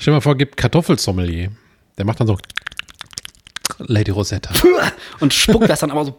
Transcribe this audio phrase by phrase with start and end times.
[0.00, 1.50] Stell dir mal vor, gibt Kartoffelsommelier.
[1.98, 2.38] Der macht dann so
[3.80, 4.50] Lady Rosetta.
[5.20, 6.18] Und spuckt das dann aber so,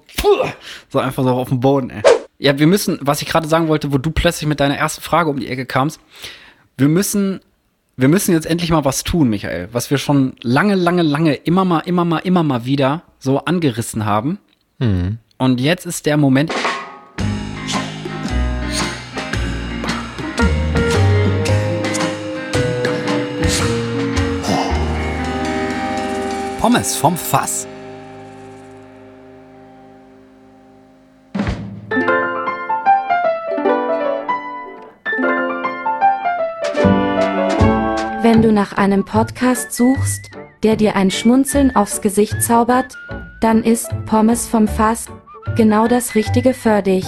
[0.90, 2.04] so einfach so auf den Boden, ey.
[2.38, 5.32] Ja, wir müssen, was ich gerade sagen wollte, wo du plötzlich mit deiner ersten Frage
[5.32, 6.00] um die Ecke kamst,
[6.78, 7.42] wir müssen,
[7.98, 11.66] wir müssen jetzt endlich mal was tun, Michael, was wir schon lange, lange, lange immer
[11.66, 14.38] mal, immer mal, immer mal wieder so angerissen haben.
[15.38, 16.52] Und jetzt ist der Moment.
[26.62, 27.66] Pommes vom Fass.
[38.22, 40.30] Wenn du nach einem Podcast suchst,
[40.62, 42.96] der dir ein Schmunzeln aufs Gesicht zaubert,
[43.40, 45.08] dann ist Pommes vom Fass
[45.56, 47.08] genau das Richtige für dich.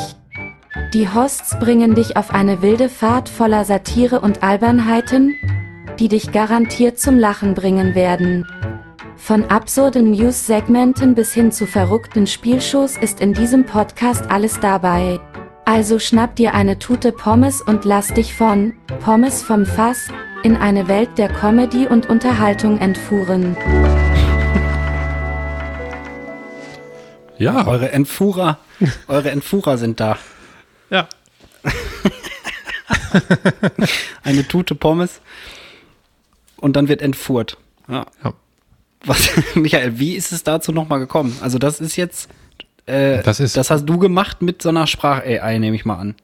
[0.95, 5.35] Die Hosts bringen dich auf eine wilde Fahrt voller Satire und Albernheiten,
[5.99, 8.47] die dich garantiert zum Lachen bringen werden.
[9.23, 15.21] Von absurden News-Segmenten bis hin zu verrückten Spielshows ist in diesem Podcast alles dabei.
[15.63, 20.09] Also schnapp dir eine Tute Pommes und lass dich von Pommes vom Fass
[20.43, 23.55] in eine Welt der Comedy und Unterhaltung entfuhren.
[27.37, 28.59] Ja, Eure Entfuhrer,
[29.07, 30.17] eure Entfuhrer sind da.
[30.89, 31.07] ja.
[34.23, 35.21] Eine Tute Pommes
[36.57, 37.57] und dann wird entfuhrt.
[37.87, 38.05] Ja.
[38.21, 38.33] ja.
[39.05, 41.35] Was, Michael, wie ist es dazu nochmal gekommen?
[41.41, 42.29] Also das ist jetzt,
[42.85, 46.15] äh, Das ist- das hast du gemacht mit so einer Sprach-AI, nehme ich mal an.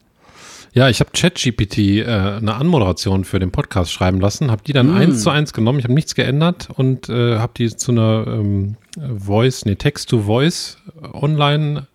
[0.72, 4.94] Ja, ich habe ChatGPT äh, eine Anmoderation für den Podcast schreiben lassen, habe die dann
[4.96, 8.76] eins zu eins genommen, ich habe nichts geändert und äh, habe die zu einer ähm,
[9.18, 10.78] Voice, nee, Text-to-Voice
[11.12, 11.88] online.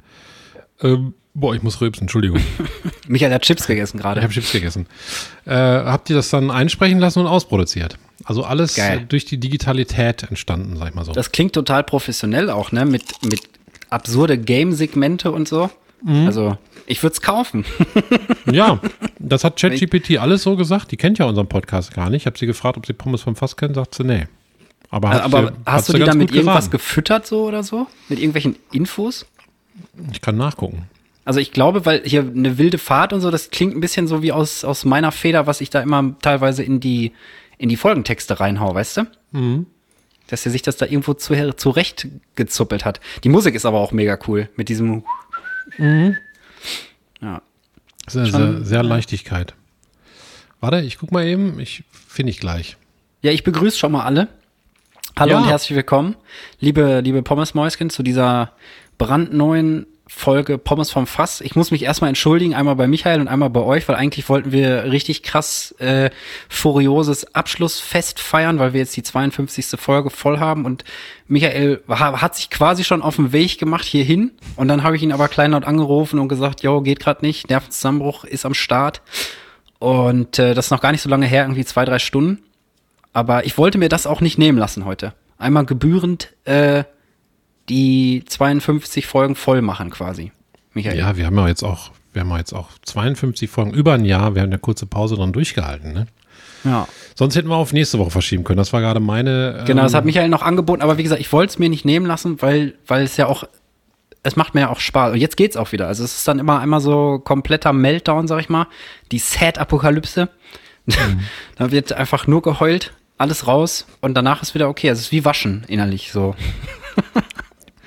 [0.81, 2.41] Ähm, boah, ich muss rülpsen, Entschuldigung.
[3.07, 4.21] Michael hat Chips gegessen Ich gerade.
[4.21, 4.87] habe Chips gegessen.
[5.45, 7.97] Äh, habt ihr das dann einsprechen lassen und ausproduziert?
[8.25, 9.05] Also alles Geil.
[9.07, 11.13] durch die Digitalität entstanden, sag ich mal so.
[11.13, 12.85] Das klingt total professionell auch, ne?
[12.85, 13.41] Mit, mit
[13.89, 15.69] absurde Game-Segmente und so.
[16.03, 16.25] Mhm.
[16.25, 16.57] Also,
[16.87, 17.65] ich würde es kaufen.
[18.51, 18.79] ja,
[19.19, 20.91] das hat ChatGPT alles so gesagt.
[20.91, 22.23] Die kennt ja unseren Podcast gar nicht.
[22.23, 24.25] Ich habe sie gefragt, ob sie Pommes vom Fass kennt, sagt sie, nee.
[24.89, 27.63] Aber, hat Aber sie- hast du die ganz dann mit gut irgendwas gefüttert so oder
[27.63, 27.87] so?
[28.09, 29.25] Mit irgendwelchen Infos?
[30.11, 30.87] Ich kann nachgucken.
[31.25, 34.21] Also ich glaube, weil hier eine wilde Fahrt und so, das klingt ein bisschen so
[34.21, 37.13] wie aus, aus meiner Feder, was ich da immer teilweise in die,
[37.57, 39.07] in die Folgentexte reinhau, weißt du?
[39.31, 39.65] Mhm.
[40.27, 42.99] Dass er sich das da irgendwo zu, zurecht gezuppelt hat.
[43.23, 45.03] Die Musik ist aber auch mega cool mit diesem.
[45.77, 47.41] Ja.
[48.07, 49.55] Sehr, sehr, sehr Leichtigkeit.
[50.59, 51.59] Warte, ich guck mal eben.
[51.59, 52.77] Ich finde ich gleich.
[53.23, 54.27] Ja, ich begrüße schon mal alle.
[55.17, 55.37] Hallo Ja.
[55.39, 56.15] und herzlich willkommen,
[56.59, 58.51] liebe, liebe Pommesmäuschen, zu dieser
[58.97, 61.41] brandneuen Folge Pommes vom Fass.
[61.41, 64.51] Ich muss mich erstmal entschuldigen, einmal bei Michael und einmal bei euch, weil eigentlich wollten
[64.51, 66.11] wir richtig krass äh,
[66.47, 69.79] furioses Abschlussfest feiern, weil wir jetzt die 52.
[69.79, 70.83] Folge voll haben und
[71.27, 75.01] Michael ha hat sich quasi schon auf den Weg gemacht hierhin und dann habe ich
[75.01, 79.01] ihn aber kleinlaut angerufen und gesagt, jo, geht gerade nicht, Nervenzusammenbruch ist am Start
[79.79, 82.43] und äh, das ist noch gar nicht so lange her, irgendwie zwei, drei Stunden.
[83.11, 85.13] Aber ich wollte mir das auch nicht nehmen lassen heute.
[85.37, 86.83] Einmal gebührend äh,
[87.69, 90.31] die 52 Folgen voll machen quasi.
[90.73, 90.97] Michael.
[90.97, 94.05] Ja, wir haben ja jetzt auch, wir haben ja jetzt auch 52 Folgen, über ein
[94.05, 94.35] Jahr.
[94.35, 95.93] Wir haben eine kurze Pause dran durchgehalten.
[95.93, 96.07] Ne?
[96.65, 96.87] ja.
[97.15, 98.57] Sonst hätten wir auf nächste Woche verschieben können.
[98.57, 99.63] Das war gerade meine.
[99.65, 101.85] Genau, das ähm, hat Michael noch angeboten, aber wie gesagt, ich wollte es mir nicht
[101.85, 103.45] nehmen lassen, weil, weil es ja auch,
[104.23, 105.13] es macht mir ja auch Spaß.
[105.13, 105.87] Und jetzt geht's auch wieder.
[105.87, 108.67] Also es ist dann immer einmal so kompletter Meltdown, sag ich mal.
[109.11, 110.29] Die Sad-Apokalypse.
[111.55, 114.89] da wird einfach nur geheult, alles raus und danach ist wieder okay.
[114.89, 116.35] Also es ist wie Waschen innerlich so.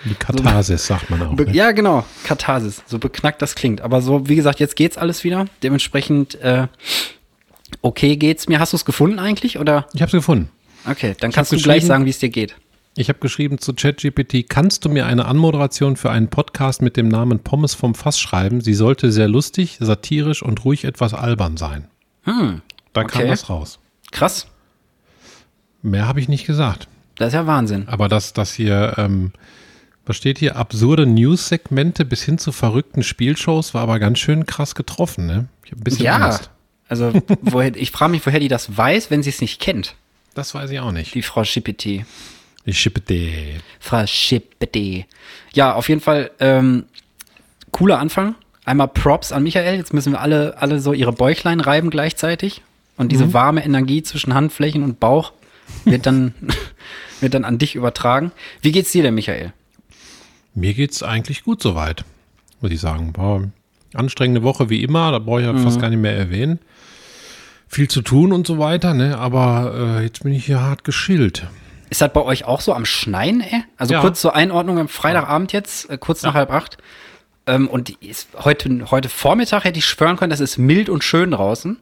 [0.04, 1.32] Die Katharsis, sagt man auch.
[1.34, 1.50] Ne?
[1.52, 3.80] ja, genau, Katharsis, so beknackt das klingt.
[3.80, 5.46] Aber so, wie gesagt, jetzt geht's alles wieder.
[5.62, 6.68] Dementsprechend, äh,
[7.82, 8.60] okay geht's mir.
[8.60, 9.58] Hast du es gefunden eigentlich?
[9.58, 9.86] Oder?
[9.94, 10.50] Ich habe es gefunden.
[10.88, 12.54] Okay, dann hab kannst du gleich sagen, wie es dir geht.
[12.96, 17.08] Ich habe geschrieben zu ChatGPT, kannst du mir eine Anmoderation für einen Podcast mit dem
[17.08, 18.60] Namen Pommes vom Fass schreiben?
[18.60, 21.86] Sie sollte sehr lustig, satirisch und ruhig etwas albern sein.
[22.24, 22.62] Hm,
[22.94, 23.30] Da kam Okay.
[23.30, 23.78] das raus.
[24.10, 24.48] krass.
[25.82, 26.88] Mehr habe ich nicht gesagt.
[27.16, 27.86] Das ist ja Wahnsinn.
[27.88, 29.32] Aber das, das hier, ähm,
[30.08, 30.56] was steht hier?
[30.56, 35.48] Absurde News-Segmente bis hin zu verrückten Spielshows war aber ganz schön krass getroffen, ne?
[35.64, 36.16] Ich habe ein bisschen Ja.
[36.16, 36.50] Angst.
[36.88, 37.12] Also,
[37.42, 39.94] woher, ich frage mich, woher die das weiß, wenn sie es nicht kennt.
[40.34, 41.14] Das weiß ich auch nicht.
[41.14, 42.06] Die Frau Schippetti.
[42.64, 43.56] Ich schippe die.
[43.80, 45.06] Frau Schippetti.
[45.52, 46.84] Ja, auf jeden Fall, ähm,
[47.70, 48.34] cooler Anfang.
[48.64, 49.76] Einmal Props an Michael.
[49.76, 52.62] Jetzt müssen wir alle, alle so ihre Bäuchlein reiben gleichzeitig.
[52.96, 55.32] Und diese warme Energie zwischen Handflächen und Bauch
[55.84, 56.34] wird dann,
[57.20, 58.32] wird dann an dich übertragen.
[58.60, 59.52] Wie geht's dir denn, Michael?
[60.58, 62.04] Mir geht's eigentlich gut soweit,
[62.60, 63.12] muss ich sagen.
[63.16, 63.42] War
[63.94, 66.58] anstrengende Woche wie immer, da brauche ich ja fast gar nicht mehr erwähnen.
[67.70, 69.18] viel zu tun und so weiter, ne?
[69.18, 71.46] Aber äh, jetzt bin ich hier hart geschillt.
[71.90, 73.62] Ist das bei euch auch so am Schneien, ey?
[73.76, 74.00] Also Ja.
[74.00, 76.78] kurz zur Einordnung am Freitagabend jetzt, äh, kurz nach halb acht.
[77.46, 81.30] Ähm, und ist heute, heute Vormittag hätte ich schwören können, es ist mild und schön
[81.30, 81.76] draußen.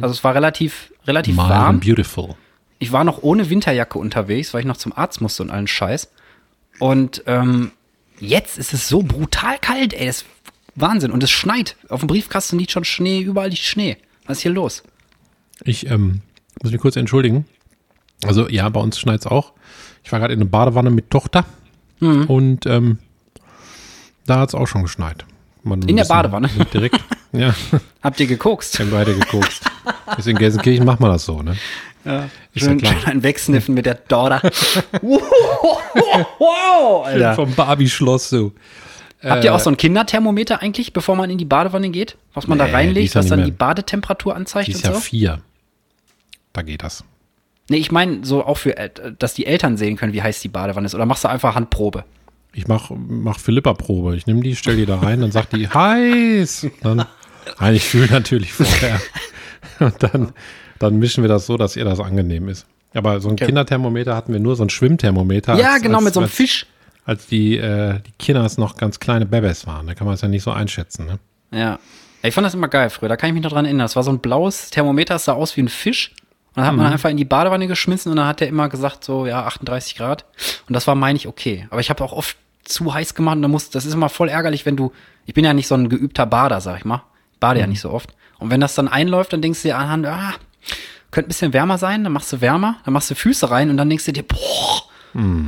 [0.00, 1.78] Also es war relativ, relativ Mild warm.
[1.80, 2.34] beautiful.
[2.78, 6.10] Ich war noch ohne Winterjacke unterwegs, weil ich noch zum Arzt musste und allen Scheiß.
[6.80, 7.70] Und ähm,
[8.22, 10.06] jetzt ist es so brutal kalt, ey.
[10.06, 10.26] Das ist
[10.74, 11.10] Wahnsinn.
[11.10, 11.76] Und es schneit.
[11.88, 13.96] Auf dem Briefkasten liegt schon Schnee, überall liegt Schnee.
[14.26, 14.82] Was ist hier los?
[15.64, 16.22] Ich ähm,
[16.62, 17.44] muss mich kurz entschuldigen.
[18.24, 19.52] Also ja, bei uns schneit es auch.
[20.04, 21.44] Ich war gerade in der Badewanne mit Tochter
[22.00, 22.24] Mhm.
[22.26, 22.98] und ähm,
[24.26, 25.24] da hat es auch schon geschneit.
[25.64, 26.48] Man In der Badewanne?
[26.74, 26.98] Direkt.
[27.32, 27.54] ja,
[28.02, 28.78] Habt ihr gekokst?
[28.80, 29.60] haben beide geguckt.
[30.16, 31.56] Bis in Gelsenkirchen macht man das so, ne?
[32.04, 32.94] Ja, Ist ja schön, klar.
[33.00, 34.40] schön ein Wegsniffen mit der Daughter.
[36.38, 37.34] wow, Alter.
[37.34, 38.52] Vom Barbie-Schloss so.
[39.22, 42.16] Habt ihr auch so ein Kinderthermometer eigentlich, bevor man in die Badewanne geht?
[42.34, 44.78] Was man Nee, da reinlegt, ist ja was dann mehr- die Badetemperatur anzeigt Die und
[44.80, 45.00] ist ja so?
[45.00, 45.40] vier.
[46.52, 47.04] Da geht das.
[47.70, 50.48] Nee, ich meine so auch für, äh, dass die Eltern sehen können, wie heiß die
[50.48, 50.94] Badewanne ist.
[50.96, 52.04] Oder machst du einfach Handprobe?
[52.54, 54.16] Ich mach, mach Philippa-Probe.
[54.16, 56.66] Ich nehme die, stell die da rein, dann sagt die heiß.
[56.82, 57.04] Dann,
[57.58, 59.00] nein, ich fühle natürlich vorher.
[59.80, 60.32] Und dann,
[60.78, 62.66] dann mischen wir das so, dass ihr das angenehm ist.
[62.94, 63.46] Aber so ein Okay.
[63.46, 65.54] Kinderthermometer hatten wir nur, so ein Schwimmthermometer.
[65.58, 66.66] ja, als- genau, als, mit so einem als, Fisch.
[67.06, 69.86] Als die, äh, die Kinders noch ganz kleine Babys waren.
[69.86, 71.06] Da kann man es ja nicht so einschätzen.
[71.06, 71.18] Ne?
[71.58, 71.78] Ja.
[72.22, 73.08] Ich fand das immer geil früher.
[73.08, 73.84] Da kann ich mich noch dran erinnern.
[73.84, 76.12] Das war so ein blaues Thermometer, das sah aus wie ein Fisch.
[76.54, 79.02] Und dann hat man einfach in die Badewanne geschmissen und dann hat der immer gesagt,
[79.04, 80.26] so, ja, 38 Grad.
[80.68, 81.66] Und das war, meine ich, okay.
[81.70, 84.28] Aber ich habe auch oft zu heiß gemacht und da muss, das ist immer voll
[84.28, 84.92] ärgerlich, wenn du,
[85.26, 87.02] ich bin ja nicht so ein geübter Bader, sag ich mal.
[87.32, 88.10] Ich bade ja nicht so oft.
[88.38, 90.32] Und wenn das dann einläuft, dann denkst du dir anhand, ah,
[91.10, 93.76] könnte ein bisschen wärmer sein, dann machst du wärmer, dann machst du Füße rein und
[93.76, 94.82] dann denkst du dir, boah,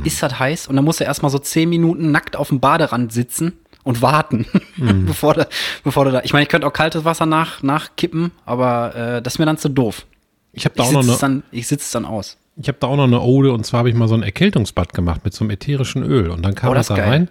[0.03, 0.67] ist das heiß?
[0.67, 3.53] Und dann musst du erstmal so zehn Minuten nackt auf dem Baderand sitzen
[3.83, 4.45] und warten,
[5.07, 5.47] bevor, du,
[5.83, 6.21] bevor du da.
[6.23, 9.57] Ich meine, ich könnte auch kaltes Wasser nach, nachkippen, aber äh, das ist mir dann
[9.57, 10.05] zu doof.
[10.53, 12.37] Ich habe da, Ich auch noch sitze eine- dann, ich sitz dann aus.
[12.57, 14.93] Ich hab da auch noch eine Ode und zwar habe ich mal so ein Erkältungsbad
[14.93, 16.29] gemacht mit so einem ätherischen Öl.
[16.29, 17.29] Und dann kam Oh, das das da rein.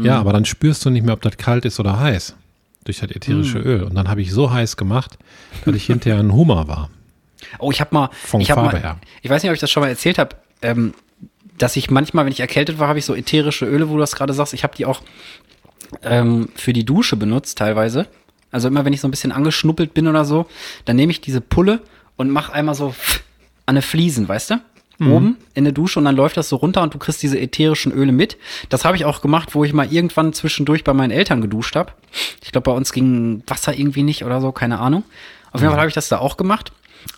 [0.00, 2.36] Ja, aber dann spürst du nicht mehr, ob das kalt ist oder heiß.
[2.84, 3.82] Durch das ätherische Öl.
[3.82, 5.18] Und dann habe ich so heiß gemacht,
[5.64, 6.90] dass ich hinterher ein Hummer war.
[7.58, 8.98] Oh, ich habe mal, Von ich hab Farbe mal, her.
[9.22, 10.94] ich weiß nicht, ob ich das schon mal erzählt habe, ähm,
[11.58, 14.14] dass ich manchmal, wenn ich erkältet war, habe ich so ätherische Öle, wo du das
[14.14, 14.54] gerade sagst.
[14.54, 15.02] Ich habe die auch
[16.02, 18.06] ähm, für die Dusche benutzt teilweise.
[18.52, 20.46] Also immer, wenn ich so ein bisschen angeschnuppelt bin oder so,
[20.84, 21.80] dann nehme ich diese Pulle
[22.16, 22.94] und mache einmal so
[23.70, 24.60] an eine Fliesen, weißt du?
[25.02, 27.90] Oben in der Dusche und dann läuft das so runter und du kriegst diese ätherischen
[27.90, 28.36] Öle mit.
[28.68, 31.92] Das habe ich auch gemacht, wo ich mal irgendwann zwischendurch bei meinen Eltern geduscht habe.
[32.42, 35.04] Ich glaube, bei uns ging Wasser irgendwie nicht oder so, keine Ahnung.
[35.52, 36.72] Auf jeden Fall habe ich das da auch gemacht.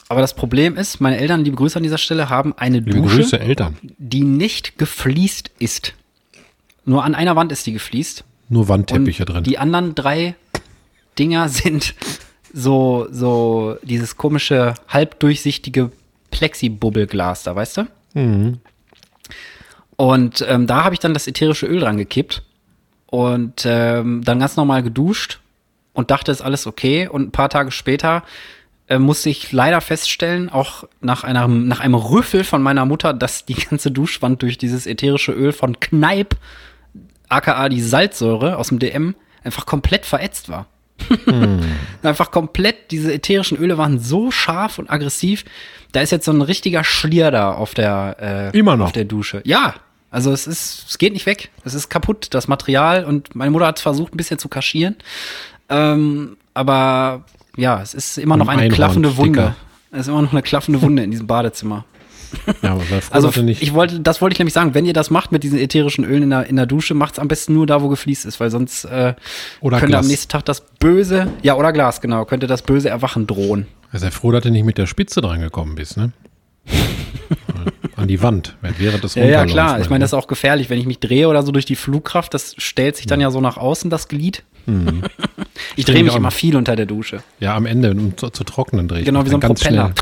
[0.09, 3.17] Aber das Problem ist, meine Eltern, liebe Grüße an dieser Stelle, haben eine Liebe Dusche,
[3.17, 3.77] Grüße, Eltern.
[3.99, 5.95] die nicht gefliest ist.
[6.85, 8.23] Nur an einer Wand ist die gefliest.
[8.49, 9.43] Nur Wandteppiche drin.
[9.43, 10.37] Die anderen drei
[11.19, 11.95] Dinger sind
[12.53, 15.91] so, so dieses komische, halbdurchsichtige
[16.33, 17.87] Plexibubbelglas da, weißt du?
[18.15, 18.59] Mhm.
[19.97, 22.43] Und ähm, da habe ich dann das ätherische Öl dran gekippt
[23.07, 25.39] und ähm, dann ganz normal geduscht
[25.93, 27.07] und dachte, ist alles okay.
[27.07, 28.25] Und ein paar Tage später
[28.89, 33.45] äh, musste ich leider feststellen, auch nach, einer, nach einem Rüffel von meiner Mutter, dass
[33.45, 36.37] die ganze Duschwand durch dieses ätherische Öl von Kneipp,
[37.29, 39.15] aka die Salzsäure aus dem DM,
[39.45, 40.67] einfach komplett verätzt war.
[42.03, 45.45] Einfach komplett, diese ätherischen Öle waren so scharf und aggressiv.
[45.93, 48.87] Da ist jetzt so ein richtiger Schlier da auf der, äh, Immer noch?
[48.87, 49.43] auf der Dusche.
[49.45, 49.75] Ja,
[50.11, 51.51] also es ist, es geht nicht weg.
[51.65, 53.05] Es ist kaputt, das Material.
[53.05, 54.97] Und meine Mutter hat versucht, ein bisschen zu kaschieren.
[55.69, 57.25] Ähm, aber
[57.57, 59.17] ja, es ist immer noch Ein eine klaffende.
[59.17, 59.55] Wunde.
[59.91, 61.85] Es ist immer noch eine klaffende Wunde in diesem Badezimmer.
[62.63, 63.63] Ja, aber froh, Also nicht.
[63.63, 66.25] ich wollte, das wollte ich nämlich sagen, wenn ihr das macht mit diesen ätherischen Ölen
[66.25, 68.85] in der, in der Dusche, macht's am besten nur da, wo gefliest ist, weil sonst
[68.85, 69.15] äh,
[69.61, 70.05] Oder könnte Glas.
[70.07, 73.67] am nächsten Tag das böse, ja oder Glas, genau, könnte das böse Erwachen drohen.
[73.93, 76.13] sei froh, dass du nicht mit der Spitze dran gekommen bist, ne?
[77.97, 79.79] An die Wand, während das Ja, ja, klar.
[79.79, 79.91] Ich ne?
[79.91, 82.55] meine, das ist auch gefährlich, wenn ich mich drehe oder so durch die Flugkraft, das
[82.59, 84.43] stellt sich dann ja so nach außen, das Glied.
[85.77, 87.23] ich drehe mich immer viel unter der Dusche.
[87.41, 89.93] Ja, am Ende, um zu, zu trocknen drehe ich Genau, wie so ein Propeller.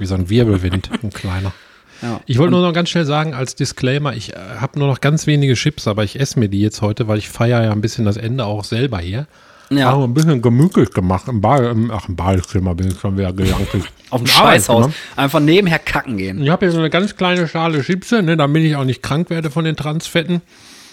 [0.00, 1.52] Wie so ein Wirbelwind, ein kleiner.
[2.02, 2.18] Ja.
[2.24, 5.26] Ich wollte nur noch ganz schnell sagen, als Disclaimer, ich äh, habe nur noch ganz
[5.26, 8.06] wenige Chips, aber ich esse mir die jetzt heute, weil ich feiere ja ein bisschen
[8.06, 9.26] das Ende auch selber hier.
[9.70, 9.92] Ja.
[9.92, 11.28] Haben ein bisschen gemütlich gemacht.
[11.28, 13.68] Im Bad, im, ach, im Badezimmer bin ich schon wieder gelangt.
[14.10, 14.90] Auf dem Scheißhaus.
[15.14, 16.42] Einfach nebenher kacken gehen.
[16.42, 19.30] Ich habe hier so eine ganz kleine Schale Chips, ne, damit ich auch nicht krank
[19.30, 20.40] werde von den Transfetten.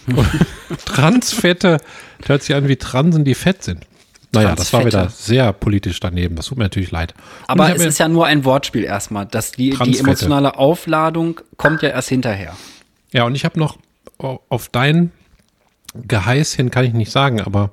[0.85, 1.79] Transfette,
[2.19, 3.85] das hört sich an wie Transen, die fett sind.
[4.44, 6.36] Naja, das war wieder sehr politisch daneben.
[6.36, 7.13] Das tut mir natürlich leid.
[7.41, 9.25] Und Aber hab es ist ja nur ein Wortspiel erstmal.
[9.25, 12.56] dass die, die emotionale Aufladung kommt ja erst hinterher.
[13.13, 13.77] Ja, und ich habe noch
[14.17, 15.12] au- auf dein
[15.96, 17.72] Geheiß hin, kann ich nicht sagen, aber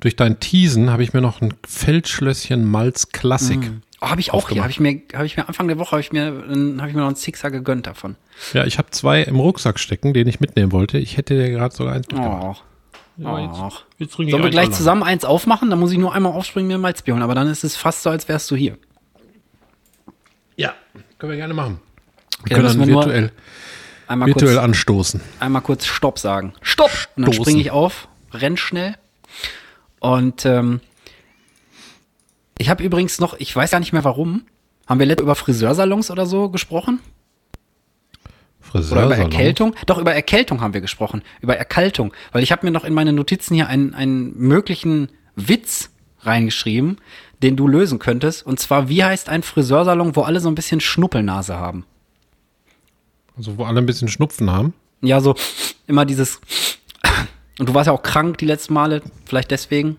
[0.00, 4.48] durch dein Teasen habe ich mir noch ein Feldschlösschen Malz Klassik Oh, habe ich auch
[4.48, 4.62] hier.
[4.62, 7.00] Habe ich mir, habe ich mir Anfang der Woche habe ich mir, habe ich mir
[7.00, 8.14] noch einen Sixer gegönnt davon.
[8.52, 10.98] Ja, ich habe zwei im Rucksack stecken, den ich mitnehmen wollte.
[10.98, 12.60] Ich hätte dir gerade sogar eins mitgebracht.
[12.62, 12.67] Oh.
[13.18, 15.70] Ja, jetzt- jetzt Sollen wir gleich zusammen eins aufmachen?
[15.70, 17.22] Dann muss ich nur einmal aufspringen, mir ein Malzbier holen.
[17.22, 18.78] Aber dann ist es fast so, als wärst du hier.
[20.56, 20.74] Ja,
[21.18, 21.80] können wir gerne machen.
[22.40, 23.32] Okay, Wir können dann virtuell,
[24.06, 25.20] einmal virtuell kurz, anstoßen.
[25.40, 26.52] einmal kurz Stopp sagen.
[26.62, 26.90] Stopp!
[27.16, 27.44] Und dann Stoßen.
[27.44, 28.94] springe ich auf, renn schnell.
[30.00, 30.80] Und ähm,
[32.56, 34.44] ich habe übrigens noch, ich weiß gar nicht mehr warum,
[34.86, 37.00] haben wir letztes über Friseursalons oder so gesprochen?
[38.70, 39.32] Oder über Friseursalon.
[39.32, 39.74] Erkältung?
[39.86, 41.22] Doch, über Erkältung haben wir gesprochen.
[41.40, 42.12] Über Erkaltung.
[42.32, 46.98] Weil ich habe mir noch in meine Notizen hier einen, einen möglichen Witz reingeschrieben,
[47.42, 48.44] den du lösen könntest.
[48.44, 51.84] Und zwar, wie heißt ein Friseursalon, wo alle so ein bisschen Schnuppelnase haben?
[53.36, 54.74] Also wo alle ein bisschen Schnupfen haben.
[55.00, 55.36] Ja, so
[55.86, 56.40] immer dieses.
[57.58, 59.96] Und du warst ja auch krank die letzten Male, vielleicht deswegen.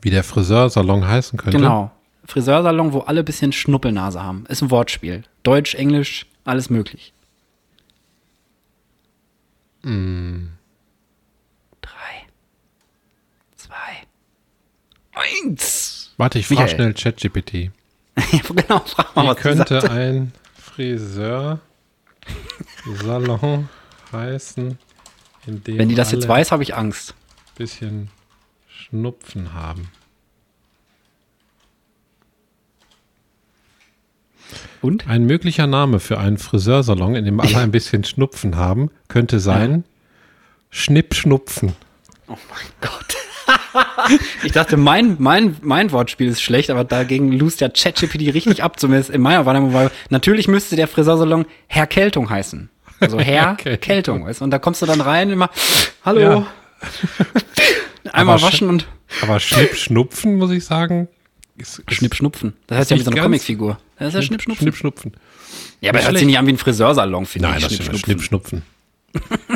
[0.00, 1.58] Wie der Friseursalon heißen könnte.
[1.58, 1.90] Genau.
[2.26, 4.44] Friseursalon, wo alle ein bisschen Schnuppelnase haben.
[4.48, 5.24] Ist ein Wortspiel.
[5.42, 7.12] Deutsch, Englisch, alles möglich.
[9.82, 9.92] Drei.
[13.56, 13.74] Zwei.
[15.12, 16.12] Eins.
[16.16, 17.70] Warte, ich frage schnell ChatGPT.
[18.54, 19.90] Genau, frag mal, Wie was könnte sagt.
[19.92, 21.58] ein Friseursalon
[24.12, 24.78] heißen,
[25.46, 27.10] in dem Wenn die das jetzt weiß, habe ich Angst.
[27.12, 28.10] ein bisschen
[28.68, 29.88] Schnupfen haben?
[34.80, 35.06] Und?
[35.08, 39.84] Ein möglicher Name für einen Friseursalon, in dem alle ein bisschen Schnupfen haben, könnte sein
[40.70, 41.72] Schnippschnupfen.
[42.28, 43.14] Oh mein Gott.
[44.44, 48.78] ich dachte, mein, mein, mein Wortspiel ist schlecht, aber dagegen lust ja ChatGPT richtig ab,
[48.78, 52.70] zumindest in meiner Wahrnehmung, weil natürlich müsste der Friseursalon Herr Keltung heißen.
[53.00, 53.80] Also Herr Keltung.
[53.80, 54.42] Keltung, weißt?
[54.42, 55.50] Und da kommst du dann rein, immer,
[56.04, 56.46] hallo, Ja.
[58.12, 58.86] einmal Aber waschen und
[59.22, 61.08] Aber Schnippschnupfen, muss ich sagen,
[61.88, 62.54] Schnippschnupfen.
[62.66, 63.78] Das heißt ja wie so eine Comicfigur.
[63.98, 64.62] Das ist ja Schnippschnupfen.
[64.64, 65.12] Schnippschnupfen.
[65.80, 67.64] ja, aber hört sich nicht an wie ein Friseursalon, finde Nein, ich.
[67.64, 67.98] das stimmt.
[67.98, 68.62] Schnippschnupfen.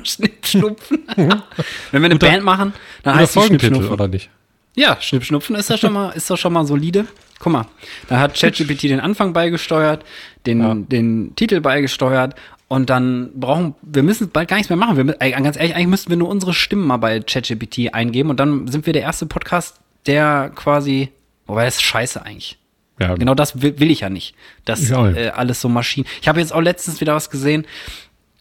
[0.04, 1.04] Schnippschnupfen.
[1.16, 3.92] Wenn wir eine Band machen, dann heißt die Folgentitel, Schnippschnupfen.
[3.94, 4.30] oder nicht?
[4.74, 7.06] Ja, Schnippschnupfen ist ja schon mal, ist doch schon mal solide.
[7.40, 7.66] Guck mal,
[8.08, 10.04] da hat ChatGPT den Anfang beigesteuert,
[10.46, 12.34] den, den Titel beigesteuert
[12.68, 14.96] und dann brauchen, wir müssen bald gar nichts mehr machen.
[14.96, 18.68] Wir, ganz ehrlich, eigentlich müssten wir nur unsere Stimmen mal bei ChatGPT eingeben und dann
[18.68, 21.10] sind wir der erste Podcast, der quasi,
[21.46, 22.58] wobei das ist scheiße eigentlich.
[22.98, 24.34] Ja, Genau das will, will ich ja nicht.
[24.64, 26.06] Das äh, alles so Maschinen.
[26.20, 27.66] Ich habe jetzt auch letztens wieder was gesehen,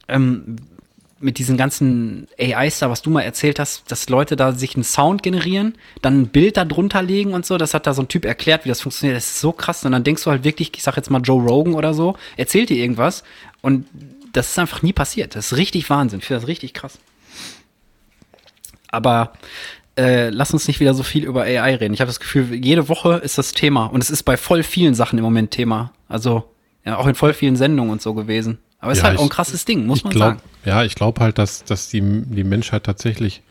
[0.08, 0.58] ähm,
[1.20, 4.84] mit diesen ganzen AIs da, was du mal erzählt hast, dass Leute da sich einen
[4.84, 7.58] Sound generieren, dann ein Bild da drunter legen und so.
[7.58, 9.18] Das hat da so ein Typ erklärt, wie das funktioniert.
[9.18, 9.84] Das ist so krass.
[9.84, 12.70] Und dann denkst du halt wirklich, ich sag jetzt mal Joe Rogan oder so, erzählt
[12.70, 13.24] dir irgendwas
[13.62, 13.88] und
[14.34, 15.36] das ist einfach nie passiert.
[15.36, 16.20] Das ist richtig Wahnsinn.
[16.20, 17.00] Ich finde das richtig krass.
[18.90, 19.34] Aber
[19.98, 21.94] äh, lass uns nicht wieder so viel über AI reden.
[21.94, 23.86] Ich habe das Gefühl, jede Woche ist das Thema.
[23.88, 25.92] Und es ist bei voll vielen Sachen im Moment Thema.
[26.08, 26.44] Also,
[26.86, 28.60] ja, auch in voll vielen Sendungen und so gewesen.
[28.80, 30.42] Aber es ist Ja, halt auch ein ich- krasses Ding, muss man glaub, sagen.
[30.66, 33.42] Ja, ich glaube halt, dass, dass die, die Menschheit tatsächlich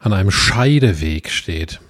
[0.00, 1.80] an einem Scheideweg steht.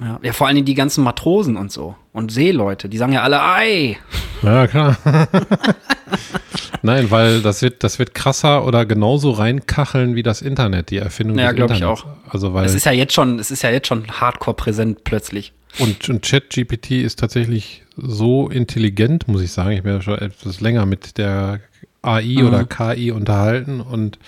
[0.00, 0.18] Ja.
[0.22, 1.94] ja, vor allen Dingen die ganzen Matrosen und so.
[2.12, 3.96] Und Seeleute, die sagen ja alle Ei.
[4.42, 4.96] Ja, klar.
[6.82, 11.38] Nein, weil das wird, das wird krasser oder genauso reinkacheln wie das Internet, die Erfindung
[11.38, 12.02] Ja, des glaub ich Internets.
[12.02, 12.32] auch.
[12.32, 15.52] Also weil Es ist ja jetzt schon, es ist ja jetzt schon hardcore präsent plötzlich.
[15.78, 19.72] und, und ChatGPT ist tatsächlich so intelligent, muss ich sagen.
[19.72, 21.60] Ich bin ja schon etwas länger mit der
[22.02, 22.48] AI Mhm.
[22.48, 24.18] oder KI unterhalten und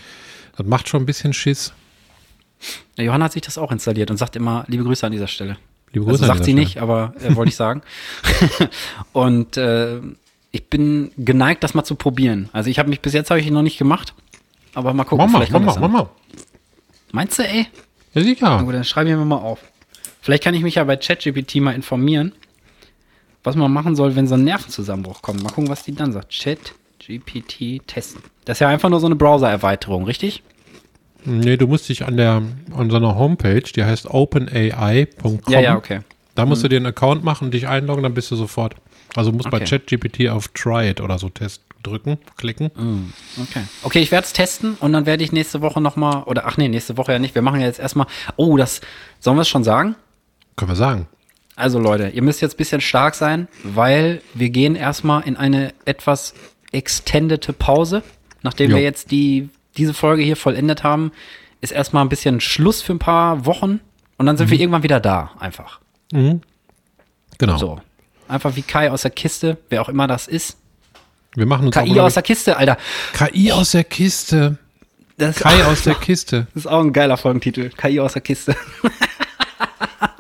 [0.56, 1.73] das macht schon ein bisschen Schiss.
[2.97, 5.56] Der Johann hat sich das auch installiert und sagt immer, liebe Grüße an dieser Stelle.
[5.92, 6.61] Liebe Also Grüße an sagt sie Stelle.
[6.64, 7.83] nicht, aber äh, wollte ich sagen.
[9.12, 10.00] und äh,
[10.50, 12.49] ich bin geneigt, das mal zu probieren.
[12.52, 14.14] Also ich habe mich bis jetzt habe ich noch nicht gemacht,
[14.75, 15.25] aber mal gucken.
[15.26, 16.06] Mach mal, vielleicht mach kommt mal, das mach dann.
[16.06, 16.11] mal.
[17.12, 17.66] Meinst du, ey?
[18.14, 18.56] Ja, sicher.
[18.59, 19.61] Na gut, dann schreibe ich mir mal auf.
[20.21, 22.33] Vielleicht kann ich mich ja bei ChatGPT mal informieren,
[23.42, 25.42] was man machen soll, wenn so ein Nervenzusammenbruch kommt.
[25.42, 26.33] Mal gucken, was die dann sagt.
[26.33, 28.23] ChatGPT testen.
[28.44, 30.42] Das ist ja einfach nur so eine Browser-Erweiterung, richtig?
[31.24, 32.42] Nee, du musst dich an der
[32.76, 35.40] an so einer Homepage, die heißt openai.com.
[35.48, 36.00] Ja, ja, okay.
[36.34, 38.74] Da musst du dir einen Account machen, dich einloggen, dann bist du sofort.
[39.14, 39.78] Also musst bei Okay.
[39.78, 42.70] ChatGPT auf Try it oder so Test drücken, klicken.
[43.40, 43.62] Okay.
[43.82, 46.68] Okay, ich werde es testen und dann werde ich nächste Woche nochmal, oder ach nee,
[46.68, 47.34] nächste Woche ja nicht.
[47.34, 48.80] Wir machen ja jetzt erstmal, oh, das,
[49.20, 49.94] sollen wir es schon sagen?
[50.56, 51.06] Können wir sagen.
[51.56, 55.72] Also Leute, ihr müsst jetzt ein bisschen stark sein, weil wir gehen erstmal in eine
[55.84, 56.34] etwas
[56.72, 58.02] extendete Pause.
[58.42, 58.76] Nachdem Jo.
[58.76, 61.12] wir jetzt die, diese Folge hier vollendet haben,
[61.60, 63.80] ist erstmal ein bisschen Schluss für ein paar Wochen
[64.18, 65.80] und dann sind wir irgendwann wieder da, einfach.
[67.38, 67.56] Genau.
[67.56, 67.80] So.
[68.28, 70.58] Einfach wie Kai aus der Kiste, wer auch immer das ist.
[71.34, 72.78] Wir machen uns KI aus der Kiste, Alter.
[73.12, 74.58] KI aus der Kiste.
[75.18, 76.46] Das Kai aus der Kiste.
[76.54, 77.70] Das ist auch ein geiler Folgentitel.
[77.70, 78.56] KI aus der Kiste.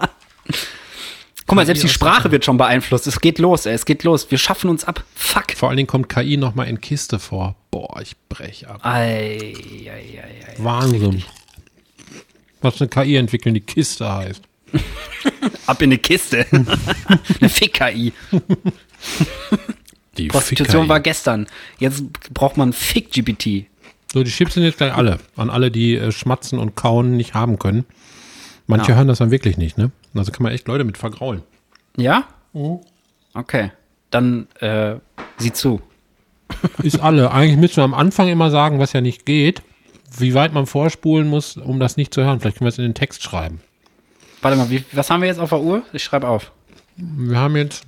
[1.54, 3.06] Guck mal, selbst die Sprache wird schon beeinflusst.
[3.06, 3.74] Es geht los, ey.
[3.74, 4.28] Es geht los.
[4.28, 5.04] Wir schaffen uns ab.
[5.14, 5.52] Fuck.
[5.54, 7.54] Vor allen Dingen kommt KI nochmal in Kiste vor.
[7.70, 8.80] Boah, ich brech ab.
[8.82, 10.54] Ei, ei, ei, ei.
[10.58, 11.22] Wahnsinn.
[12.60, 14.42] Was eine KI entwickeln, die Kiste heißt.
[15.68, 16.44] Ab in eine Kiste.
[16.50, 18.12] eine Fick-KI.
[20.16, 21.46] Die Prostitution war gestern.
[21.78, 23.66] Jetzt braucht man Fick-GPT.
[24.12, 25.20] So, die Chips sind jetzt gleich alle.
[25.36, 27.84] An alle, die äh, schmatzen und kauen nicht haben können.
[28.66, 28.96] Manche Ja.
[28.96, 29.90] hören das dann wirklich nicht, ne?
[30.14, 31.42] Also kann man echt Leute mit vergraulen.
[31.96, 32.24] Ja?
[33.34, 33.72] Okay.
[34.10, 34.96] Dann äh,
[35.38, 35.82] sieh zu.
[36.82, 37.30] Ist alle.
[37.32, 39.62] Eigentlich müssen wir am Anfang immer sagen, was ja nicht geht.
[40.16, 42.38] Wie weit man vorspulen muss, um das nicht zu hören.
[42.40, 43.60] Vielleicht können wir es in den Text schreiben.
[44.42, 45.82] Warte mal, wie, was haben wir jetzt auf der Uhr?
[45.92, 46.52] Ich schreibe auf.
[46.96, 47.84] Wir haben jetzt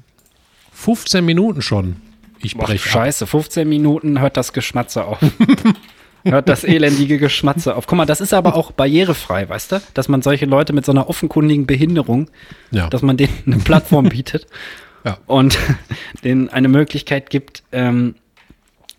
[0.72, 1.96] 15 Minuten schon.
[2.40, 2.90] Ich Boah, brech ab.
[2.92, 5.18] scheiße, 15 Minuten hört das Geschmatze auf.
[6.26, 7.86] hört das elendige Geschmatze auf.
[7.86, 9.82] Guck mal, das ist aber auch barrierefrei, weißt du?
[9.94, 12.30] Dass man solche Leute mit so einer offenkundigen Behinderung,
[12.70, 12.88] Ja.
[12.88, 14.46] dass man denen eine Plattform bietet
[15.04, 15.18] Ja.
[15.26, 15.58] und
[16.24, 18.14] denen eine Möglichkeit gibt, ähm,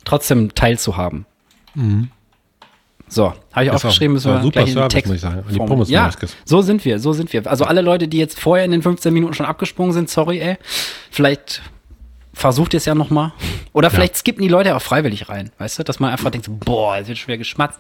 [0.05, 1.25] trotzdem teilzuhaben.
[3.09, 3.75] So, habe ich Mhm.
[3.75, 5.57] Aufgeschrieben, müssen wir super gleich in den Service, Text muss ich sagen, an die.
[5.59, 6.09] Pommes Ja,
[6.43, 7.45] so sind wir, so sind wir.
[7.47, 10.57] Also alle Leute, die jetzt vorher in den 15 Minuten schon abgesprungen sind, sorry, ey.
[11.11, 11.61] Vielleicht
[12.37, 13.33] versucht ihr es ja noch mal.
[13.73, 15.83] Oder vielleicht skippen die Leute auch freiwillig rein, weißt du?
[15.83, 17.79] Dass man einfach denkt, boah, es wird schwer geschmatzt.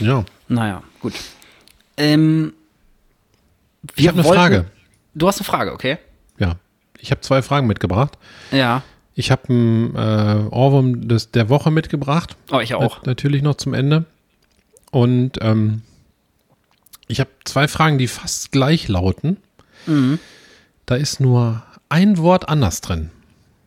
[0.00, 0.24] Ja.
[0.48, 1.14] Naja, gut.
[1.96, 2.52] Ähm,
[3.96, 4.64] Ich habe eine wollten- Frage.
[5.14, 5.98] Du hast eine Frage, okay?
[6.38, 6.56] Ja.
[6.98, 8.16] Ich habe zwei Fragen mitgebracht.
[8.50, 8.82] Ja.
[9.14, 12.36] Ich habe einen äh, Ohrwurm des, der Woche mitgebracht.
[12.50, 12.98] Oh, ich auch.
[12.98, 14.04] Nat- Natürlich noch zum Ende.
[14.90, 15.82] Und ähm,
[17.08, 19.36] ich habe zwei Fragen, die fast gleich lauten.
[19.86, 20.18] Mhm.
[20.86, 23.10] Da ist nur ein Wort anders drin.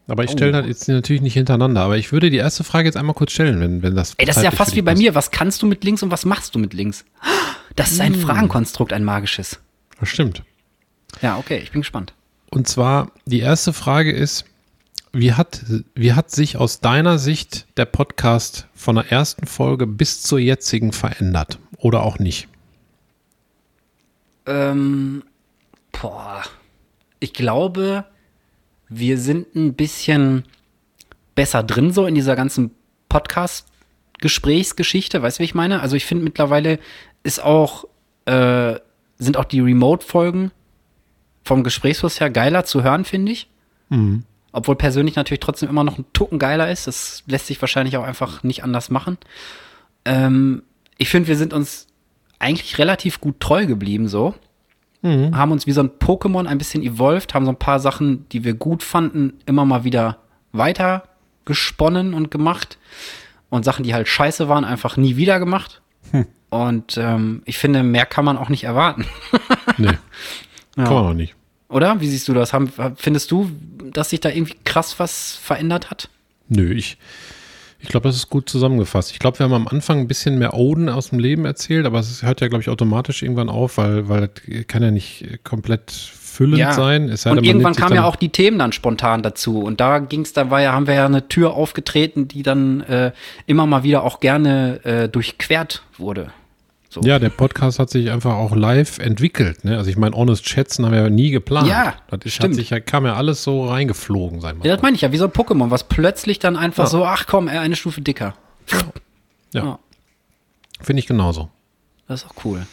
[0.08, 0.62] Aber ich stelle Oh.
[0.62, 1.82] das jetzt natürlich nicht hintereinander.
[1.82, 4.14] Aber ich würde die erste Frage jetzt einmal kurz stellen, wenn, wenn das.
[4.18, 5.02] Ey, das ist ja fast wie bei passt.
[5.02, 5.16] mir.
[5.16, 7.06] Was kannst du mit links und was machst du mit links?
[7.76, 8.22] Das ist ein Hm.
[8.22, 9.60] Fragenkonstrukt, ein magisches.
[10.00, 10.44] Das stimmt.
[11.22, 12.14] Ja, okay, ich bin gespannt.
[12.52, 14.46] Und zwar, die erste Frage ist,
[15.12, 15.64] wie hat,
[15.96, 20.92] wie hat sich aus deiner Sicht der Podcast von der ersten Folge bis zur jetzigen
[20.92, 21.58] verändert?
[21.78, 22.48] Oder auch nicht?
[24.46, 25.24] Ähm,
[25.92, 26.44] boah.
[27.20, 28.06] Ich glaube,
[28.90, 30.44] wir sind ein bisschen
[31.34, 32.72] besser drin so in dieser ganzen
[33.10, 35.22] Podcast-Gesprächsgeschichte.
[35.22, 35.82] Weißt du, wie ich meine?
[35.82, 36.80] Also ich finde mittlerweile
[37.24, 37.86] ist auch,
[38.26, 38.76] äh,
[39.18, 40.52] sind auch die Remote-Folgen
[41.44, 43.50] vom Gesprächsfluss her geiler zu hören, finde ich.
[44.52, 46.88] Obwohl persönlich natürlich trotzdem immer noch ein Tucken geiler ist.
[46.88, 49.18] Das lässt sich wahrscheinlich auch einfach nicht anders machen.
[50.06, 50.64] Ähm,
[50.98, 51.88] ich finde, wir sind uns
[52.40, 54.36] eigentlich relativ gut treu geblieben so.
[55.34, 58.44] Haben uns wie so ein Pokémon ein bisschen evolved, haben so ein paar Sachen, die
[58.44, 60.18] wir gut fanden, immer mal wieder
[60.52, 61.04] weiter
[61.46, 62.78] gesponnen und gemacht.
[63.50, 65.82] Und Sachen, die halt scheiße waren, einfach nie wieder gemacht.
[66.50, 69.06] Und ähm, ich finde, mehr kann man auch nicht erwarten.
[69.78, 69.98] Nee,
[70.76, 71.36] kann man noch nicht.
[71.68, 72.00] Oder?
[72.00, 72.54] Wie siehst du das?
[72.54, 73.52] Haben, findest du,
[73.92, 76.10] dass sich da irgendwie krass was verändert hat?
[76.48, 76.98] Nö, ich,
[77.86, 79.12] ich glaube, das ist gut zusammengefasst.
[79.12, 82.00] Ich glaube, wir haben am Anfang ein bisschen mehr Oden aus dem Leben erzählt, aber
[82.00, 84.30] es hört ja, glaube ich, automatisch irgendwann auf, weil, weil
[84.68, 87.10] kann ja nicht komplett füllend sein.
[87.10, 89.62] Es und irgendwann kamen ja auch die Themen dann spontan dazu.
[89.62, 93.12] Und da ging's, da war ja, haben wir ja eine Tür aufgetreten, die dann äh,
[93.46, 96.32] immer mal wieder auch gerne äh, durchquert wurde.
[96.96, 97.02] So.
[97.02, 99.66] Ja, der Podcast hat sich einfach auch live entwickelt.
[99.66, 99.78] Ne?
[99.78, 101.68] Also ich meine, Honest Schätzen haben wir ja nie geplant.
[101.68, 102.56] Ja, das ist, hat stimmt.
[102.56, 105.26] sich ja, kam ja alles so reingeflogen, sein Ja, das meine ich ja, wie so
[105.26, 106.90] ein Pokémon, was plötzlich dann einfach Ja.
[106.90, 108.34] so, ach komm, er eine Stufe dicker.
[109.52, 109.80] Ja, Ja.
[110.82, 111.50] finde ich genauso.
[112.08, 112.66] Das ist auch cool.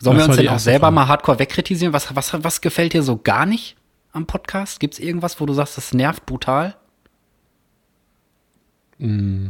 [0.00, 0.94] Sollen Das wir uns denn auch selber Frage.
[0.94, 1.92] mal hardcore wegkritisieren?
[1.92, 3.76] Was, was, was gefällt dir so gar nicht
[4.12, 4.80] am Podcast?
[4.80, 6.74] Gibt's irgendwas, wo du sagst, das nervt brutal?
[8.98, 9.48] Mm.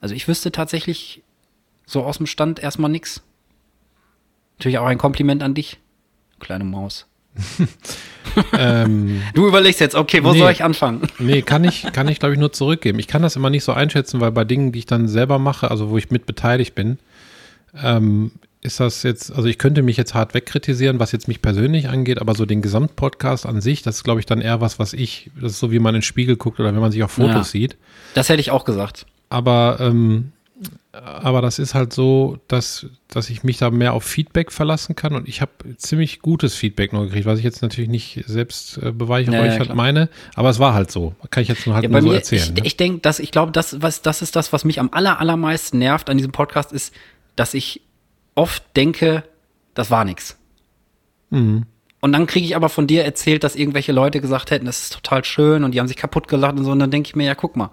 [0.00, 1.22] Also ich wüsste tatsächlich
[1.86, 3.22] so aus dem Stand erstmal nix.
[4.58, 5.78] Natürlich auch ein Kompliment an dich,
[6.40, 7.06] kleine Maus.
[8.58, 10.38] ähm, Du überlegst jetzt, okay, wo Nee.
[10.38, 11.02] soll ich anfangen?
[11.18, 12.98] nee, kann ich, kann ich glaube ich nur zurückgeben.
[12.98, 15.70] Ich kann das immer nicht so einschätzen, weil bei Dingen, die ich dann selber mache,
[15.70, 16.98] also wo ich mit beteiligt bin,
[17.82, 21.88] ähm, ist das jetzt, also ich könnte mich jetzt hart wegkritisieren, was jetzt mich persönlich
[21.88, 24.92] angeht, aber so den Gesamtpodcast an sich, das ist glaube ich dann eher was, was
[24.94, 27.10] ich, das ist so wie man in den Spiegel guckt oder wenn man sich auf
[27.12, 27.44] Fotos Ja.
[27.44, 27.76] sieht.
[28.14, 29.06] Das hätte ich auch gesagt.
[29.28, 30.32] Aber, ähm,
[31.02, 35.14] aber das ist halt so, dass, dass ich mich da mehr auf Feedback verlassen kann
[35.14, 38.86] und ich habe ziemlich gutes Feedback noch gekriegt, was ich jetzt natürlich nicht selbst äh,
[38.86, 39.76] Ja, beweihräuchert ja, klar.
[39.76, 41.14] meine, aber es war halt so.
[41.30, 42.42] Kann ich jetzt nur halt Ja, nur so mir, erzählen.
[42.42, 42.66] ich, ne?
[42.66, 45.78] ich denke, dass ich glaube, das, was, das ist das, was mich am aller, allermeisten
[45.78, 46.94] nervt an diesem Podcast, ist,
[47.36, 47.80] dass ich
[48.34, 49.24] oft denke,
[49.74, 50.36] das war nix.
[51.30, 51.64] Mhm.
[52.00, 54.92] Und dann kriege ich aber von dir erzählt, dass irgendwelche Leute gesagt hätten, das ist
[54.92, 56.70] total schön und die haben sich kaputt gelacht und so.
[56.70, 57.70] Und dann denke ich mir, ja, guck mal,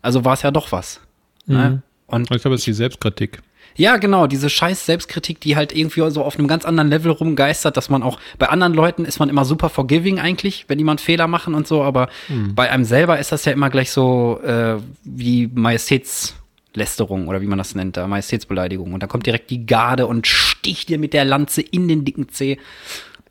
[0.00, 1.00] also war es ja doch was.
[1.46, 1.82] Ne?
[2.12, 3.40] Und Ich glaube, es ist die Selbstkritik.
[3.74, 7.76] Ja, genau, diese scheiß Selbstkritik, die halt irgendwie so auf einem ganz anderen Level rumgeistert,
[7.78, 11.26] dass man auch bei anderen Leuten ist man immer super forgiving eigentlich, wenn jemand Fehler
[11.26, 12.54] machen und so, aber Hm.
[12.54, 17.56] bei einem selber ist das ja immer gleich so äh, wie Majestätslästerung oder wie man
[17.56, 18.92] das nennt, da, Majestätsbeleidigung.
[18.92, 22.28] Und da kommt direkt die Garde und sticht dir mit der Lanze in den dicken
[22.28, 22.58] Zeh.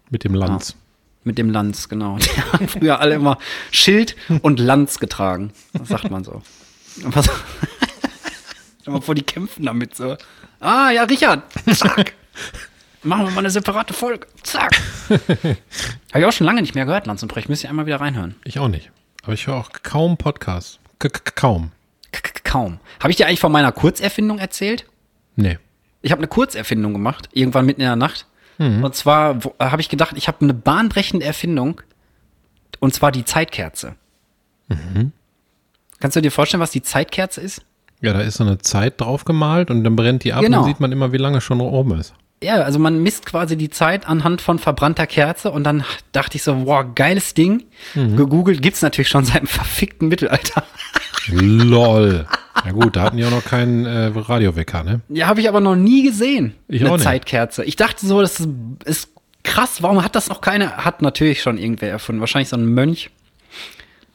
[0.10, 0.76] Mit dem Lanz.
[1.24, 2.18] Mit dem Lanz, genau.
[2.20, 3.38] Die haben früher alle immer
[3.70, 5.52] Schild und Lanz getragen.
[5.74, 6.42] Das sagt man so.
[7.04, 7.30] Was,
[8.82, 10.18] Stell mal vor, die kämpfen damit so.
[10.60, 11.44] Ah, ja, Richard.
[11.74, 12.14] Zack.
[13.04, 14.28] Machen wir mal eine separate Folge.
[14.44, 14.80] Zack.
[15.10, 17.50] Habe ich auch schon lange nicht mehr gehört, Lanz und Brecht.
[17.50, 18.36] Müsst ihr einmal wieder reinhören.
[18.44, 18.92] Ich auch nicht.
[19.24, 20.80] Aber ich höre auch kaum Podcasts.
[21.00, 21.72] K -k kaum.
[22.12, 22.80] K Kaum.
[23.00, 24.86] Habe ich dir eigentlich von meiner Kurzerfindung erzählt?
[25.38, 25.58] Nee.
[26.02, 28.26] Ich habe eine Kurzerfindung gemacht, irgendwann mitten in der Nacht.
[28.58, 31.82] Und zwar äh, habe ich gedacht, ich habe eine bahnbrechende Erfindung.
[32.80, 33.96] Und zwar die Zeitkerze.
[36.00, 37.64] Kannst du dir vorstellen, was die Zeitkerze ist?
[38.02, 40.58] Ja, da ist so eine Zeit drauf gemalt und dann brennt die ab Genau.
[40.60, 42.14] und dann sieht man immer, wie lange schon rum ist.
[42.44, 46.44] Ja, also man misst quasi die Zeit anhand von verbrannter Kerze und dann dachte ich
[46.44, 47.66] so, wow, geiles Ding.
[47.94, 50.64] Gegoogelt gibt's natürlich schon seit dem verfickten Mittelalter.
[51.28, 52.26] Lol.
[52.66, 55.00] Ja gut, da hatten die auch noch keinen äh, Radiowecker, ne?
[55.10, 56.54] Ja, habe ich aber noch nie gesehen.
[56.68, 57.06] Ich eine auch nicht.
[57.06, 57.64] Zeitkerze.
[57.64, 58.50] Ich dachte so, das ist,
[58.86, 59.10] ist
[59.44, 59.82] krass.
[59.82, 60.78] Warum hat das noch keiner?
[60.78, 62.20] Hat natürlich schon irgendwer erfunden.
[62.20, 63.10] Wahrscheinlich so ein Mönch.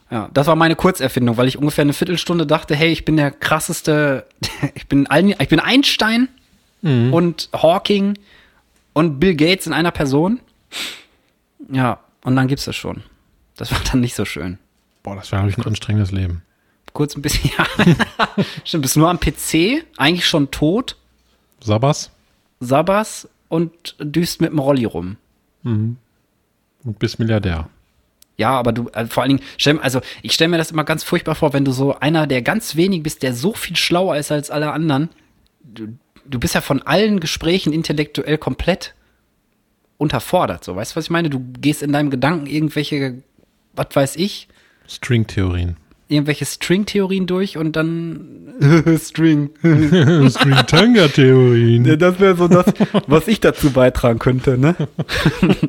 [0.09, 3.29] Ja, das war meine Kurzerfindung, weil ich ungefähr eine Viertelstunde dachte, hey, ich bin der
[3.31, 4.25] krasseste,
[4.75, 6.29] ich bin, Al- ich bin Einstein
[7.11, 8.17] und Hawking
[8.93, 10.39] und Bill Gates in einer Person.
[11.69, 13.03] Ja, und dann gibt's das schon.
[13.57, 14.59] Das war dann nicht so schön.
[15.03, 16.43] Boah, das war, glaube ich, ein anstrengendes Leben.
[16.93, 17.65] Kurz ein bisschen, ja.
[18.63, 20.95] Stimmt, bist nur am PC, eigentlich schon tot.
[21.59, 22.11] Sabas
[22.59, 25.17] Sabas und düst mit dem Rolli rum.
[25.63, 25.97] und
[26.99, 27.69] bist Milliardär.
[28.37, 31.03] Ja, aber du, äh, vor allen Dingen, stell, also ich stelle mir das immer ganz
[31.03, 34.31] furchtbar vor, wenn du so einer der ganz wenigen bist, der so viel schlauer ist
[34.31, 35.09] als alle anderen.
[35.63, 35.87] Du,
[36.25, 38.93] du bist ja von allen Gesprächen intellektuell komplett
[39.97, 40.63] unterfordert.
[40.63, 41.29] So, weißt du, was ich meine?
[41.31, 43.23] Du gehst in deinem Gedanken irgendwelche,
[43.73, 44.47] was weiß ich,
[44.87, 45.75] String-Theorien.
[46.07, 48.53] irgendwelche String-Theorien durch und dann
[48.99, 49.49] String.
[50.29, 51.97] String-Tanga-Theorien.
[51.97, 52.67] Das wäre so das,
[53.07, 54.75] was ich dazu beitragen könnte, ne?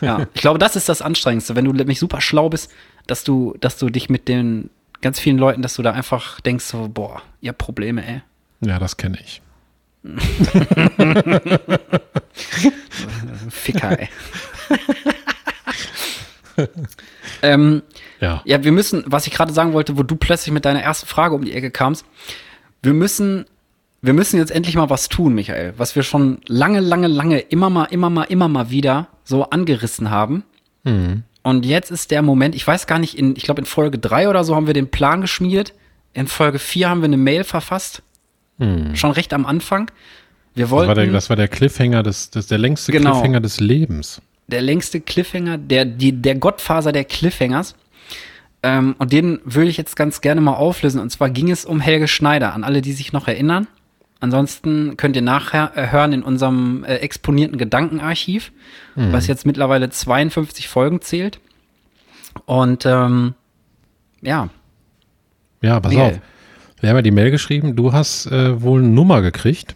[0.00, 2.70] ja, ich glaube, das ist das Anstrengendste, wenn du nämlich super schlau bist,
[3.06, 6.64] dass du, dass du dich mit den ganz vielen Leuten, dass du da einfach denkst,
[6.64, 8.22] so, boah, ihr habt Probleme, ey.
[8.60, 9.40] Ja, das kenne ich.
[13.50, 14.08] Ficker, ey.
[17.42, 17.82] ähm,
[18.20, 18.42] Ja.
[18.44, 21.34] ja, wir müssen, was ich gerade sagen wollte, wo du plötzlich mit deiner ersten Frage
[21.34, 22.04] um die Ecke kamst,
[22.82, 23.46] wir müssen,
[24.02, 27.70] wir müssen jetzt endlich mal was tun, Michael, was wir schon lange, lange, lange immer
[27.70, 30.44] mal, immer mal, immer mal wieder so angerissen haben.
[31.42, 34.28] Und jetzt ist der Moment, ich weiß gar nicht, in, ich glaube in Folge drei
[34.28, 35.72] oder so haben wir den Plan geschmiedet.
[36.12, 38.02] In Folge vier haben wir eine Mail verfasst.
[38.58, 39.90] Schon recht am Anfang.
[40.54, 43.12] Wir Das war, wollten der, das war der Cliffhanger des, des der längste Genau.
[43.12, 44.20] Cliffhanger des Lebens.
[44.48, 47.74] der längste Cliffhanger, der, die, der Gottfaser der Cliffhangers.
[48.62, 51.00] Ähm, und den würde ich jetzt ganz gerne mal auflösen.
[51.00, 53.66] Und zwar ging es um Helge Schneider, an alle, die sich noch erinnern.
[54.20, 58.52] Ansonsten könnt ihr nachher äh, hören in unserem äh, exponierten Gedankenarchiv,
[58.94, 61.40] was jetzt mittlerweile 52 Folgen zählt.
[62.44, 63.34] Und ähm,
[64.20, 64.50] ja,
[65.62, 66.14] Ja, pass Michael.
[66.16, 66.20] auf.
[66.80, 69.74] Wir haben ja die Mail geschrieben, du hast äh, wohl eine Nummer gekriegt.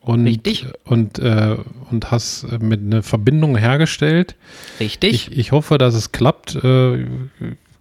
[0.00, 0.66] Und, Richtig.
[0.84, 1.56] Und, äh,
[1.90, 4.36] und hast äh, mit eine Verbindung hergestellt.
[4.78, 5.12] richtig.
[5.12, 6.54] Ich, ich hoffe, dass es klappt.
[6.54, 7.06] Äh,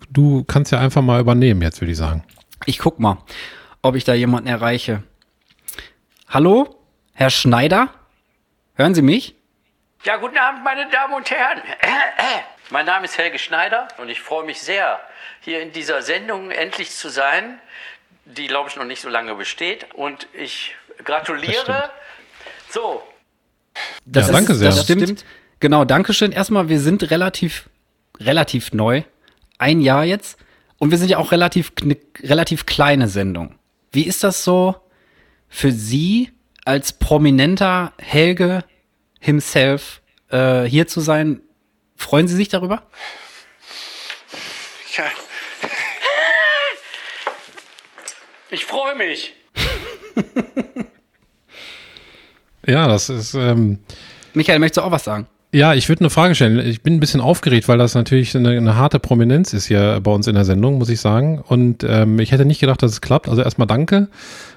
[0.10, 2.24] du kannst ja einfach mal übernehmen, jetzt würde ich sagen.
[2.66, 3.18] Ich guck mal,
[3.84, 5.04] ob ich da jemanden erreiche.
[6.28, 6.76] Hallo,
[7.14, 7.90] Herr Schneider?
[8.74, 9.36] Hören Sie mich?
[10.04, 11.62] Ja, guten Abend, meine Damen und Herren.
[12.72, 15.00] Mein Name ist Helge Schneider und ich freue mich sehr,
[15.42, 17.60] hier in dieser Sendung endlich zu sein,
[18.26, 19.94] die, glaube ich, noch nicht so lange besteht.
[19.94, 21.92] Und ich gratuliere.
[22.72, 23.04] So,
[24.12, 24.70] Ja, danke sehr.
[24.70, 25.24] Das stimmt.
[25.60, 26.32] Genau, Dankeschön.
[26.32, 27.70] Erstmal, wir sind relativ,
[28.20, 29.04] relativ neu.
[29.60, 30.40] Ein Jahr jetzt.
[30.80, 31.72] Und wir sind ja auch relativ,
[32.24, 33.56] relativ kleine Sendung.
[33.92, 34.76] Wie ist das so
[35.48, 36.32] für Sie
[36.66, 38.64] als prominenter Helge
[39.20, 41.42] himself äh, hier zu sein?
[41.96, 42.84] Freuen Sie sich darüber?
[44.98, 45.06] ja.
[48.50, 49.34] ich freue mich.
[52.68, 53.80] Ja, das ist, ähm,
[54.34, 55.28] Michael, möchtest du auch was sagen?
[55.56, 56.60] Ja, ich würde eine Frage stellen.
[56.60, 60.12] Ich bin ein bisschen aufgeregt, weil das natürlich eine, eine harte Prominenz ist hier bei
[60.12, 61.40] uns in der Sendung, muss ich sagen.
[61.40, 63.30] Und ähm, ich hätte nicht gedacht, dass es klappt.
[63.30, 64.10] Also erstmal danke.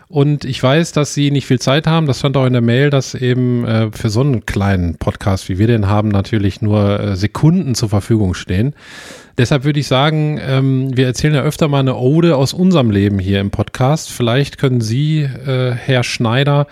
[0.09, 2.07] Und ich weiß, dass Sie nicht viel Zeit haben.
[2.07, 5.59] Das stand auch in der Mail, dass eben äh, für so einen kleinen Podcast, wie
[5.59, 8.75] wir den haben, natürlich nur äh, Sekunden zur Verfügung stehen.
[9.37, 13.21] Deshalb würde ich sagen, ähm, wir erzählen ja öfter mal eine Ode aus unserem Leben
[13.21, 14.11] hier im Podcast.
[14.11, 16.67] Vielleicht können Sie, äh, Herr Schneider,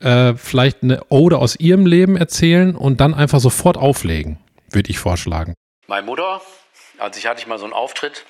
[0.00, 4.38] äh, vielleicht eine Ode aus Ihrem Leben erzählen und dann einfach sofort auflegen,
[4.70, 5.54] würde ich vorschlagen.
[5.86, 6.40] Meine Mutter,
[6.98, 8.24] als ich hatte ich mal so einen Auftritt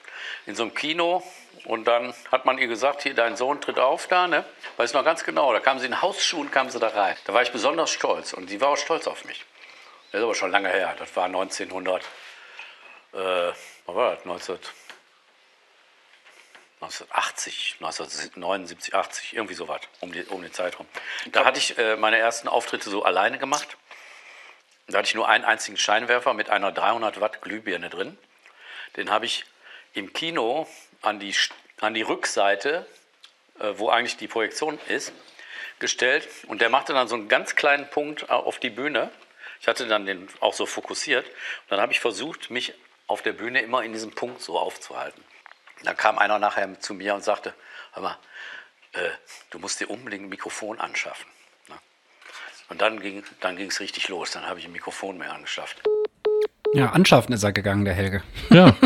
[0.46, 1.22] in so einem Kino
[1.64, 4.44] und dann hat man ihr gesagt, hier dein Sohn tritt auf da, ne?
[4.76, 7.16] Weiß noch ganz genau, da kam sie in Hausschuhen, kam sie da rein.
[7.26, 9.44] Da war ich besonders stolz und sie war auch stolz auf mich.
[10.10, 12.02] Das ist aber schon lange her, das war 1900,
[13.12, 13.16] äh,
[13.86, 14.58] was war das, 19,
[16.80, 20.86] 1980, 1979, 80, irgendwie so was, um, die, um den Zeitraum.
[21.32, 23.76] Da hatte ich äh, meine ersten Auftritte so alleine gemacht.
[24.86, 28.16] Da hatte ich nur einen einzigen Scheinwerfer mit einer 300 Watt Glühbirne drin.
[28.96, 29.44] Den habe ich
[29.92, 30.66] im Kino
[31.02, 31.34] an die,
[31.80, 32.86] an die Rückseite,
[33.58, 35.12] äh, wo eigentlich die Projektion ist,
[35.80, 36.28] gestellt.
[36.46, 39.10] Und der machte dann so einen ganz kleinen Punkt auf die Bühne.
[39.60, 41.26] Ich hatte dann den auch so fokussiert.
[41.26, 42.72] Und dann habe ich versucht, mich
[43.06, 45.22] auf der Bühne immer in diesem Punkt so aufzuhalten.
[45.84, 47.54] Dann kam einer nachher zu mir und sagte,
[47.92, 48.16] hör mal,
[48.92, 48.98] äh,
[49.50, 51.26] du musst dir unbedingt ein Mikrofon anschaffen.
[51.68, 51.74] Ne?
[52.68, 54.30] Und dann ging es dann richtig los.
[54.32, 55.82] Dann habe ich ein Mikrofon mehr angeschafft.
[56.74, 58.22] Ja, anschaffen ist er gegangen, der Helge.
[58.50, 58.76] Ja.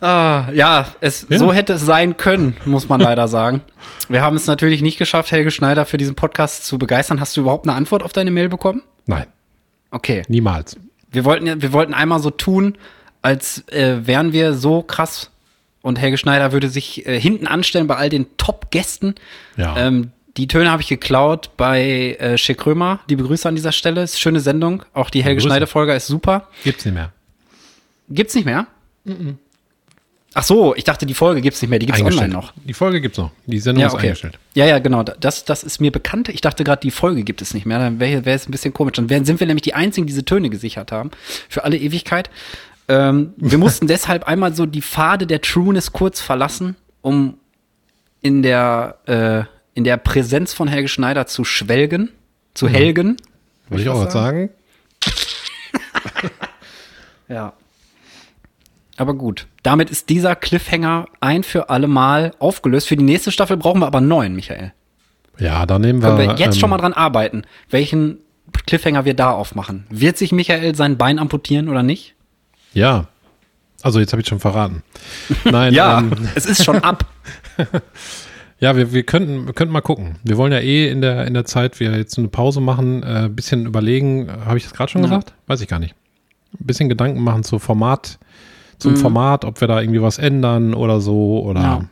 [0.00, 1.38] Ah, ja, es, Ja.
[1.38, 3.62] so hätte es sein können, muss man leider sagen.
[4.10, 7.18] Wir haben es natürlich nicht geschafft, Helge Schneider für diesen Podcast zu begeistern.
[7.18, 8.82] Hast du überhaupt eine Antwort auf deine Mail bekommen?
[9.06, 9.26] Nein,
[9.90, 10.22] Okay.
[10.28, 10.76] niemals.
[11.10, 12.76] Wir wollten, ja- wir wollten einmal so tun,
[13.26, 15.30] als äh, wären wir so krass
[15.82, 19.16] und Helge Schneider würde sich äh, hinten anstellen bei all den Top-Gästen.
[19.56, 19.76] Ja.
[19.76, 23.00] Ähm, die Töne habe ich geklaut bei äh, Schick Krömer.
[23.08, 24.02] Liebe Grüße an dieser Stelle.
[24.04, 24.84] Ist eine schöne Sendung.
[24.94, 25.40] Auch die Helge.
[25.40, 26.46] Schneider-Folge ist super.
[26.62, 27.10] Gibt's nicht mehr.
[28.08, 28.68] Gibt's nicht mehr?
[30.38, 31.78] Ach so, ich dachte, die Folge gibt's nicht mehr.
[31.78, 32.54] Die gibt's online Eingestellt.
[32.56, 32.64] noch.
[32.64, 33.30] Die Folge gibt's noch.
[33.46, 34.08] Die Sendung Ja, ist okay.
[34.08, 34.38] eingestellt.
[34.54, 35.02] Ja, ja, genau.
[35.02, 36.28] Das, das ist mir bekannt.
[36.28, 37.78] Ich dachte gerade, die Folge gibt es nicht mehr.
[37.78, 38.92] Dann wäre wär es ein bisschen komisch.
[38.96, 41.10] Dann wären, sind wir nämlich die Einzigen, die diese Töne gesichert haben.
[41.48, 42.28] Für alle Ewigkeit.
[42.88, 47.38] Ähm, wir mussten deshalb einmal so die Pfade der Trueness kurz verlassen, um
[48.20, 49.44] in der, äh,
[49.74, 52.10] in der Präsenz von Helge Schneider zu schwelgen,
[52.54, 53.16] zu helgen.
[53.68, 54.50] Wollte ich auch was sagen?
[57.28, 57.54] Ja.
[58.96, 59.46] Aber gut.
[59.62, 62.88] Damit ist dieser Cliffhanger ein für alle Mal aufgelöst.
[62.88, 64.72] Für die nächste Staffel brauchen wir aber einen neuen, Michael.
[65.38, 66.08] Ja, da nehmen wir.
[66.08, 68.18] Können wir jetzt ähm, schon mal dran arbeiten, welchen
[68.66, 69.86] Cliffhanger wir da aufmachen.
[69.90, 72.14] Wird sich Michael sein Bein amputieren oder nicht?
[72.76, 73.06] Ja.
[73.82, 74.82] Also jetzt habe ich schon verraten.
[75.44, 77.04] Nein, ähm, es ist schon ab.
[78.60, 80.16] ja, wir, wir könnten, wir könnten mal gucken.
[80.24, 83.06] Wir wollen ja eh in der, in der Zeit, wir jetzt eine Pause machen, äh,
[83.26, 84.28] ein bisschen überlegen.
[84.44, 85.08] Habe ich das gerade schon Ja.
[85.08, 85.32] gesagt?
[85.46, 85.94] Weiß ich gar nicht.
[86.60, 88.18] Ein bisschen Gedanken machen zu Format,
[88.78, 88.96] zum Mhm.
[88.98, 91.84] Format, ob wir da irgendwie was ändern oder so oder Ja.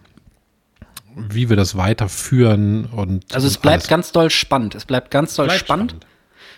[1.17, 3.89] wie wir das weiterführen und Also es bleibt alles.
[3.89, 4.75] ganz doll spannend.
[4.75, 5.97] Es bleibt ganz doll Bleibt spannend.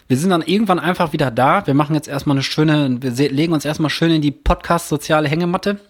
[0.08, 1.66] Wir sind dann irgendwann einfach wieder da.
[1.66, 5.80] Wir machen jetzt erstmal eine schöne, wir legen uns erstmal schön in die Podcast-soziale Hängematte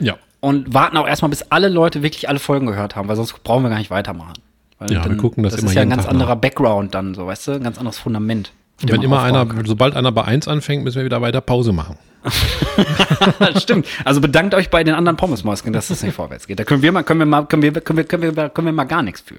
[0.00, 0.16] Ja.
[0.40, 3.62] und warten auch erstmal, bis alle Leute wirklich alle Folgen gehört haben, weil sonst brauchen
[3.64, 4.34] wir gar nicht weitermachen.
[4.78, 7.14] Weil Ja, wir gucken das das immer ist ja ein ganz Tag anderer Background dann,
[7.14, 8.52] so weißt du, ein ganz anderes Fundament.
[8.82, 9.64] wenn immer einer, kann.
[9.66, 11.96] sobald einer bei 1 anfängt, müssen wir wieder weiter Pause machen.
[13.56, 13.86] Stimmt.
[14.04, 16.58] Also bedankt euch bei den anderen Pommesmäuschen, dass es nicht vorwärts geht.
[16.58, 18.72] Da können wir mal, können wir mal, können wir, können wir, können wir, können wir
[18.72, 19.36] mal gar nichts für.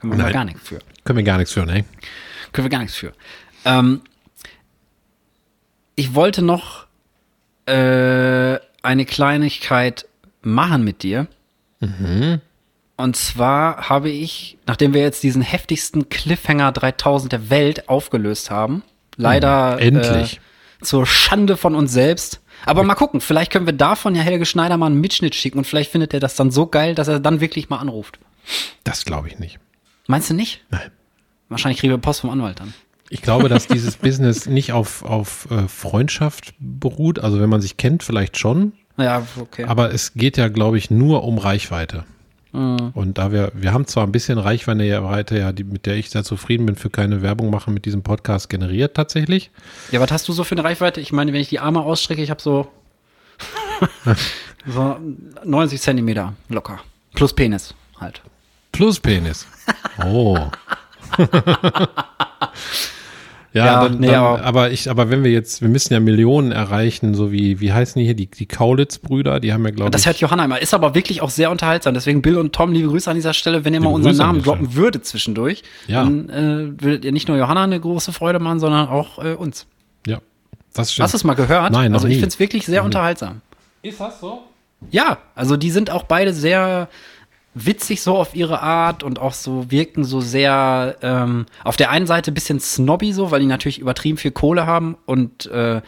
[0.00, 0.32] Können wir mal Nein.
[0.32, 0.78] gar nichts für.
[1.04, 1.84] Können wir gar nichts für, ne?
[2.52, 3.12] Können wir gar nichts für.
[3.64, 4.02] Ähm,
[5.96, 6.86] ich wollte noch
[7.66, 10.06] äh, eine Kleinigkeit
[10.42, 11.26] machen mit dir.
[12.96, 18.82] Und zwar habe ich, nachdem wir jetzt diesen heftigsten Cliffhanger 3000 der Welt aufgelöst haben,
[19.16, 20.36] leider endlich.
[20.36, 20.40] Äh,
[20.84, 22.40] zur Schande von uns selbst.
[22.66, 25.64] Aber mal gucken, vielleicht können wir davon ja Helge Schneider mal einen Mitschnitt schicken und
[25.64, 28.18] vielleicht findet er das dann so geil, dass er dann wirklich mal anruft.
[28.84, 29.58] Das glaube ich nicht.
[30.06, 30.62] Meinst du nicht?
[30.70, 30.90] Nein.
[31.48, 32.74] Wahrscheinlich kriegen wir Post vom Anwalt dann.
[33.10, 37.18] Ich glaube, dass dieses Business nicht auf, auf äh, Freundschaft beruht.
[37.18, 38.72] Also wenn man sich kennt, vielleicht schon.
[38.96, 39.64] Ja, okay.
[39.64, 42.04] Aber es geht ja, glaube ich, nur um Reichweite.
[42.52, 42.92] Mhm.
[42.94, 46.22] Und da wir, wir haben zwar ein bisschen Reichweite, ja, die, mit der ich sehr
[46.22, 49.50] zufrieden bin, für keine Werbung machen mit diesem Podcast generiert tatsächlich.
[49.90, 51.00] Ja, was hast du so für eine Reichweite?
[51.00, 52.68] Ich meine, wenn ich die Arme ausstrecke, ich habe so,
[54.66, 54.96] so
[55.44, 56.80] 90 Zentimeter locker.
[57.14, 58.22] Plus Penis halt.
[58.70, 59.46] Plus Penis.
[60.04, 60.38] Oh.
[63.52, 66.50] Ja, Ja, dann, nee, dann, aber- ich, aber wenn wir jetzt, wir müssen ja Millionen
[66.50, 70.00] erreichen, so wie, wie heißen die hier, die, die Kaulitz-Brüder, die haben ja, glaube Das
[70.02, 70.06] ich.
[70.08, 70.60] hört Johanna immer.
[70.60, 71.94] Ist aber wirklich auch sehr unterhaltsam.
[71.94, 73.64] Deswegen Bill und Tom, liebe Grüße an dieser Stelle.
[73.64, 76.02] Wenn ihr mal Liebe unseren Grüße Namen droppen würdet zwischendurch, Ja.
[76.02, 79.66] dann äh, würdet ihr nicht nur Johanna eine große Freude machen, sondern auch äh, uns.
[80.04, 80.18] ja,
[80.72, 81.04] das stimmt.
[81.04, 81.70] Hast du es mal gehört?
[81.70, 83.40] Nein, noch Also ich finde es wirklich sehr unterhaltsam.
[83.82, 84.42] Ist das so?
[84.90, 86.88] Ja, also die sind auch beide sehr
[87.54, 92.06] witzig so auf ihre Art und auch so wirken so sehr ähm, auf der einen
[92.06, 95.80] Seite ein bisschen snobby so, weil die natürlich übertrieben viel Kohle haben und äh,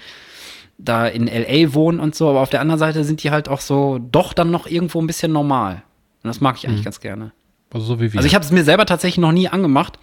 [0.78, 3.60] da in LA wohnen und so, aber auf der anderen Seite sind die halt auch
[3.60, 5.82] so doch dann noch irgendwo ein bisschen normal.
[6.22, 7.32] Und das mag ich eigentlich ganz gerne.
[7.72, 8.18] Also so wie wir.
[8.18, 9.98] Also ich habe es mir selber tatsächlich noch nie angemacht,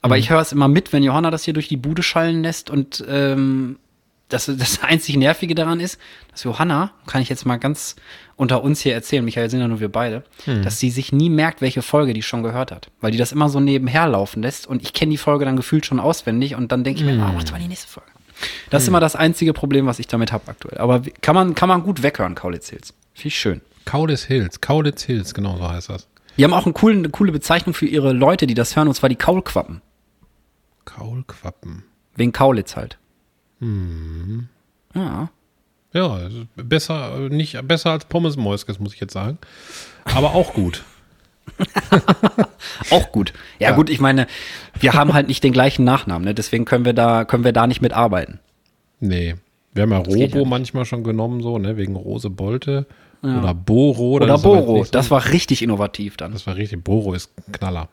[0.00, 2.70] aber ich höre es immer mit, wenn Johanna das hier durch die Bude schallen lässt
[2.70, 3.78] und ähm,
[4.28, 5.98] das, das einzig Nervige daran ist,
[6.30, 7.96] dass Johanna, kann ich jetzt mal ganz
[8.36, 11.60] unter uns hier erzählen, Michael sind ja nur wir beide, dass sie sich nie merkt,
[11.60, 12.90] welche Folge die schon gehört hat.
[13.00, 15.86] Weil die das immer so nebenher laufen lässt und ich kenne die Folge dann gefühlt
[15.86, 18.10] schon auswendig und dann denke ich mir, ah, mach doch mal die nächste Folge.
[18.70, 20.78] Das ist immer das einzige Problem, was ich damit habe aktuell.
[20.78, 22.92] Aber kann man, kann man gut weghören, Kaulitz Hills.
[23.14, 23.60] Ich schön.
[23.84, 26.08] Kaulitz Hills, Kaulitz Hills, genau so heißt das.
[26.36, 28.94] Die haben auch einen coolen, eine coole Bezeichnung für ihre Leute, die das hören, und
[28.94, 29.82] zwar die Kaulquappen.
[30.84, 31.84] Kaulquappen.
[32.16, 32.98] Wegen Kaulitz halt.
[34.94, 35.30] Ja.
[35.94, 36.18] Ja,
[36.56, 39.38] besser, nicht besser als Pommes Moiskes, muss ich jetzt sagen.
[40.04, 40.82] Aber auch gut.
[42.90, 43.32] Auch gut.
[43.58, 44.26] Ja, gut, ich meine,
[44.78, 46.34] wir haben halt nicht den gleichen Nachnamen, ne?
[46.34, 48.40] deswegen können wir da, können wir da nicht mitarbeiten.
[49.00, 49.34] Nee.
[49.72, 52.86] Wir haben ja geht Robo ja manchmal schon genommen, so, ne, wegen Rose Bolte.
[53.22, 54.12] Oder Boro.
[54.12, 56.32] Oder das Boro, so- das war richtig innovativ dann.
[56.32, 56.84] Das war richtig.
[56.84, 57.88] Boro ist Knaller.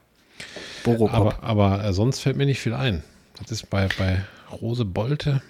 [0.84, 1.10] Boro.
[1.10, 3.04] Aber, aber äh, sonst fällt mir nicht viel ein.
[3.40, 4.24] Das ist bei, bei
[4.62, 5.42] Rose Bolte.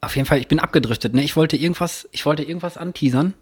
[0.00, 1.22] Auf jeden Fall, ich bin abgedriftet, ne?
[1.22, 3.34] Ich wollte irgendwas, ich wollte irgendwas anteasern.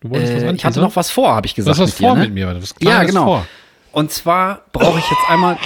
[0.00, 0.84] Du wolltest was Äh, ich hatte anteasern?
[0.84, 1.78] noch was vor, habe ich Du gesagt.
[1.78, 2.24] hast was mit vor dir, ne?
[2.26, 2.62] mit mir.
[2.62, 3.24] Was Ja, genau.
[3.24, 3.46] Vor.
[3.92, 5.58] Und zwar brauche ich jetzt einmal,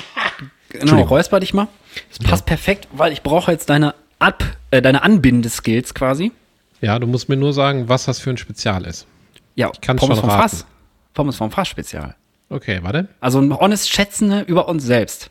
[0.70, 1.68] genau, räusper dich mal.
[2.10, 6.32] Das passt perfekt, weil ich brauche jetzt deine Ab, äh, deine Anbindeskills quasi.
[6.80, 9.06] Ja, du musst mir nur sagen, was das für ein Spezial ist.
[9.54, 10.42] Ja, kann's Pommes schon vom raten.
[10.50, 10.66] Fass.
[11.14, 12.16] Pommes vom Fass Spezial.
[12.48, 13.08] Okay, warte.
[13.20, 15.30] Also ein honest Schätzende über uns selbst.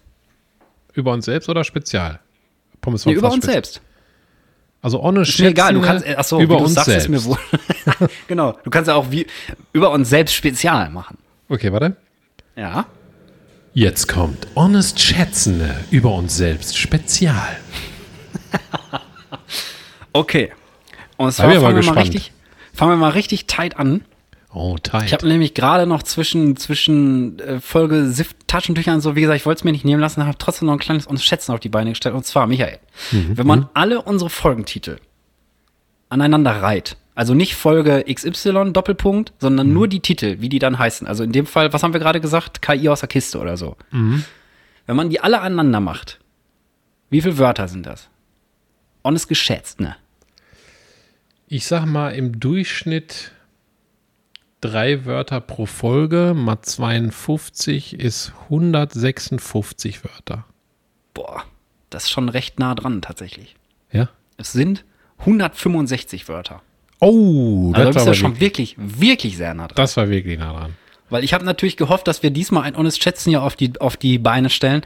[0.93, 2.19] Über uns selbst oder Spezial?
[2.85, 3.81] Pommes Nee, vom über Fass uns selbst.
[4.81, 7.09] Also ohne mir egal, du kannst, äh, ach so, über uns sagst, selbst.
[7.09, 7.37] mir wohl.
[8.27, 9.27] genau, du kannst ja auch wie
[9.73, 11.17] über uns selbst Spezial machen.
[11.49, 11.95] Okay, warte.
[12.55, 12.85] Ja.
[13.73, 17.57] Jetzt kommt Honest Schätzende über uns selbst Spezial.
[20.15, 20.53] Okay.
[21.17, 22.31] Und zwar fangen wir, mal richtig,
[22.73, 24.05] fangen wir mal richtig tight an.
[24.57, 25.03] Oh, tight.
[25.03, 29.37] Ich habe nämlich gerade noch zwischen, zwischen äh, Folge Sift Taschentüchern und so, wie gesagt,
[29.37, 31.59] ich wollte es mir nicht nehmen lassen, habe trotzdem noch ein kleines uns Schätzen auf
[31.59, 32.15] die Beine gestellt.
[32.15, 32.79] Und zwar, Michael,
[33.11, 33.37] Mhm.
[33.37, 34.97] wenn man alle unsere Folgentitel
[36.09, 39.35] aneinander reiht, also nicht Folge XY Doppelpunkt, Mhm.
[39.39, 41.05] sondern nur die Titel, wie die dann heißen.
[41.05, 42.61] Also in dem Fall, was haben wir gerade gesagt?
[42.61, 43.75] KI aus der Kiste oder so.
[43.91, 44.23] Mhm.
[44.85, 46.19] Wenn man die alle aneinander macht,
[47.09, 48.07] wie viele Wörter sind das?
[49.03, 49.97] Honest geschätzt, ne?
[51.47, 53.31] ich sag mal im Durchschnitt
[54.67, 60.45] drei Wörter pro Folge mal 52 ist 156 Wörter.
[61.13, 61.43] Boah,
[61.89, 63.55] das ist schon recht nah dran tatsächlich.
[63.91, 64.09] Ja?
[64.37, 64.83] Es sind
[65.19, 66.61] 165 Wörter.
[66.99, 69.75] Oh, Also da das, bist war du schon wirklich, wirklich, sehr nah dran.
[69.75, 70.75] das war wirklich nah dran.
[71.09, 73.95] Weil ich habe natürlich gehofft, dass wir diesmal ein Honest Schätzen hier auf die, auf
[73.95, 74.81] die Beine stellen,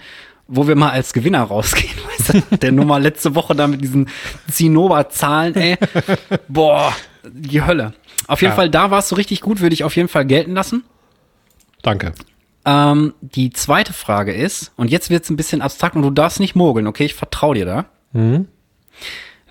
[0.52, 1.96] wo wir mal als Gewinner rausgehen.
[2.10, 2.58] Weißt du?
[2.58, 4.10] Der Nummer letzte Woche da mit diesen
[4.52, 5.78] Zinnober-Zahlen, ey.
[6.48, 7.94] Boah, die Hölle.
[8.28, 8.56] Auf jeden Ja.
[8.56, 10.84] Fall, da war es so richtig gut, würde ich auf jeden Fall gelten lassen.
[11.82, 12.14] Danke.
[12.66, 16.40] Ähm, die zweite Frage ist, und jetzt wird es ein bisschen abstrakt und du darfst
[16.40, 17.06] nicht mogeln, okay?
[17.06, 17.86] Ich vertraue dir da.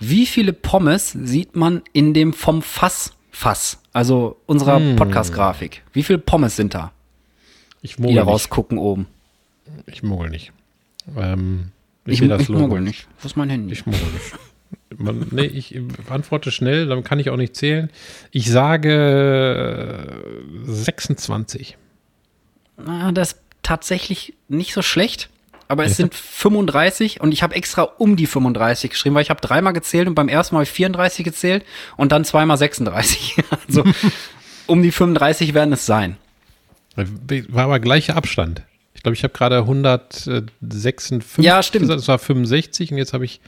[0.00, 5.82] Wie viele Pommes sieht man in dem vom Fass Fass, also unserer Podcast-Grafik?
[5.92, 6.90] Wie viele Pommes sind da,
[7.82, 8.30] Ich die mogel da nicht.
[8.32, 9.06] rausgucken oben?
[9.86, 10.52] Ich mogel nicht.
[11.16, 11.72] Ähm,
[12.04, 12.62] ich, Ich, das ich Logo.
[12.68, 13.06] mogel nicht.
[13.20, 13.72] Wo ist mein Handy?
[13.72, 14.34] Ich mogel nicht.
[14.96, 15.78] Man, nee, ich
[16.10, 17.90] antworte schnell, dann kann ich auch nicht zählen.
[18.30, 20.22] Ich sage
[20.66, 21.76] äh, 26.
[22.86, 25.28] Ah, das ist tatsächlich nicht so schlecht.
[25.70, 29.42] Aber es sind 35 und ich habe extra um die 35 geschrieben, weil ich habe
[29.42, 31.62] dreimal gezählt und beim ersten Mal habe ich 34 gezählt
[31.98, 33.36] und dann zweimal 36.
[33.68, 33.84] Also
[34.66, 36.16] um die 35 werden es sein.
[36.96, 38.62] War aber gleicher Abstand.
[38.98, 41.82] Ich glaube, ich habe gerade 156 Ja, stimmt.
[41.82, 43.40] gesagt, das war 65 und jetzt habe ich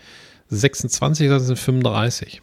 [0.48, 2.40] 26, das sind 35.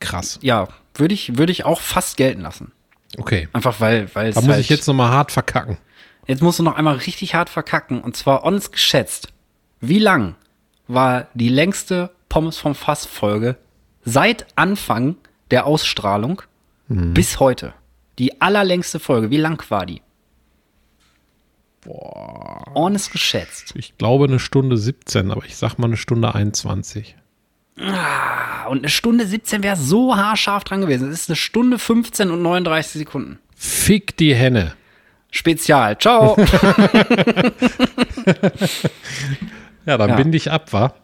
[0.00, 0.40] Krass.
[0.42, 2.72] Ja, würde ich, würde ich auch fast gelten lassen.
[3.18, 3.48] Okay.
[3.52, 5.78] Einfach weil, weil Da muss halt, ich jetzt nochmal hart verkacken.
[6.26, 9.28] jetzt musst du noch einmal richtig hart verkacken und zwar honest geschätzt.
[9.80, 10.34] Wie lang
[10.88, 13.56] war die längste Pommes vom Fass Folge
[14.04, 15.14] seit Anfang
[15.52, 16.42] der Ausstrahlung
[16.88, 17.74] bis heute?
[18.18, 20.02] Die allerlängste Folge, wie lang war die?
[21.86, 23.72] Honest geschätzt.
[23.76, 27.16] Ich glaube eine Stunde 17, aber ich sag mal eine Stunde 21.
[27.80, 31.10] Ah, Und eine Stunde 17 wäre so haarscharf dran gewesen.
[31.10, 33.38] Es ist eine Stunde 15 und 39 Sekunden.
[33.56, 34.74] Fick die Henne.
[35.30, 35.98] Spezial.
[35.98, 36.36] Ciao.
[39.86, 40.16] Ja, dann Ja.
[40.16, 40.94] binde ich ab, wa?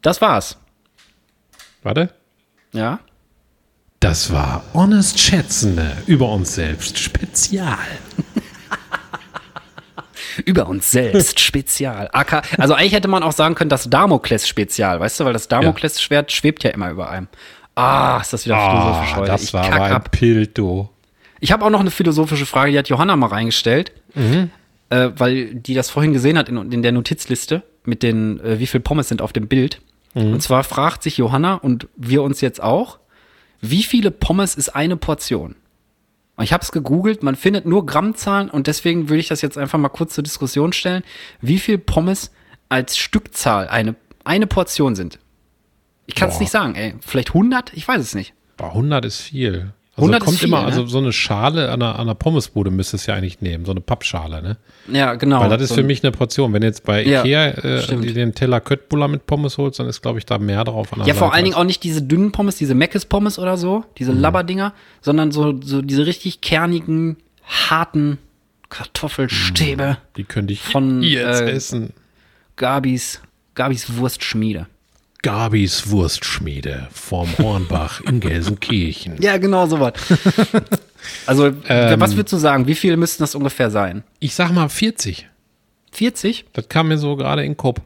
[0.00, 0.56] das war's.
[1.82, 2.14] Warte.
[2.72, 3.00] Ja.
[4.00, 7.76] Das war Honest Schätzende über uns selbst Spezial.
[10.44, 12.08] Über uns selbst Spezial.
[12.12, 15.48] AK, also eigentlich hätte man auch sagen können, das Damokles Spezial, weißt du, weil das
[15.48, 17.28] Damokles-Schwert schwebt ja immer über einem.
[17.74, 19.30] Ah, ist das wieder philosophisch Ah, heute.
[19.30, 20.02] das ich war aber ein.
[20.10, 20.90] Pildo.
[21.40, 25.74] Ich habe auch noch eine philosophische Frage, die hat Johanna mal reingestellt, äh, weil die
[25.74, 29.22] das vorhin gesehen hat in, in der Notizliste mit den, äh, wie viel Pommes sind
[29.22, 29.80] auf dem Bild.
[30.14, 32.98] Und zwar fragt sich Johanna und wir uns jetzt auch,
[33.62, 35.56] wie viele Pommes ist eine Portion?
[36.42, 39.56] Und Ich habe es gegoogelt, man findet nur Grammzahlen und deswegen würde ich das jetzt
[39.56, 41.04] einfach mal kurz zur Diskussion stellen,
[41.40, 42.32] wie viel Pommes
[42.68, 45.20] als Stückzahl eine, eine Portion sind.
[46.06, 46.96] Ich kann es nicht sagen, ey.
[47.00, 47.72] Vielleicht 100?
[47.74, 48.34] Ich weiß es nicht.
[48.56, 49.72] Boah, 100 ist viel.
[49.94, 50.66] Also 100 ist kommt viel, immer, ne?
[50.66, 53.72] also so eine Schale an einer, an einer Pommesbude müsste es ja eigentlich nehmen, so
[53.72, 54.56] eine Pappschale, ne?
[54.90, 55.40] Ja, genau.
[55.40, 56.52] Weil das ist So für mich eine Portion.
[56.54, 58.04] Wenn du jetzt bei Ja, Ikea äh, stimmt.
[58.04, 60.94] die den Teller Köttbullar mit Pommes holst, dann ist, glaube ich, da mehr drauf.
[60.94, 63.84] An Ja, vor Seite allen Dingen auch nicht diese dünnen Pommes, diese Meckes-Pommes oder so,
[63.98, 64.20] diese Mhm.
[64.20, 64.72] Labberdinger,
[65.02, 68.16] sondern so, so diese richtig kernigen, harten
[68.70, 71.92] Kartoffelstäbe Die könnte ich von, jetzt äh, essen.
[72.56, 73.20] Gabis,
[73.54, 74.66] Gabis Wurstschmiede.
[75.22, 79.20] Gabis Wurstschmiede vom Hornbach in Gelsenkirchen.
[79.22, 79.92] Ja, genau sowas.
[81.26, 82.00] also, Ähm.
[82.00, 82.66] was würdest du sagen?
[82.66, 84.02] Wie viele müssten das ungefähr sein?
[84.18, 85.28] Ich sag mal 40.
[85.92, 86.46] 40?
[86.52, 87.80] Das kam mir so gerade in den Kopf.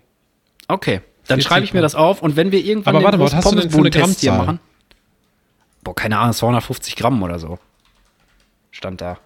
[0.69, 3.25] Okay, dann 40 schreibe ich mir das auf und wenn wir irgendwann Aber warte mal,
[3.25, 4.39] was hast du denn für eine Grammzahl?
[4.39, 4.61] machen.
[5.85, 7.59] Boah, keine Ahnung, 250 Gramm oder so.
[8.71, 9.19] Stand da.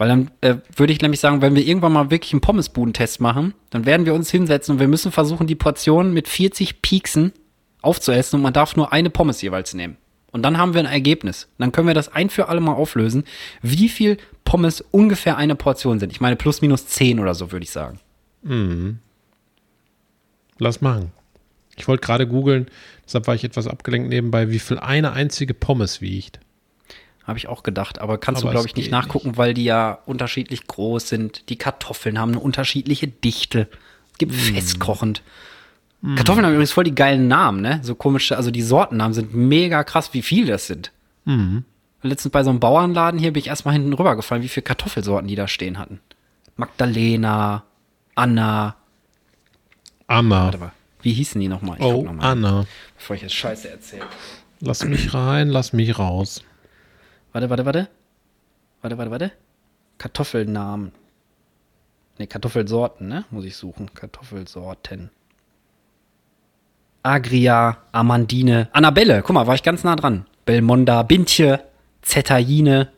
[0.00, 3.52] Weil dann äh, würde ich nämlich sagen, wenn wir irgendwann mal wirklich einen Pommesbuden-Test machen,
[3.68, 7.34] dann werden wir uns hinsetzen und wir müssen versuchen, die Portion mit 40 Pieksen
[7.82, 9.98] aufzuessen und man darf nur eine Pommes jeweils nehmen.
[10.32, 11.48] Und dann haben wir ein Ergebnis.
[11.58, 13.24] Dann können wir das ein für alle mal auflösen,
[13.60, 16.12] wie viel Pommes ungefähr eine Portion sind.
[16.12, 18.00] Ich meine, plus minus 10 oder so, würde ich sagen.
[20.58, 21.12] Lass machen.
[21.76, 22.68] Ich wollte gerade googeln,
[23.04, 26.40] deshalb war ich etwas abgelenkt nebenbei, wie viel eine einzige Pommes wiegt.
[27.26, 29.98] Habe ich auch gedacht, aber kannst Aber du, glaube ich, nicht nachgucken, weil die ja
[30.06, 31.48] unterschiedlich groß sind.
[31.48, 33.68] Die Kartoffeln haben eine unterschiedliche Dichte.
[34.12, 34.54] Es gibt Hm.
[34.54, 35.22] festkochend.
[36.16, 37.80] Kartoffeln haben übrigens voll die geilen Namen, ne?
[37.82, 40.92] So komische, also die Sortennamen sind mega krass, wie viel das sind.
[41.26, 41.64] Hm.
[42.02, 45.34] Letztens bei so einem Bauernladen hier bin ich erstmal hinten rübergefallen, wie viele Kartoffelsorten die
[45.34, 46.00] da stehen hatten.
[46.56, 47.64] Magdalena,
[48.14, 48.76] Anna,
[50.06, 50.44] Anna.
[50.44, 51.76] warte mal, wie hießen die nochmal?
[51.80, 52.66] Oh, noch mal, Anna.
[52.96, 54.04] bevor ich jetzt Scheiße erzähle.
[54.60, 56.42] Lass mich rein, lass mich raus.
[57.32, 57.88] Warte, warte, warte.
[58.82, 59.32] Warte, warte, warte.
[59.98, 60.92] Kartoffelnamen.
[62.18, 63.24] Ne, Kartoffelsorten, ne?
[63.30, 63.92] Muss ich suchen.
[63.94, 65.10] Kartoffelsorten.
[67.02, 69.22] Agria, Amandine, Annabelle.
[69.22, 70.26] Guck mal, war ich ganz nah dran.
[70.44, 71.64] Belmonda, Bintje,
[72.02, 72.88] Zetaine.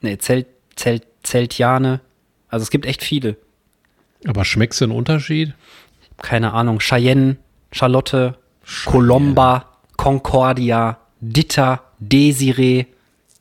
[0.00, 0.46] Ne, Zelt,
[0.76, 2.00] Zelt, Zeltiane.
[2.48, 3.36] Also es gibt echt viele.
[4.26, 5.54] Aber schmeckst du einen Unterschied?
[6.16, 6.78] Keine Ahnung.
[6.78, 7.36] Cheyenne,
[7.72, 8.38] Charlotte,
[8.86, 12.86] Colomba, Concordia, Ditta, Desiree,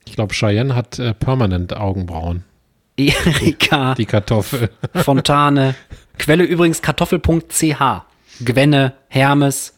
[0.08, 2.44] Ich glaube, Cheyenne hat äh, permanent Augenbrauen.
[2.98, 3.94] Erika.
[3.96, 4.70] Die Kartoffel.
[4.96, 5.76] Fontane.
[6.18, 7.82] Quelle übrigens kartoffel.ch.
[8.44, 9.74] Gwenne, Hermes,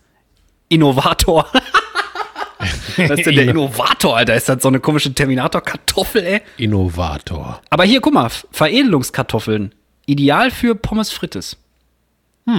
[0.70, 1.48] Innovator.
[2.98, 4.36] Was ist denn der Innovator, Alter?
[4.36, 6.42] Ist das so eine komische Terminator-Kartoffel, ey?
[6.58, 7.62] Innovator.
[7.70, 9.74] Aber hier, guck mal, Veredelungskartoffeln.
[10.06, 11.58] Ideal für Pommes frites.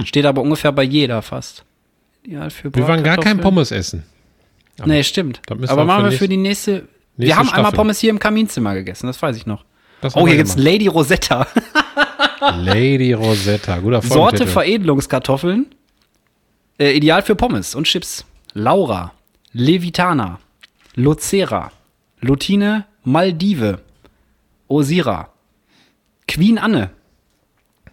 [0.05, 1.63] Steht aber ungefähr bei jeder fast.
[2.23, 2.75] Ideal für Hm.
[2.75, 3.39] Wir waren gar kein.
[3.39, 4.03] Pommes essen.
[4.85, 5.41] Nee, stimmt.
[5.49, 6.87] Aber wir machen wir für die nächste.
[7.27, 7.75] Wir haben einmal Staffel.
[7.77, 9.63] Pommes hier im Kaminzimmer gegessen, das weiß ich noch.
[10.01, 10.71] Das Oh, hier gibt's gemacht.
[10.71, 11.47] Lady Rosetta.
[12.57, 13.77] Lady Rosetta.
[13.79, 14.47] Guter Sorte Folgentitel.
[14.51, 15.67] Veredelungskartoffeln.
[16.79, 18.25] Äh, ideal für Pommes und Chips.
[18.53, 19.13] Laura,
[19.53, 20.39] Levitana,
[20.95, 21.71] Locera,
[22.19, 23.79] Lutine, Maldive,
[24.67, 25.29] Osira,
[26.27, 26.89] Queen Anne.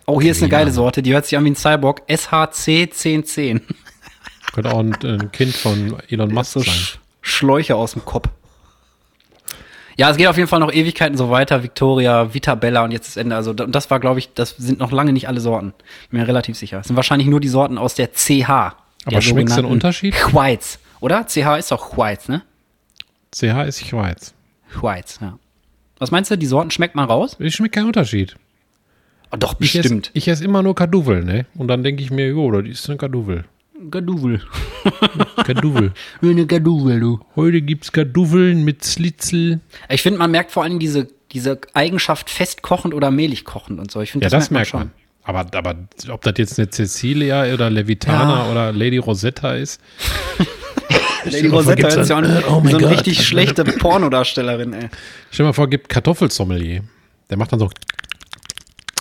[0.06, 0.72] Oh, hier ist eine Queen geile Anne.
[0.72, 2.02] Sorte, die hört sich an wie ein Cyborg.
[2.08, 3.60] SHC 1010.
[4.52, 6.74] Könnte auch ein, ein Kind von Elon Musk so sein.
[6.74, 8.28] Sch Schläuche aus dem Kopf.
[9.98, 11.64] Ja, es geht auf jeden Fall noch Ewigkeiten so weiter.
[11.64, 13.34] Victoria, Vitabella und jetzt das Ende.
[13.34, 15.74] Also, und das war, glaube ich, das sind noch lange nicht alle Sorten.
[16.10, 16.78] Bin mir relativ sicher.
[16.78, 18.76] Es sind wahrscheinlich nur die Sorten aus der CH.
[19.04, 20.14] Aber schmeckt's den Unterschied?
[20.14, 21.26] Schweiz, oder?
[21.26, 22.42] CH ist doch Schweiz, ne?
[23.32, 24.34] CH ist Schweiz.
[24.70, 25.36] Schweiz, ja.
[25.98, 27.36] Was meinst du, die Sorten schmeckt man raus?
[27.40, 28.36] Ich schmeckt keinen Unterschied.
[29.32, 30.10] Oh, doch, Ich esse, bestimmt.
[30.14, 31.46] ich esse immer nur Kartoffeln, ne?
[31.56, 33.44] Und dann denke ich mir, jo, das ist eine Kartoffel.
[33.90, 34.40] Gaduvel.
[35.44, 35.92] Kartoffel.
[36.22, 37.20] Eine Gaduvel, du.
[37.36, 39.60] Heute gibt's Kartoffeln mit Slitzel.
[39.88, 44.00] Ich finde, man merkt vor allem diese diese Eigenschaft festkochend oder mehlig kochend und so.
[44.00, 44.90] Ich finde, Ja, das, merkt man.
[45.22, 45.74] Aber, aber
[46.10, 48.50] ob das jetzt eine Cecilia oder Levitana Ja.
[48.50, 49.80] oder Lady Rosetta ist,
[51.24, 54.88] Lady Rosetta ist ja auch eine, oh so eine richtig schlechte Pornodarstellerin, ey.
[55.30, 56.82] stell dir mal vor, gibt Kartoffelsommelier.
[57.28, 57.68] Der macht dann so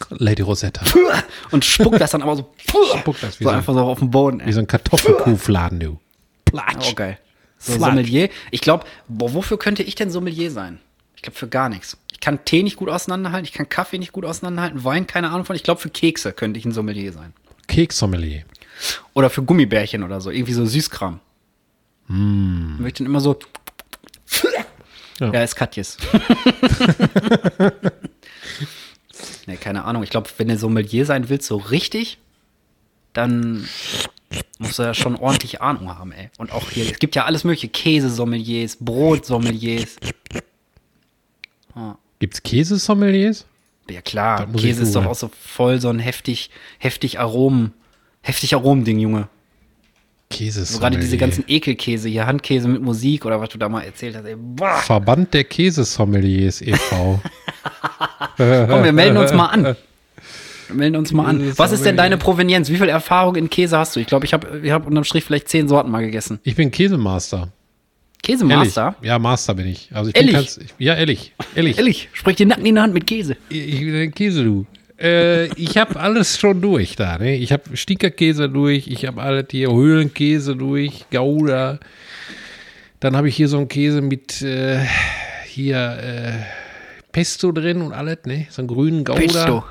[0.10, 0.82] Lady Rosetta.
[1.52, 2.50] Und spuckt das dann aber so,
[2.98, 4.54] Spuckt das wie so so, einfach so auf den Boden, wie ey.
[4.54, 6.00] so ein Kartoffelkuhfladen, du.
[6.46, 6.90] Platsch.
[6.92, 7.18] Oh, geil.
[7.58, 7.90] So Flatsch.
[7.90, 8.30] Sommelier.
[8.52, 10.80] Ich glaube, wofür könnte ich denn Sommelier sein?
[11.16, 11.98] Ich glaube, für gar nichts.
[12.12, 15.46] Ich kann Tee nicht gut auseinanderhalten, ich kann Kaffee nicht gut auseinanderhalten, Wein, keine Ahnung
[15.46, 15.56] von.
[15.56, 17.34] Ich glaube, für Kekse könnte ich ein Sommelier sein.
[17.68, 18.44] Kekssommelier.
[19.14, 21.20] Oder für Gummibärchen oder so, irgendwie so Süßkram.
[22.08, 22.82] Mm.
[22.82, 23.38] Möchte dann immer so.
[25.20, 25.34] Ja.
[25.34, 25.98] Ja, ist Katjes.
[29.48, 30.04] nee, keine Ahnung.
[30.04, 32.20] Ich glaube, wenn du Sommelier sein willst, so richtig,
[33.14, 33.68] dann
[34.60, 36.30] musst du ja schon ordentlich Ahnung haben, ey.
[36.38, 37.70] Und auch hier, es gibt ja alles mögliche.
[37.70, 39.96] Käsesommeliers, Brotsommeliers.
[42.20, 43.46] Gibt's Käsesommeliers?
[43.90, 47.74] Ja klar, Käse ist doch auch so voll so ein heftig, heftig Aromen,
[48.22, 49.30] heftig Aromending, Junge.
[50.30, 50.74] Käsesommelier.
[50.74, 54.16] So gerade diese ganzen Ekelkäse, hier Handkäse mit Musik oder was du da mal erzählt
[54.18, 54.26] hast.
[54.26, 54.36] Ey.
[54.82, 57.22] Verband der Käsesommeliers e.V.
[58.38, 59.76] Komm, wir melden uns mal an.
[60.68, 61.58] Wir melden uns mal an.
[61.58, 62.70] Was ist denn deine Provenienz?
[62.70, 64.00] Wie viel Erfahrung in Käse hast du?
[64.00, 66.40] Ich glaube, ich habe ich hab unterm Strich vielleicht zehn Sorten mal gegessen.
[66.44, 67.50] Ich bin Käsemaster.
[68.24, 68.96] Käsemaster?
[68.96, 69.08] Ehrlich.
[69.08, 69.90] Ja, Master bin ich.
[69.94, 70.34] Also ich Ehrlich?
[70.34, 71.34] bin ganz, ich, ja, ehrlich.
[71.56, 71.78] Ehrlich.
[71.78, 73.38] Ehrlich, sprich den Nacken in der Hand mit Käse.
[73.50, 74.66] Ich bin ein Käse, du.
[75.00, 77.18] Äh, ich habe alles schon durch da.
[77.20, 77.38] Ne?
[77.38, 81.80] Ich habe Stinkerkäse durch, ich habe alles hier Höhlenkäse durch, Gouda.
[83.00, 84.80] Dann habe ich hier so einen Käse mit äh,
[85.46, 86.32] hier äh,
[87.18, 88.46] Pesto drin und alles, ne?
[88.50, 89.20] So einen grünen Gouda.
[89.20, 89.64] Pesto.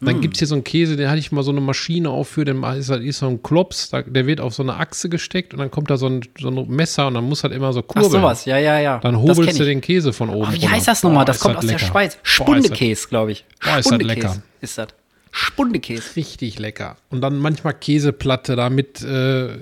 [0.00, 2.28] Dann gibt es hier so einen Käse, den hatte ich mal so eine Maschine auf
[2.28, 5.54] für, den ist, halt- ist so ein Klops, der wird auf so eine Achse gesteckt
[5.54, 7.80] und dann kommt da so ein, so ein Messer und dann muss halt immer so
[7.80, 8.10] Ach, kurbeln.
[8.12, 8.98] sowas, ja, ja, ja.
[8.98, 10.42] Dann hobelst du den Käse von oben.
[10.48, 10.70] Aber wie runter.
[10.72, 11.24] heißt das nochmal?
[11.24, 11.86] Das kommt aus der lecker.
[11.86, 12.14] Schweiz.
[12.14, 13.44] Ist das- Spundekäse, glaube ich.
[13.64, 14.36] Boah, ist das lecker.
[14.60, 14.88] ist das.
[15.32, 16.16] Spundekäse.
[16.16, 16.96] Richtig lecker.
[17.10, 19.58] Und dann manchmal Käseplatte da mit, äh,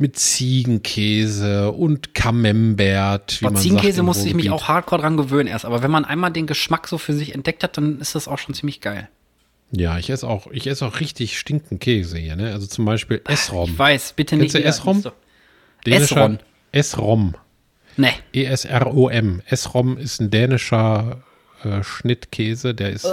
[0.00, 3.40] mit Ziegenkäse und Camembert.
[3.40, 5.66] Wie Bei man Ziegenkäse sagt musste ich mich auch hardcore dran gewöhnen erst.
[5.66, 8.38] Aber wenn man einmal den Geschmack so für sich entdeckt hat, dann ist das auch
[8.38, 9.08] schon ziemlich geil.
[9.72, 12.52] Ja, ich esse auch, ich esse auch richtig stinkenden Käse hier, ne?
[12.52, 13.70] Also zum Beispiel Esrom.
[13.70, 14.64] Ich weiß, bitte Kennst nicht.
[14.64, 15.04] du Esrom?
[15.84, 16.38] Esrom?
[16.72, 17.34] Esrom.
[17.96, 18.14] Nee.
[18.32, 19.42] E-S-R-O-M.
[19.46, 21.22] Esrom ist ein dänischer
[21.62, 23.06] äh, Schnittkäse, der ist.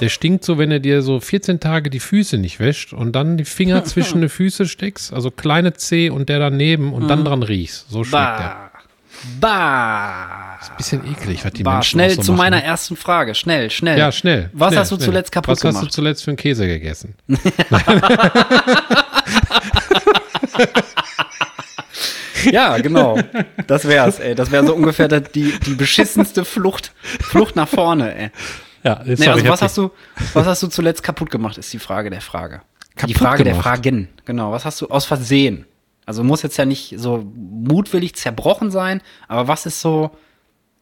[0.00, 3.36] Der stinkt so, wenn er dir so 14 Tage die Füße nicht wäscht und dann
[3.36, 7.42] die Finger zwischen die Füße steckst, also kleine Zeh und der daneben und dann dran
[7.42, 7.88] riechst.
[7.90, 8.44] So schmeckt der.
[8.48, 8.70] Bah.
[9.40, 10.76] Bah.
[10.76, 11.74] Bisschen eklig, was die bah.
[11.74, 12.38] Menschen Schnell so zu machen.
[12.38, 13.34] meiner ersten Frage.
[13.34, 13.98] Schnell, schnell.
[13.98, 14.50] Ja, schnell.
[14.52, 15.06] Was schnell, hast du schnell.
[15.06, 15.92] zuletzt kaputt Was hast du gemacht?
[15.92, 17.14] zuletzt für einen Käse gegessen?
[22.52, 23.18] Ja, genau.
[23.66, 24.34] Das wär's, ey.
[24.34, 28.30] Das wäre so ungefähr die, die beschissenste Flucht, Flucht nach vorne, ey.
[28.84, 29.90] Ja, Nee, also was hast du,
[30.34, 32.62] was hast du zuletzt kaputt gemacht, ist die Frage der Frage.
[32.94, 33.56] die Kaputt Frage gemacht?
[33.56, 34.08] der Fragen.
[34.24, 34.52] Genau.
[34.52, 35.66] Was hast du aus Versehen?
[36.06, 40.10] Also muss jetzt ja nicht so mutwillig zerbrochen sein, aber was ist so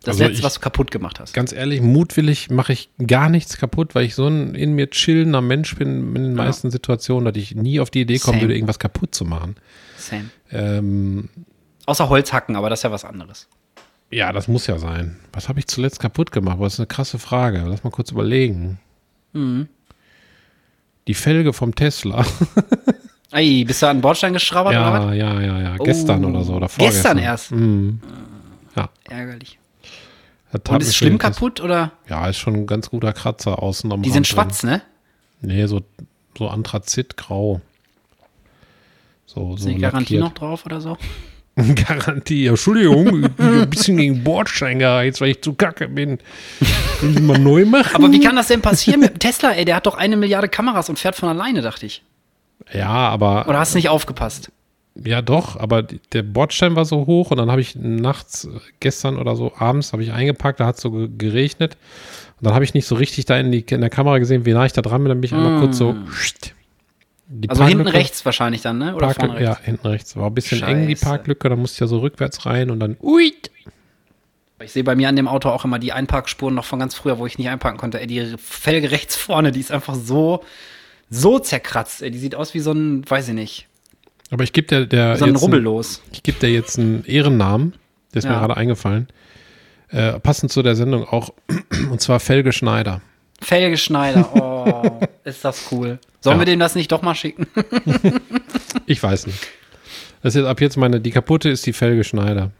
[0.03, 1.35] das Also Letzte, ich- was du kaputt gemacht hast?
[1.35, 5.41] Ganz ehrlich, mutwillig mache ich gar nichts kaputt, weil ich so ein in mir chillender
[5.41, 8.43] Mensch bin in den meisten Situationen, dass ich nie auf die Idee kommen Same.
[8.43, 9.57] würde, irgendwas kaputt zu machen.
[9.97, 10.27] Same.
[10.53, 11.29] Ähm,
[11.87, 13.49] Außer Holzhacken, aber das ist ja was anderes.
[14.11, 15.17] Ja, das muss ja sein.
[15.33, 16.59] Was habe ich zuletzt kaputt gemacht?
[16.61, 17.65] Das ist eine krasse Frage.
[17.67, 18.79] Lass mal kurz überlegen.
[19.33, 19.69] Mhm.
[21.07, 22.25] Die Felge vom Tesla.
[23.33, 25.17] Ey, bist du an den Bordstein geschraubert oder ja, was?
[25.17, 25.77] ja, ja, ja.
[25.77, 26.29] Gestern Oh.
[26.29, 26.55] oder so.
[26.55, 27.19] Oder Gestern vorgestern.
[27.19, 27.51] erst?
[27.53, 28.01] Mhm.
[28.77, 28.89] Ja.
[29.09, 29.59] Ärgerlich.
[30.53, 31.93] Und ist schlimm kaputt oder?
[32.09, 34.33] Ja, ist schon ein ganz guter Kratzer außen am Die Rand sind drin.
[34.33, 34.81] schwarz, ne?
[35.43, 35.83] Nee, so,
[36.39, 37.61] so Anthrazitgrau.
[39.27, 40.97] So, Ist so eine Garantie noch drauf oder so?
[41.75, 42.47] Garantie.
[42.47, 46.19] Entschuldigung, ich bin ein bisschen gegen Bordstein gereizt, weil ich zu kacke bin.
[47.01, 47.95] Will ich mal neu machen?
[47.97, 49.65] Aber wie kann das denn passieren mit dem Tesla, ey?
[49.65, 52.03] Der hat doch eine Milliarde Kameras und fährt von alleine, dachte ich.
[52.73, 53.49] Ja, aber.
[53.49, 54.51] Oder hast du nicht aufgepasst?
[55.03, 58.49] Ja, doch, aber der Bordstein war so hoch und dann habe ich nachts, äh,
[58.81, 61.77] gestern oder so, abends habe ich eingepackt, da hat es so ge- geregnet.
[62.41, 64.53] Und dann habe ich nicht so richtig da in, die, in der Kamera gesehen, wie
[64.55, 65.09] nah ich da dran bin.
[65.11, 65.95] Dann bin ich einmal kurz so.
[67.29, 67.49] Die.
[67.51, 68.95] Also hinten rechts wahrscheinlich dann, ne?
[68.95, 69.45] Oder vorne rechts?
[69.45, 70.17] ja, hinten rechts.
[70.17, 71.05] War ein bisschen eng, die Scheiße.
[71.07, 71.49] Parklücke.
[71.49, 72.97] Da musste ich ja so rückwärts rein und dann.
[73.03, 73.33] Ui!
[74.63, 77.19] Ich sehe bei mir an dem Auto auch immer die Einparkspuren noch von ganz früher,
[77.19, 78.01] wo ich nicht einparken konnte.
[78.01, 80.43] Ey, die Felge rechts vorne, die ist einfach so,
[81.11, 82.01] so zerkratzt.
[82.03, 83.67] Ey, die sieht aus wie so ein, weiß ich nicht,
[84.31, 86.01] Aber ich gebe der, der so ein Rubbellos.
[86.13, 87.75] Ich gebe dir jetzt einen Ehrennamen,
[88.15, 88.39] der ist mir Ja.
[88.41, 89.09] gerade eingefallen.
[89.89, 91.35] Äh, passend zu der Sendung auch,
[91.91, 93.03] und zwar Felge Schneider.
[93.43, 95.99] Felge Schneider, oh, ist das cool.
[96.21, 96.41] Sollen Ja.
[96.41, 97.47] wir dem das nicht doch mal schicken?
[98.89, 99.39] Ich weiß nicht.
[100.23, 102.53] Das ist jetzt ab jetzt meine, die kaputte ist die Felge Schneider.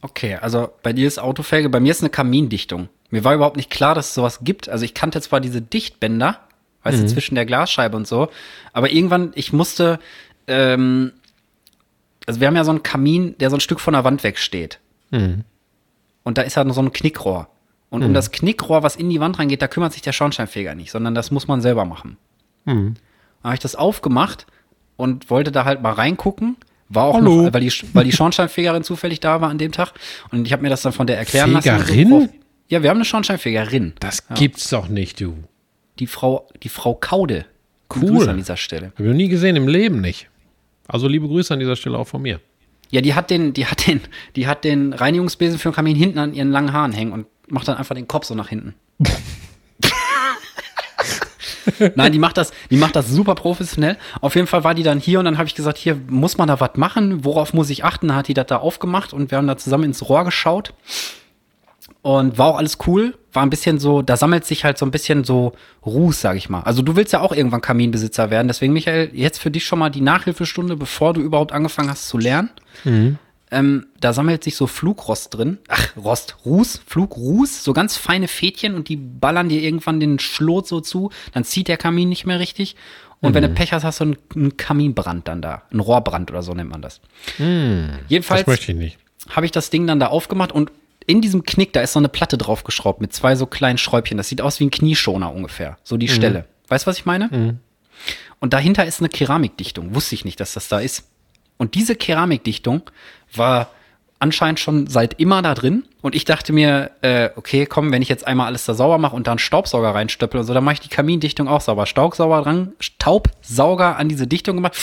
[0.00, 2.88] Okay, also bei dir ist Autofelge, bei mir ist eine Kamindichtung.
[3.10, 4.70] Mir war überhaupt nicht klar, dass es sowas gibt.
[4.70, 6.40] Also ich kannte zwar diese Dichtbänder,
[6.84, 7.02] weißt Mhm.
[7.02, 8.30] du, zwischen der Glasscheibe und so,
[8.72, 9.98] aber irgendwann, ich musste,
[10.46, 11.12] ähm,
[12.26, 14.78] also wir haben ja so einen Kamin, der so ein Stück von der Wand wegsteht.
[15.10, 15.44] Mhm.
[16.22, 17.48] Und da ist halt noch so ein Knickrohr.
[17.90, 20.92] Und um das Knickrohr, was in die Wand reingeht, da kümmert sich der Schornsteinfeger nicht,
[20.92, 22.16] sondern das muss man selber machen.
[22.64, 22.94] Mhm.
[23.42, 24.46] Dann habe ich das aufgemacht
[24.96, 26.56] und wollte da halt mal reingucken.
[26.88, 27.42] War auch Hallo.
[27.42, 29.92] noch, weil die, weil die Schornsteinfegerin zufällig da war an dem Tag.
[30.30, 31.78] Und ich habe mir das dann von der erklären lassen.
[31.80, 32.12] Fegerin?
[32.12, 32.34] Und so,
[32.68, 33.94] ja, wir haben eine Schornsteinfegerin.
[33.98, 35.34] Das gibt's doch nicht, du.
[35.98, 37.46] Die Frau, die Frau Kaude.
[37.94, 38.10] Cool.
[38.10, 38.86] Grüße an dieser Stelle.
[38.86, 40.28] Hab ich noch nie gesehen, im Leben nicht.
[40.86, 42.40] Also liebe Grüße an dieser Stelle auch von mir.
[42.90, 44.00] Ja, die hat den, die hat den,
[44.36, 47.68] die hat den Reinigungsbesen für den Kamin hinten an ihren langen Haaren hängen und macht
[47.68, 48.74] dann einfach den Kopf so nach hinten.
[51.94, 53.96] Nein, die macht das, die macht das super professionell.
[54.20, 56.48] Auf jeden Fall war die dann hier und dann habe ich gesagt, hier muss man
[56.48, 58.08] da was machen, worauf muss ich achten?
[58.08, 60.74] Dann hat die das da aufgemacht und wir haben da zusammen ins Rohr geschaut.
[62.02, 64.90] Und war auch alles cool, war ein bisschen so, da sammelt sich halt so ein
[64.90, 65.52] bisschen so
[65.84, 66.62] Ruß, sag ich mal.
[66.62, 69.90] Also du willst ja auch irgendwann Kaminbesitzer werden, deswegen Michael, jetzt für dich schon mal
[69.90, 72.50] die Nachhilfestunde, bevor du überhaupt angefangen hast zu lernen.
[73.50, 75.58] Ähm, da sammelt sich so Flugrost drin.
[75.68, 80.68] Ach, Rost, Ruß, Flugruß, so ganz feine Fädchen und die ballern dir irgendwann den Schlot
[80.68, 82.76] so zu, dann zieht der Kamin nicht mehr richtig.
[83.22, 85.62] Und wenn du Pech hast, hast du einen, einen Kaminbrand dann da.
[85.72, 87.00] Ein Rohrbrand oder so nennt man das.
[88.08, 88.98] Jedenfalls Das möchte ich nicht.
[89.28, 90.70] habe ich das Ding dann da aufgemacht und
[91.06, 94.16] in diesem Knick, da ist so eine Platte draufgeschraubt mit zwei so kleinen Schräubchen.
[94.16, 95.76] Das sieht aus wie ein Knieschoner ungefähr.
[95.82, 96.44] So die Stelle.
[96.68, 97.58] Weißt du, was ich meine?
[98.38, 99.94] Und dahinter ist eine Keramikdichtung.
[99.94, 101.09] Wusste ich nicht, dass das da ist.
[101.60, 102.80] Und diese Keramikdichtung
[103.34, 103.68] war
[104.18, 105.84] anscheinend schon seit immer da drin.
[106.00, 109.14] Und ich dachte mir, äh, okay, komm, wenn ich jetzt einmal alles da sauber mache
[109.14, 111.84] und da einen Staubsauger reinstöppel und so, dann mache ich die Kamindichtung auch sauber.
[111.84, 114.74] Staubsauger dran, Staubsauger an diese Dichtung gemacht.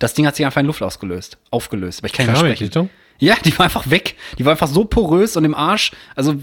[0.00, 2.00] Das Ding hat sich einfach in Luft ausgelöst, aufgelöst.
[2.00, 2.70] Aber ich kann nicht mehr sprechen.
[2.72, 2.90] Keramikdichtung?
[3.20, 4.16] Ja, die war einfach weg.
[4.36, 5.92] Die war einfach so porös und im Arsch.
[6.16, 6.34] Also,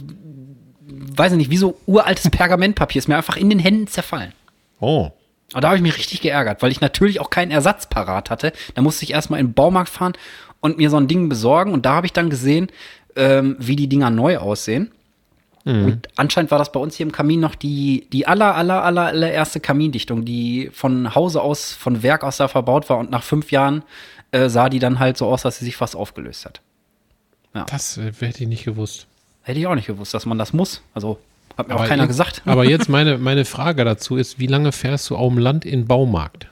[0.87, 4.31] weiß ich nicht, wie so uraltes Pergamentpapier ist mir einfach in den Händen zerfallen.
[4.79, 5.11] Oh.
[5.53, 8.53] Aber da habe ich mich richtig geärgert, weil ich natürlich auch keinen Ersatz parat hatte.
[8.75, 10.13] Da musste ich erstmal in den Baumarkt fahren
[10.59, 11.71] und mir so ein Ding besorgen.
[11.71, 12.67] Und da habe ich dann gesehen,
[13.15, 14.91] ähm, wie die Dinger neu aussehen.
[15.85, 19.05] Und anscheinend war das bei uns hier im Kamin noch die, die aller, aller, aller,
[19.05, 22.97] allererste Kamindichtung, die von Hause aus, von Werk aus da verbaut war.
[22.97, 23.83] Und nach fünf Jahren
[24.31, 26.61] äh, sah die dann halt so aus, dass sie sich fast aufgelöst hat.
[27.65, 29.07] Das äh, hätte ich nicht gewusst.
[29.43, 30.81] Hätte ich auch nicht gewusst, dass man das muss.
[30.93, 31.19] Also
[31.57, 32.41] hat mir auch keiner jetzt, gesagt.
[32.45, 35.85] Aber jetzt meine, meine Frage dazu ist, wie lange fährst du auf dem Land in
[35.85, 36.47] Baumarkt?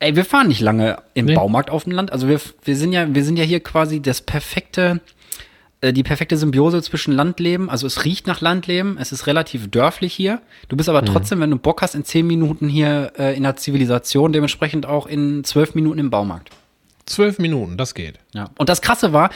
[0.00, 1.34] Ey, wir fahren nicht lange im Nee.
[1.34, 2.12] Baumarkt auf dem Land.
[2.12, 5.00] Also wir, wir sind ja, wir sind ja hier quasi das perfekte,
[5.80, 7.70] äh, die perfekte Symbiose zwischen Landleben.
[7.70, 10.42] Also es riecht nach Landleben, es ist relativ dörflich hier.
[10.68, 11.06] Du bist aber Mhm.
[11.06, 15.06] trotzdem, wenn du Bock hast, in zehn Minuten hier äh, in der Zivilisation, dementsprechend auch
[15.06, 16.50] in zwölf Minuten im Baumarkt.
[17.06, 18.18] Zwölf Minuten, das geht.
[18.34, 18.50] Ja.
[18.58, 19.30] Und das Krasse war,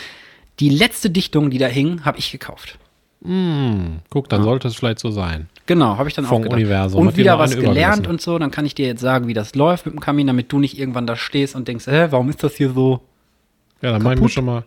[0.61, 2.79] die letzte Dichtung, die da hing, habe ich gekauft.
[3.21, 5.49] Guck, dann sollte es vielleicht so sein.
[5.67, 6.57] Genau, habe ich dann Vom auch gedacht.
[6.57, 7.07] Universum.
[7.07, 8.39] Und wieder was gelernt und so.
[8.39, 10.79] Dann kann ich dir jetzt sagen, wie das läuft mit dem Kamin, damit du nicht
[10.79, 13.01] irgendwann da stehst und denkst, hä, warum ist das hier so?
[13.83, 14.65] Ja, dann machen wir schon mal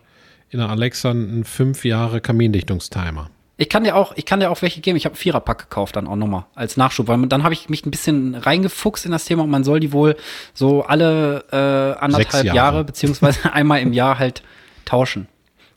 [0.50, 3.30] in der Alexa einen fünf Jahre Kamindichtungstimer.
[3.56, 4.96] Ich kann dir auch, ich kann dir auch welche geben.
[4.96, 7.86] Ich habe einen Viererpack gekauft dann auch nochmal als Nachschub, weil dann habe ich mich
[7.86, 10.16] ein bisschen reingefuchst in das Thema und man soll die wohl
[10.52, 12.56] so alle äh, anderthalb Jahre.
[12.56, 12.84] Jahre.
[12.84, 14.42] beziehungsweise einmal im Jahr halt
[14.84, 15.28] tauschen.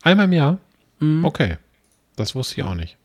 [0.04, 0.58] Einmal im Jahr?
[1.00, 1.26] Mhm.
[1.26, 1.58] Okay.
[2.16, 2.97] Das wusste ich auch nicht.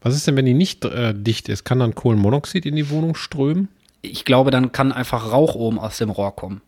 [0.00, 1.64] Was ist denn, wenn die nicht äh, dicht ist?
[1.64, 3.68] Kann dann Kohlenmonoxid in die Wohnung strömen?
[4.02, 6.60] Ich glaube, dann kann einfach Rauch oben aus dem Rohr kommen.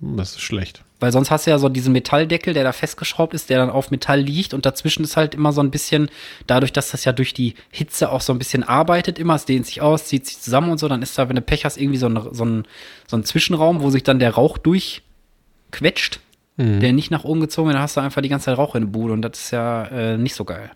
[0.00, 0.82] Hm, Das ist schlecht.
[0.98, 3.90] Weil sonst hast du ja so diesen Metalldeckel, der da festgeschraubt ist, der dann auf
[3.90, 6.10] Metall liegt und dazwischen ist halt immer so ein bisschen,
[6.46, 9.66] dadurch, dass das ja durch die Hitze auch so ein bisschen arbeitet, immer, es dehnt
[9.66, 11.98] sich aus, zieht sich zusammen und so, dann ist da, wenn du Pech hast, irgendwie
[11.98, 12.66] so ein, so ein,
[13.06, 16.20] so ein Zwischenraum, wo sich dann der Rauch durchquetscht,
[16.58, 18.82] der nicht nach oben gezogen wird, dann hast du einfach die ganze Zeit Rauch in
[18.84, 20.70] der Bude und das ist ja äh, nicht so geil.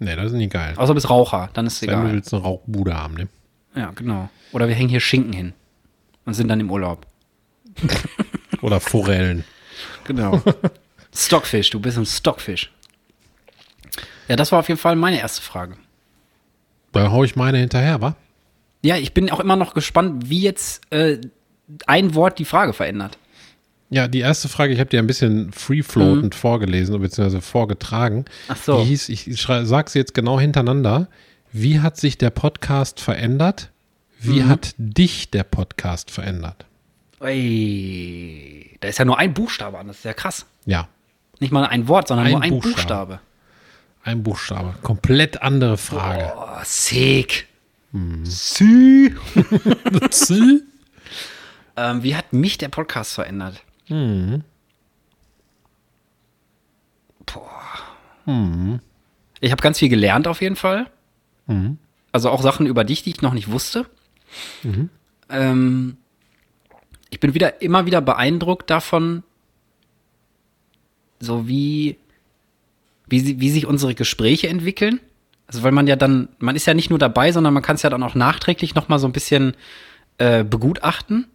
[0.00, 0.74] Nee, das ist nicht geil.
[0.76, 2.12] Außer du bist Raucher, dann ist es Wenn du egal.
[2.12, 3.28] willst eine Rauchbude haben, ne?
[3.76, 4.28] Ja, genau.
[4.52, 5.52] Oder wir hängen hier Schinken hin
[6.24, 7.06] und sind dann im Urlaub.
[8.62, 9.44] Oder Forellen.
[10.04, 10.42] Genau.
[11.14, 12.72] Stockfish, du bist ein Stockfisch.
[14.28, 15.76] Ja, das war auf jeden Fall meine erste Frage.
[16.92, 18.16] Da hau ich meine hinterher, wa?
[18.82, 21.18] Ja, ich bin auch immer noch gespannt, wie jetzt äh,
[21.86, 23.18] ein Wort die Frage verändert.
[23.94, 28.18] Ja, die erste Frage, ich habe dir ein bisschen free-floatend vorgelesen, beziehungsweise vorgetragen.
[28.20, 28.24] Mhm.
[28.48, 28.80] Ach so.
[28.80, 31.08] Die hieß, ich schrei- sag sie jetzt genau hintereinander.
[31.52, 33.70] Wie hat sich der Podcast verändert?
[34.22, 34.32] Mhm.
[34.32, 36.64] Wie hat dich der Podcast verändert?
[37.20, 40.46] Ey, da ist ja nur ein Buchstabe an, das ist ja krass.
[40.64, 40.88] Ja,
[41.40, 42.70] Nicht mal ein Wort, sondern Ein nur ein Buchstabe.
[42.76, 43.20] Buchstabe.
[44.04, 44.74] ein Buchstabe.
[44.82, 46.32] Komplett andere Frage.
[46.36, 47.46] Oh, sick.
[47.92, 48.24] Hm.
[48.24, 49.14] Sie.
[50.10, 50.62] Zü?
[51.76, 53.62] Ähm, wie hat mich der Podcast verändert?
[53.92, 54.42] Hm.
[57.26, 58.32] Boah.
[59.40, 60.86] Ich habe ganz viel gelernt auf jeden Fall.
[62.12, 63.86] Also auch Sachen über dich, die ich noch nicht wusste.
[65.28, 65.96] Ähm,
[67.10, 69.22] ich bin wieder immer wieder beeindruckt davon,
[71.20, 71.98] so wie,
[73.06, 75.00] wie, wie sich unsere Gespräche entwickeln.
[75.46, 77.82] Also weil man ja dann, man ist ja nicht nur dabei, sondern man kann es
[77.82, 79.54] ja dann auch nachträglich noch mal so ein bisschen
[80.16, 81.26] äh, begutachten,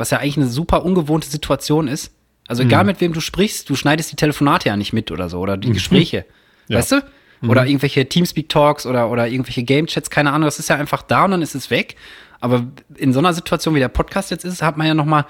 [0.00, 2.12] was ja eigentlich eine super ungewohnte Situation ist.
[2.48, 5.38] Also egal mit wem du sprichst, du schneidest die Telefonate ja nicht mit oder so
[5.38, 6.24] oder die Gespräche,
[6.66, 6.78] Ja.
[6.78, 7.04] weißt du?
[7.46, 11.30] Oder irgendwelche Teamspeak-Talks oder, oder irgendwelche Game-Chats, keine Ahnung, das ist ja einfach da und
[11.30, 11.96] dann ist es weg.
[12.40, 15.24] Aber in so einer Situation, wie der Podcast jetzt ist, hat man ja noch mal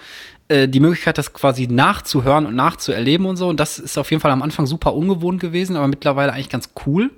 [0.49, 3.49] äh, die Möglichkeit, das quasi nachzuhören und nachzuerleben und so.
[3.49, 6.71] Und das ist auf jeden Fall am Anfang super ungewohnt gewesen, aber mittlerweile eigentlich ganz
[6.87, 7.11] cool.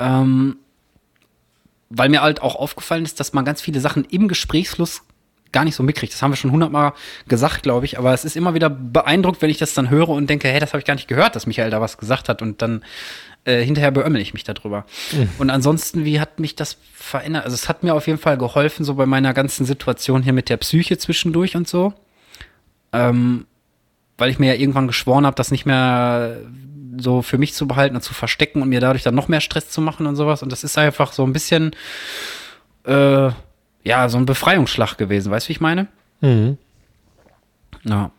[0.00, 0.56] Ähm,
[1.90, 5.02] weil mir halt auch aufgefallen ist, dass man ganz viele Sachen im Gesprächsfluss
[5.52, 6.12] gar nicht so mitkriegt.
[6.12, 6.92] Das haben wir schon hundertmal
[7.26, 7.98] gesagt, glaube ich.
[7.98, 10.72] Aber es ist immer wieder beeindruckt, wenn ich das dann höre und denke, hey, das
[10.72, 12.42] habe ich gar nicht gehört, dass Michael da was gesagt hat.
[12.42, 12.82] Und dann
[13.44, 14.84] äh, hinterher beömmel ich mich darüber.
[15.38, 17.44] Und ansonsten, wie hat mich das verändert?
[17.44, 20.48] Also es hat mir auf jeden Fall geholfen, so bei meiner ganzen Situation hier mit
[20.48, 21.94] der Psyche zwischendurch und so.
[22.92, 23.46] Ähm,
[24.18, 26.38] weil ich mir ja irgendwann geschworen habe, das nicht mehr
[26.98, 29.70] so für mich zu behalten und zu verstecken und mir dadurch dann noch mehr Stress
[29.70, 30.42] zu machen und sowas.
[30.42, 31.70] Und das ist einfach so ein bisschen,
[32.84, 33.30] äh,
[33.84, 35.30] ja, so ein Befreiungsschlag gewesen.
[35.30, 35.86] Weißt du, wie ich meine?
[36.20, 36.58] Mhm.
[37.84, 38.10] Ja.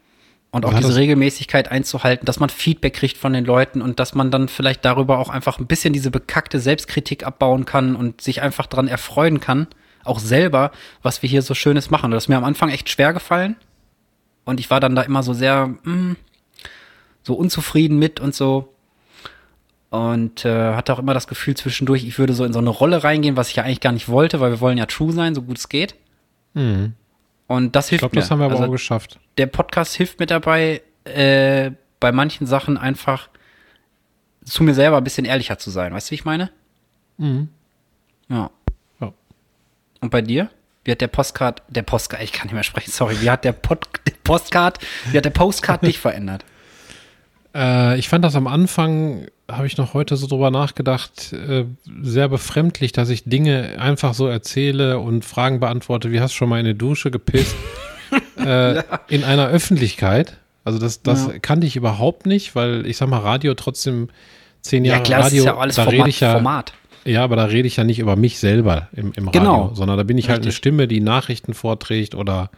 [0.51, 3.99] Und auch Ja, diese das- Regelmäßigkeit einzuhalten, dass man Feedback kriegt von den Leuten und
[3.99, 8.21] dass man dann vielleicht darüber auch einfach ein bisschen diese bekackte Selbstkritik abbauen kann und
[8.21, 9.67] sich einfach dran erfreuen kann,
[10.03, 10.71] auch selber,
[11.03, 12.09] was wir hier so Schönes machen.
[12.09, 13.57] Das ist mir am Anfang echt schwer gefallen.
[14.43, 16.15] Und ich war dann da immer so sehr, mm,
[17.21, 18.73] so unzufrieden mit und so.
[19.89, 23.03] Und äh, hatte auch immer das Gefühl zwischendurch, ich würde so in so eine Rolle
[23.03, 25.41] reingehen, was ich ja eigentlich gar nicht wollte, weil wir wollen ja true sein, so
[25.41, 25.95] gut es geht.
[26.53, 26.93] Mhm.
[27.47, 28.21] Und das Ich hilft glaube, mir.
[28.21, 29.19] das haben wir aber Also auch geschafft.
[29.39, 33.29] der Podcast hilft mir dabei, äh, bei manchen Sachen einfach
[34.45, 35.91] zu mir selber ein bisschen ehrlicher zu sein.
[35.93, 36.51] Weißt du, wie ich meine?
[37.17, 37.49] Mhm.
[38.29, 38.51] Ja.
[39.01, 39.11] Ja.
[40.01, 40.49] Und bei dir?
[40.83, 43.51] Wie hat der Postcard, der Postcard, ich kann nicht mehr sprechen, sorry, wie hat der,
[43.51, 44.79] Pod, der Postcard,
[45.11, 46.45] wie hat der Postcard dich verändert?
[47.55, 51.65] Äh, ich fand das am Anfang, habe ich noch heute so drüber nachgedacht, äh,
[52.01, 56.49] sehr befremdlich, dass ich Dinge einfach so erzähle und Fragen beantworte, wie hast du schon
[56.49, 57.55] mal in eine Dusche gepisst,
[58.37, 60.37] äh, in einer Öffentlichkeit.
[60.63, 61.39] Also das, das Ja.
[61.39, 64.09] kannte ich überhaupt nicht, weil ich sag mal, Radio trotzdem
[64.61, 66.31] zehn Jahre ja klar, das Radio, ist ja auch alles da Format, rede ich ja,
[66.33, 66.73] Format.
[67.05, 69.71] ja, aber da rede ich ja nicht über mich selber im, im Radio, Genau.
[69.73, 70.57] sondern da bin ich halt eine Richtig.
[70.57, 72.51] Stimme, die Nachrichten vorträgt oder,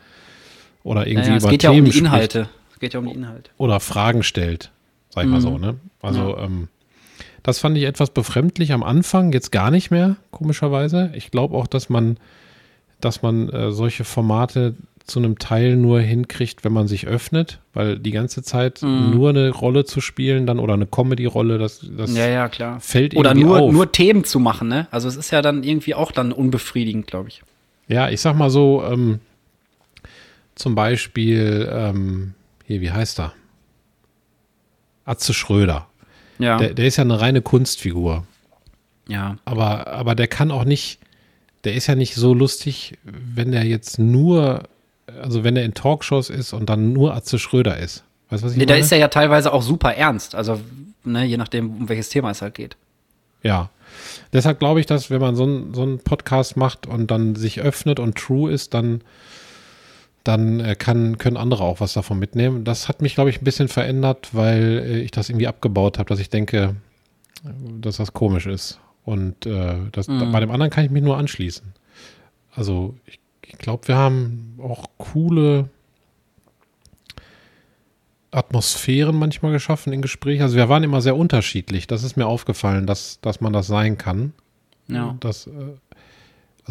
[0.83, 2.49] oder irgendwie Naja, es über geht ja Themen um die spricht Inhalte.
[2.73, 3.51] Es geht ja um die Inhalte.
[3.57, 4.71] oder Fragen stellt,
[5.13, 5.75] sag ich mal so, ne?
[6.01, 6.67] Also, ähm,
[7.43, 11.11] das fand ich etwas befremdlich am Anfang, jetzt gar nicht mehr, komischerweise.
[11.15, 12.17] Ich glaube auch, dass man,
[12.99, 17.97] dass man äh, solche Formate zu einem Teil nur hinkriegt, wenn man sich öffnet, weil
[17.97, 22.27] die ganze Zeit nur eine Rolle zu spielen dann oder eine Comedy-Rolle, das, das Ja,
[22.27, 22.79] ja, klar.
[22.79, 23.73] fällt Oder irgendwie nur, auf.
[23.73, 24.87] nur Themen zu machen, ne?
[24.91, 27.41] Also es ist ja dann irgendwie auch dann unbefriedigend, glaube ich.
[27.87, 29.19] Ja, ich sag mal so, ähm,
[30.53, 32.33] zum Beispiel, ähm,
[32.67, 33.33] hier, wie heißt er?
[35.05, 35.87] Atze Schröder.
[36.39, 36.57] Ja.
[36.57, 38.25] Der, der ist ja eine reine Kunstfigur.
[39.07, 39.37] ja.
[39.45, 40.99] Aber, aber der kann auch nicht,
[41.63, 44.63] der ist ja nicht so lustig, wenn der jetzt nur,
[45.21, 48.03] also wenn er in Talkshows ist und dann nur Atze Schröder ist.
[48.29, 48.83] Weißt du, was ich Nee, da meine?
[48.85, 50.33] ist er ja teilweise auch super ernst.
[50.35, 50.59] Also,
[51.03, 52.77] ne, je nachdem, um welches Thema es halt geht.
[53.43, 53.69] Ja.
[54.33, 57.59] Deshalb glaube ich, dass wenn man so, ein, so einen Podcast macht und dann sich
[57.59, 59.01] öffnet und true ist, dann,
[60.23, 62.63] dann äh, kann, können andere auch was davon mitnehmen.
[62.63, 66.09] Das hat mich, glaube ich, ein bisschen verändert, weil äh, ich das irgendwie abgebaut habe,
[66.09, 66.75] dass ich denke,
[67.43, 67.49] äh,
[67.79, 68.79] dass das komisch ist.
[69.03, 71.73] Und äh, das, bei dem anderen kann ich mich nur anschließen.
[72.53, 75.69] Also ich, ich glaube, wir haben auch coole
[78.29, 80.43] Atmosphären manchmal geschaffen in Gesprächen.
[80.43, 81.87] Also wir waren immer sehr unterschiedlich.
[81.87, 84.33] Das ist mir aufgefallen, dass, dass man das sein kann.
[84.87, 85.17] Ja.
[85.19, 85.49] Das,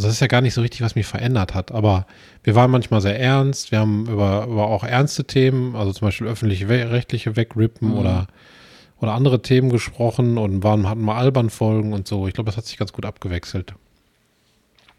[0.00, 1.72] also das ist ja gar nicht so richtig, was mich verändert hat.
[1.72, 2.06] Aber
[2.42, 3.70] wir waren manchmal sehr ernst.
[3.70, 8.26] Wir haben über, über auch ernste Themen, also zum Beispiel öffentliche We rechtliche Wegrippen oder,
[8.98, 12.26] oder andere Themen gesprochen und waren, hatten mal albern Folgen und so.
[12.26, 13.74] Ich glaube, das hat sich ganz gut abgewechselt.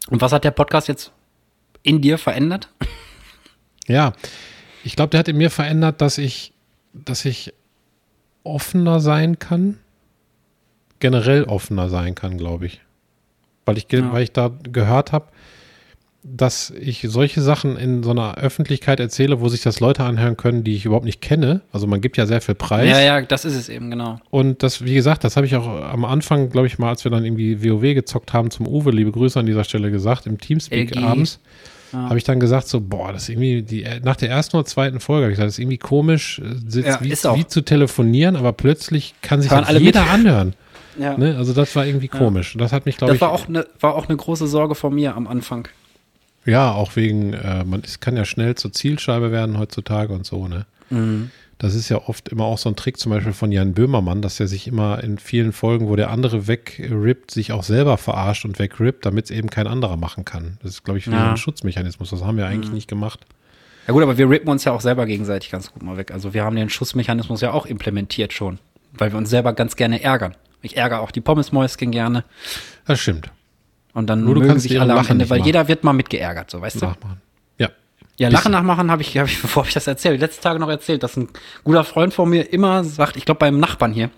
[0.08, 1.10] Und was hat der Podcast jetzt
[1.82, 2.68] in dir verändert?
[3.88, 4.12] Ja,
[4.84, 6.52] ich glaube, der hat in mir verändert, dass ich,
[6.92, 7.52] dass ich
[8.44, 9.80] offener sein kann.
[11.00, 12.80] Generell offener sein kann, glaube ich.
[13.64, 14.12] Weil ich, Ja.
[14.12, 15.26] weil ich da gehört habe,
[16.24, 20.62] dass ich solche Sachen in so einer Öffentlichkeit erzähle, wo sich das Leute anhören können,
[20.62, 21.62] die ich überhaupt nicht kenne.
[21.72, 22.88] Also man gibt ja sehr viel Preis.
[22.88, 24.20] Ja, ja, das ist es eben, genau.
[24.30, 27.10] Und das, wie gesagt, das habe ich auch am Anfang, glaube ich mal, als wir
[27.10, 30.94] dann irgendwie WoW gezockt haben, zum Uwe, liebe Grüße an dieser Stelle gesagt, im Teamspeak
[30.94, 31.02] LG.
[31.04, 31.40] abends,
[31.92, 32.04] Ja.
[32.08, 35.00] habe ich dann gesagt, so, boah, das ist irgendwie, die, nach der ersten oder zweiten
[35.00, 37.10] Folge habe ich gesagt, das ist irgendwie komisch, äh, sitzt Ja, wie,
[37.40, 39.96] wie zu telefonieren, aber plötzlich kann sich jeder mit.
[39.96, 40.54] anhören.
[40.98, 41.16] Ja.
[41.16, 41.36] Ne?
[41.36, 42.54] Also das war irgendwie komisch.
[42.58, 44.94] Das hat mich, glaube Das ich, war auch, eine, war auch eine große Sorge von
[44.94, 45.68] mir am Anfang.
[46.44, 50.48] ja, auch wegen, äh, man es kann ja schnell zur Zielscheibe werden heutzutage und so,
[50.48, 50.66] ne?
[50.90, 51.30] Mhm.
[51.58, 54.40] Das ist ja oft immer auch so ein Trick, zum Beispiel von Jan Böhmermann, dass
[54.40, 58.58] er sich immer in vielen Folgen, wo der andere wegrippt, sich auch selber verarscht und
[58.58, 60.58] wegrippt, damit es eben kein anderer machen kann.
[60.62, 61.30] Das ist, glaube ich, wie Ja.
[61.30, 62.10] ein Schutzmechanismus.
[62.10, 63.20] Das haben wir eigentlich nicht gemacht.
[63.86, 66.10] Ja gut, aber wir rippen uns ja auch selber gegenseitig ganz gut mal weg.
[66.10, 68.58] Also wir haben den Schussmechanismus ja auch implementiert schon,
[68.94, 70.34] weil wir uns selber ganz gerne ärgern.
[70.62, 72.24] Ich ärgere auch die Pommesmäuschen gerne
[72.86, 73.30] Das stimmt.
[73.94, 75.46] und dann Nur du mögen kannst sich alle am Lachen Ende, weil machen.
[75.46, 76.86] jeder wird mal mitgeärgert, so weißt du?
[76.86, 77.20] Nachmachen.
[77.58, 77.68] Ja.
[78.18, 81.02] Ja, Lachen nachmachen habe ich, hab ich, bevor ich das erzählt, letzte Tage noch erzählt,
[81.02, 81.28] dass ein
[81.64, 84.10] guter Freund von mir immer sagt, ich glaube beim Nachbarn hier,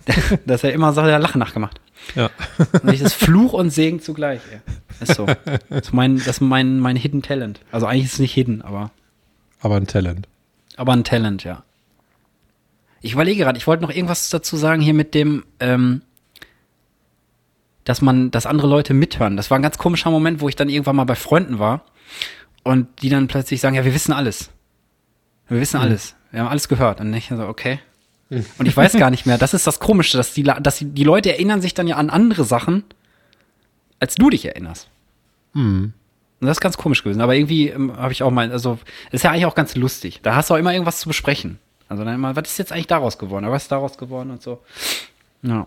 [0.46, 1.80] dass er immer sagt, er hat Lachen nachgemacht.
[2.14, 2.30] Ja.
[2.72, 4.40] Und das ist Fluch und Segen zugleich.
[4.52, 4.60] Ey.
[5.00, 5.26] Ist so.
[5.26, 7.60] Das ist mein, das ist mein, mein Hidden Talent.
[7.72, 8.90] Also eigentlich ist es nicht hidden, aber,
[9.60, 10.28] Aber ein Talent.
[10.76, 11.64] aber ein Talent, ja.
[13.06, 16.02] Ich überlege gerade, ich wollte noch irgendwas dazu sagen hier mit dem, ähm,
[17.84, 19.36] dass man, dass andere Leute mithören.
[19.36, 21.84] Das war ein ganz komischer Moment, wo ich dann irgendwann mal bei Freunden war
[22.64, 24.50] und die dann plötzlich sagen, ja, wir wissen alles.
[25.46, 26.16] Wir wissen alles.
[26.32, 27.00] Wir haben alles gehört.
[27.00, 27.78] Und ich so, okay.
[28.28, 29.38] Und ich weiß gar nicht mehr.
[29.38, 32.42] Das ist das Komische, dass die, dass die, Leute erinnern sich dann ja an andere
[32.42, 32.82] Sachen,
[34.00, 34.88] als du dich erinnerst.
[36.40, 37.20] Und das ist ganz komisch gewesen.
[37.20, 38.80] Aber irgendwie ähm, habe ich auch mal, also,
[39.12, 40.22] ist ja eigentlich auch ganz lustig.
[40.22, 41.60] Da hast du auch immer irgendwas zu besprechen.
[41.88, 43.48] Also dann immer, was ist jetzt eigentlich daraus geworden?
[43.50, 44.60] Was ist daraus geworden und so.
[45.42, 45.66] Ja.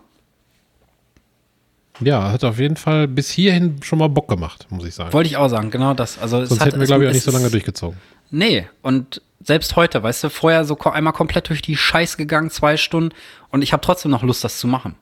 [2.00, 5.12] Ja, hat auf jeden Fall bis hierhin schon mal Bock gemacht, muss ich sagen.
[5.12, 6.18] Wollte ich auch sagen, genau das.
[6.18, 7.98] Also, es Sonst hat, hätten wir, glaube ich, auch nicht so lange durchgezogen.
[8.30, 12.76] Nee, und selbst heute, weißt du, vorher so einmal komplett durch die Scheiß gegangen, zwei
[12.76, 13.14] Stunden,
[13.50, 14.94] und ich habe trotzdem noch Lust, das zu machen.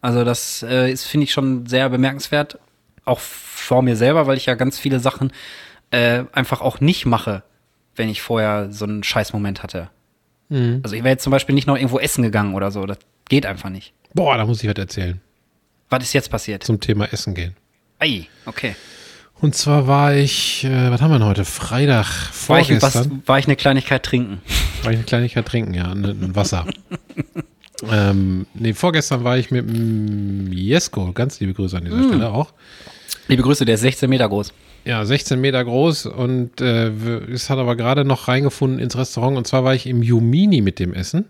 [0.00, 2.58] Also das äh, ist, finde ich, schon sehr bemerkenswert,
[3.04, 5.32] auch vor mir selber, weil ich ja ganz viele Sachen
[5.90, 7.42] äh, einfach auch nicht mache,
[7.96, 9.90] wenn ich vorher so einen Scheißmoment hatte.
[10.50, 12.98] Also ich wäre jetzt zum Beispiel nicht noch irgendwo essen gegangen oder so, das
[13.28, 13.92] geht einfach nicht.
[14.14, 15.20] Boah, da muss ich was erzählen.
[15.88, 16.64] Was ist jetzt passiert?
[16.64, 17.54] Zum Thema Essen gehen.
[18.00, 18.74] Ei, okay.
[19.40, 21.44] Und zwar war ich, äh, was haben wir denn heute?
[21.44, 22.06] Freitag,
[22.48, 23.22] War ich, was, vorgestern.
[23.26, 24.40] war ich eine Kleinigkeit trinken?
[24.82, 26.66] War ich eine Kleinigkeit trinken, ja, ein, ein Wasser.
[27.90, 29.66] ähm, nee, vorgestern war ich mit
[30.54, 32.08] Jesko, ganz liebe Grüße an dieser Mm.
[32.08, 32.52] Stelle auch.
[33.30, 34.52] Liebe Grüße, der ist 16 Meter groß.
[34.84, 36.88] Ja, 16 Meter groß und äh,
[37.32, 39.36] es hat aber gerade noch reingefunden ins Restaurant.
[39.36, 41.26] Und zwar war ich im Jumini mit dem Essen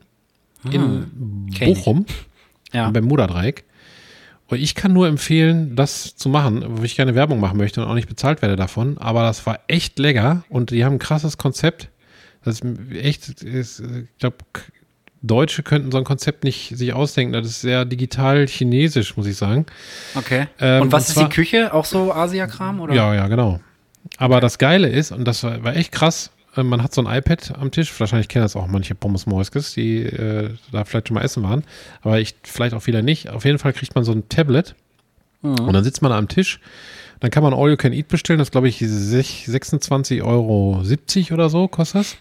[0.65, 1.79] in kenn ich.
[1.79, 2.07] Bochum
[2.73, 2.91] Ja.
[2.91, 3.65] beim Muderdreieck.
[4.49, 7.89] Und ich kann nur empfehlen, das zu machen, wo ich keine Werbung machen möchte und
[7.89, 8.99] auch nicht bezahlt werde davon.
[8.99, 11.89] Aber das war echt lecker und die haben ein krasses Konzept.
[12.45, 14.39] Das ist echt, ist, äh, ich glaube,
[15.23, 17.33] Deutsche könnten so ein Konzept nicht sich ausdenken.
[17.35, 19.67] Das ist sehr digital chinesisch, muss ich sagen.
[20.15, 20.47] Okay.
[20.61, 21.75] Ähm, und was und ist zwar- die Küche?
[21.75, 22.81] Auch so Asia-Kram?
[22.81, 22.95] oder?
[22.95, 23.61] Ja, ja, genau.
[24.17, 27.19] Aber das Geile ist, und das war, war echt krass, äh, man hat so ein
[27.19, 31.17] iPad am Tisch, wahrscheinlich kennen das auch manche Pommes Moiskes, die äh, da vielleicht schon
[31.17, 31.65] mal essen waren,
[32.01, 33.29] aber ich vielleicht auch viele nicht.
[33.29, 34.75] Auf jeden Fall kriegt man so ein Tablet
[35.43, 36.61] und dann sitzt man da am Tisch,
[37.21, 40.83] dann kann man All You Can Eat bestellen, das glaube ich sech- 26,70 Euro
[41.35, 42.17] oder so kostet das.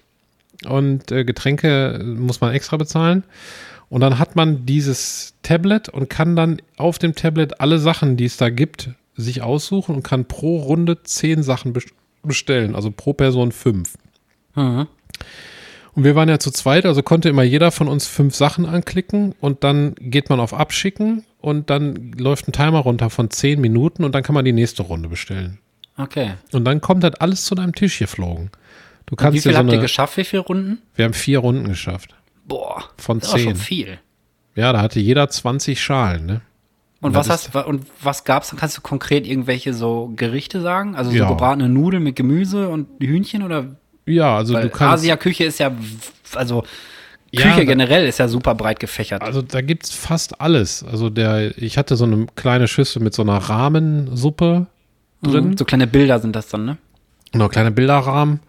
[0.66, 3.24] Und äh, Getränke muss man extra bezahlen.
[3.89, 8.26] Und dann hat man dieses Tablet und kann dann auf dem Tablet alle Sachen, die
[8.26, 11.93] es da gibt, sich aussuchen und kann pro Runde zehn Sachen best-
[12.24, 13.95] bestellen, also pro Person fünf.
[14.55, 14.88] Mhm.
[15.95, 19.34] Und wir waren ja zu zweit, also konnte immer jeder von uns fünf Sachen anklicken
[19.39, 24.03] und dann geht man auf Abschicken und dann läuft ein Timer runter von zehn Minuten
[24.03, 25.57] und dann kann man die nächste Runde bestellen.
[25.97, 26.34] Okay.
[26.53, 28.51] Und dann kommt das alles zu deinem Tisch geflogen.
[29.10, 30.18] Du Und kannst wie viel so habt ihr eine, geschafft?
[30.18, 30.78] Wie viele Runden?
[30.95, 32.16] wir haben vier Runden geschafft.
[32.45, 32.84] Boah.
[32.97, 33.64] Von das war schon zehn.
[33.64, 33.99] viel.
[34.55, 36.41] Ja, da hatte jeder 20 Schalen, ne?
[37.01, 38.53] Und Das was ist- hast und was gab's?
[38.55, 40.95] Kannst du konkret irgendwelche so Gerichte sagen?
[40.95, 41.28] Also so Ja.
[41.30, 43.78] gebratene Nudeln mit Gemüse und Hühnchen oder?
[44.05, 44.95] Ja, also Weil du kannst.
[44.95, 45.72] Asia-Küche ist ja,
[46.36, 46.64] also
[47.32, 49.22] Ja, Küche da- generell ist ja super breit gefächert.
[49.24, 50.84] Also da gibt's fast alles.
[50.84, 54.68] Also der, ich hatte so eine kleine Schüssel mit so einer Rahmensuppe
[55.24, 55.49] drin.
[55.51, 55.57] Mhm.
[55.57, 56.78] So kleine Bilder sind das dann, ne?
[57.32, 58.39] Genau, kleine Bilderrahmen.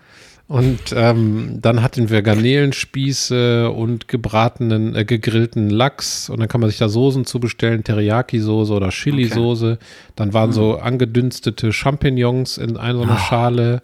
[0.51, 6.29] Und ähm, dann hatten wir Garnelenspieße und gebratenen, äh, gegrillten Lachs.
[6.29, 9.79] Und dann kann man sich da Soßen zu bestellen, Teriyaki-Soße oder Chili-Soße.
[10.17, 13.83] Dann waren so angedünstete Champignons in einer so einer Schale.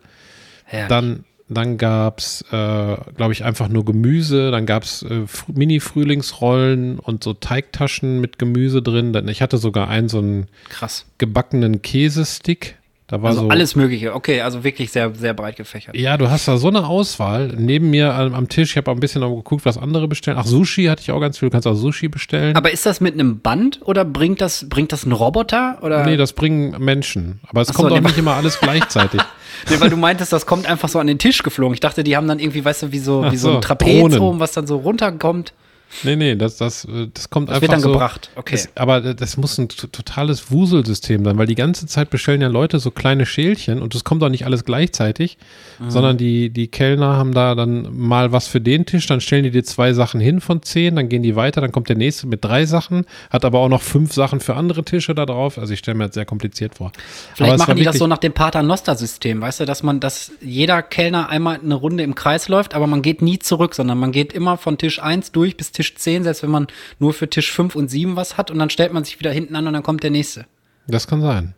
[0.64, 0.88] Herrlich.
[0.88, 4.50] Dann, dann gab's, äh, glaube ich, einfach nur Gemüse.
[4.50, 9.14] Dann gab's äh, Fr- Mini-Frühlingsrollen und so Teigtaschen mit Gemüse drin.
[9.28, 11.06] Ich hatte sogar einen so einen Krass.
[11.18, 12.76] gebackenen Käsestick.
[13.08, 14.14] Da war Also so alles Mögliche.
[14.14, 15.96] Okay, also wirklich sehr, sehr breit gefächert.
[15.96, 17.54] ja, du hast da so eine Auswahl.
[17.56, 20.36] Neben mir am, am Tisch, ich habe auch ein bisschen auch geguckt, was andere bestellen.
[20.40, 21.48] Ach, Sushi hatte ich auch ganz viel.
[21.48, 22.56] Du kannst auch Sushi bestellen.
[22.56, 25.78] Aber ist das mit einem Band oder bringt das, bringt das ein Roboter?
[25.82, 26.04] Oder?
[26.04, 27.38] nee, das bringen Menschen.
[27.48, 29.20] Aber es Ach so, kommt auch nee, nicht immer alles gleichzeitig.
[29.70, 31.72] Nee, weil du meintest, das kommt einfach so an den Tisch geflogen.
[31.72, 34.00] Ich dachte, die haben dann irgendwie, weißt du, wie so, wie so so, ein Trapez
[34.00, 34.18] Drohnen.
[34.20, 35.54] oben, was dann so runterkommt.
[36.02, 37.92] Nee, nee, das, das, äh, das kommt Das einfach wird dann so.
[37.92, 38.56] gebracht, okay.
[38.56, 42.78] Das, aber das muss ein totales Wuselsystem sein, weil die ganze Zeit bestellen ja Leute
[42.80, 45.38] so kleine Schälchen und es kommt auch nicht alles gleichzeitig,
[45.78, 45.90] Mhm.
[45.90, 49.50] sondern die, die Kellner haben da dann mal was für den Tisch, dann stellen die
[49.50, 52.44] dir zwei Sachen hin von zehn, dann gehen die weiter, dann kommt der nächste mit
[52.44, 55.58] drei Sachen, hat aber auch noch fünf Sachen für andere Tische da drauf.
[55.58, 56.92] Also ich stelle mir das sehr kompliziert vor.
[57.34, 60.82] Vielleicht aber machen die das so nach dem Paternoster-System, weißt du, dass man, dass jeder
[60.82, 64.32] Kellner einmal eine Runde im Kreis läuft, aber man geht nie zurück, sondern man geht
[64.32, 66.66] immer von Tisch 1 durch bis Tisch 10, selbst wenn man
[66.98, 69.54] nur für Tisch 5 und 7 was hat und dann stellt man sich wieder hinten
[69.56, 70.46] an und dann kommt der nächste.
[70.88, 71.54] Das kann sein.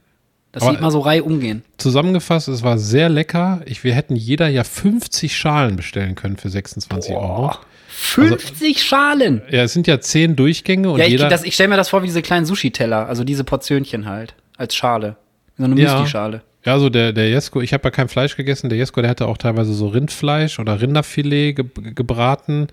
[0.53, 1.63] Das Aber- sieht mal so Reihe umgehen.
[1.77, 3.61] Zusammengefasst, es war sehr lecker.
[3.67, 7.55] Ich, wir hätten jeder ja 50 Schalen bestellen können für 26 Euro.
[7.89, 9.43] 50 Schalen!
[9.51, 11.29] Ja, es sind ja zehn Durchgänge und Ja, ich, jeder.
[11.29, 14.75] das, ich stelle mir das vor wie diese kleinen Sushi-Teller, also diese Portionchen halt, als
[14.75, 15.17] Schale.
[15.57, 15.75] So eine.
[15.75, 16.37] Müsli-Schale.
[16.37, 16.43] Ja,
[16.79, 18.69] so der, der Jesko, ich habe ja kein Fleisch gegessen.
[18.69, 21.65] Der Jesko, der hatte auch teilweise so Rindfleisch oder Rinderfilet ge
[21.95, 22.67] gebraten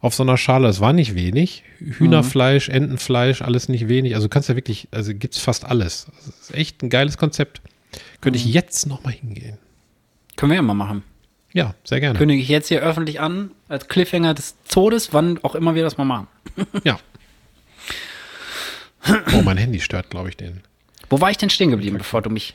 [0.00, 0.68] auf so einer Schale.
[0.68, 1.64] Das war nicht wenig.
[1.78, 4.14] Hühnerfleisch, Entenfleisch, alles nicht wenig.
[4.14, 6.06] Also du kannst ja wirklich, also gibt's fast alles.
[6.24, 7.60] Das ist echt ein geiles Konzept.
[8.20, 9.58] Könnte ich jetzt noch mal hingehen.
[10.36, 11.02] Können wir ja mal machen.
[11.52, 12.18] Ja, sehr gerne.
[12.18, 15.98] Kündige ich jetzt hier öffentlich an, als Cliffhanger des Todes, wann auch immer wir das
[15.98, 16.28] mal machen.
[16.84, 16.98] Ja.
[19.34, 20.60] Oh, mein Handy stört, glaube ich, den.
[21.10, 22.54] Wo war ich denn stehen geblieben, bevor du mich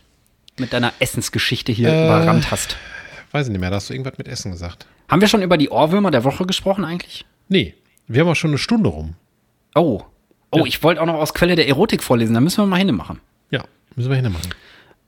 [0.60, 2.06] mit deiner Essensgeschichte hier Äh.
[2.06, 2.78] überrannt hast?
[3.32, 4.86] Weiß ich nicht mehr, da hast du irgendwas mit Essen gesagt.
[5.10, 7.26] Haben wir schon über die Ohrwürmer der Woche gesprochen eigentlich?
[7.50, 7.76] Nee,
[8.08, 9.14] wir haben auch schon eine Stunde rum.
[9.76, 10.02] Oh.
[10.52, 10.66] Oh, Ja.
[10.66, 13.20] ich wollte auch noch aus Quelle der Erotik vorlesen, da müssen wir mal hinmachen.
[13.52, 13.64] Ja,
[13.96, 14.50] müssen wir hinmachen.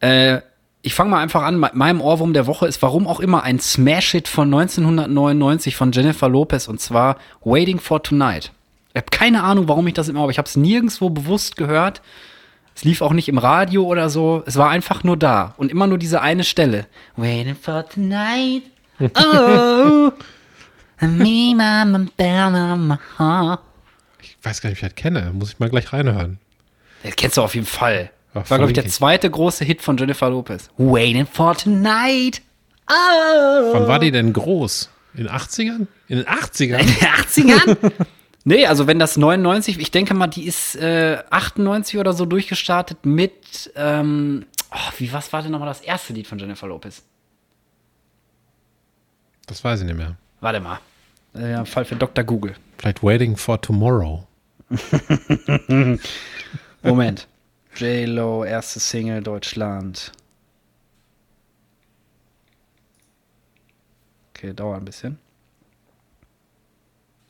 [0.02, 0.42] Äh,
[0.82, 1.58] ich fange mal einfach an.
[1.60, 6.30] Me- Meinem Ohrwurm der Woche ist warum auch immer ein Smash-Hit von 1999 von Jennifer
[6.30, 8.52] Lopez und zwar Waiting for Tonight.
[8.94, 12.02] Ich habe keine Ahnung, warum ich das immer, aber ich habe es nirgendwo bewusst gehört.
[12.80, 14.42] Es lief auch nicht im Radio oder so.
[14.46, 16.88] Es war einfach nur da und immer nur diese eine Stelle.
[17.18, 18.64] Waiting for tonight.
[21.02, 21.06] Oh.
[21.06, 23.60] me, mama, mama.
[24.22, 25.32] Ich weiß gar nicht, wie ich das kenne.
[25.34, 26.40] Muss ich mal gleich reinhören.
[27.04, 28.12] Das kennst du auf jeden Fall.
[28.34, 30.70] Das war, glaube ich, der zweite große Hit von Jennifer Lopez.
[30.78, 32.42] Waiting for tonight.
[32.90, 33.74] Oh.
[33.74, 34.90] Wann war die denn groß?
[35.16, 35.88] In den 80ern?
[36.08, 36.80] In den 80ern?
[36.80, 37.92] In den 80ern?
[38.50, 43.06] nee, also wenn das 99, ich denke mal, die ist äh, 98 oder so durchgestartet
[43.06, 47.04] mit, ähm, oh, wie, was war denn nochmal das erste Lied von Jennifer Lopez?
[49.46, 50.18] Das weiß ich nicht mehr.
[50.42, 50.80] Warte mal.
[51.34, 52.24] Äh, Fall für Dr.
[52.24, 52.56] Google.
[52.78, 54.26] Vielleicht Waiting for Tomorrow.
[56.82, 57.28] Moment.
[57.76, 60.12] J-Lo, erste Single Deutschland.
[64.34, 65.20] Okay, dauert ein bisschen.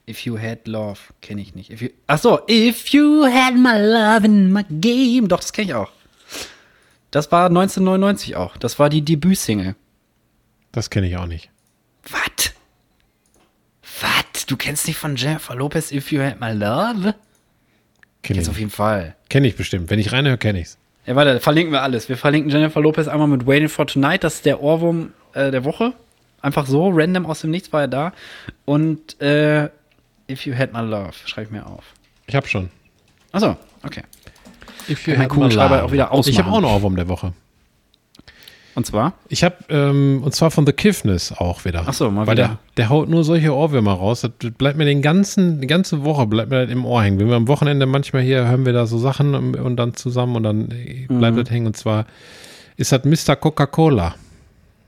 [0.10, 1.70] If You Had Love, kenne ich nicht.
[1.72, 5.28] If you, ach so, If You Had My Love in My Game.
[5.28, 5.92] Doch, das kenne ich auch.
[7.12, 8.58] Das war 1999 auch.
[8.58, 9.76] Das war die Debütsingle.
[10.72, 11.50] Das kenne ich auch nicht.
[12.04, 12.54] Was?
[14.02, 14.46] Was?
[14.46, 17.14] Du kennst nicht von Jennifer Lopez If You Had My Love?
[18.22, 19.16] Kenne ich, auf jeden Fall.
[19.30, 19.90] kenn ich bestimmt.
[19.90, 20.78] Wenn ich reinhöre, kenne ich's.
[21.06, 22.10] Ja, warte, verlinken wir alles.
[22.10, 24.24] Wir verlinken Jennifer Lopez einmal mit Waiting for Tonight.
[24.24, 25.94] Das ist der Ohrwurm äh, der Woche.
[26.42, 28.14] Einfach so, random aus dem Nichts war er da.
[28.66, 29.70] Und äh,
[30.30, 31.84] If You Had My Love, schreibe ich mir auf.
[32.28, 32.70] Ich habe schon.
[33.32, 34.04] Achso, okay.
[34.88, 35.84] If Kann mein had my love.
[35.84, 36.32] auch wieder ausmachen.
[36.32, 37.34] Ich habe auch einen Ohrwurm der Woche.
[38.76, 39.14] Und zwar?
[39.28, 41.84] Ich habe, ähm, und zwar von The Kiffness auch wieder.
[41.86, 42.48] Ach so, mal Weil wieder.
[42.48, 44.22] Der, der haut nur solche Ohrwürmer raus.
[44.22, 47.20] Das bleibt mir den ganzen, die ganze Woche bleibt mir das im Ohr hängen.
[47.20, 50.36] Wenn wir am Wochenende manchmal hier hören wir da so Sachen und, und dann zusammen
[50.38, 51.44] und dann äh, bleibt Mhm.
[51.44, 51.68] das hängen.
[51.68, 52.06] Und zwar
[52.78, 53.36] ist das Mr.
[53.36, 54.16] Coca-Cola.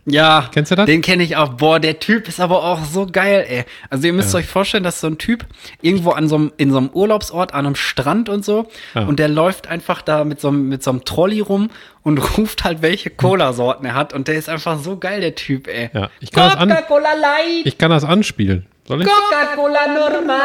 [0.06, 0.49] Ja.
[0.52, 0.86] Kennst du das?
[0.88, 1.49] Den kenne ich auch.
[1.54, 3.66] Boah, der Typ ist aber auch so geil, ey.
[3.89, 5.45] Also ihr müsst euch vorstellen, dass so ein Typ
[5.82, 9.04] irgendwo an so einem, in so einem Urlaubsort, an einem Strand und so, Ja.
[9.06, 11.70] und der läuft einfach da mit so einem, mit so einem Trolley rum
[12.04, 14.14] und ruft halt, welche Cola-Sorten er hat.
[14.14, 15.89] Und der ist einfach so geil, der Typ, ey.
[15.93, 18.66] Ja, ich kann, das an, Coca-Cola Light, ich kann das anspielen.
[18.88, 19.08] Soll ich?
[19.08, 20.39] Coca-Cola normal.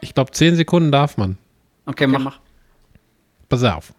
[0.00, 1.38] Ich glaube, zehn Sekunden darf man.
[1.86, 2.40] Okay, mach.
[3.48, 3.92] Pass auf.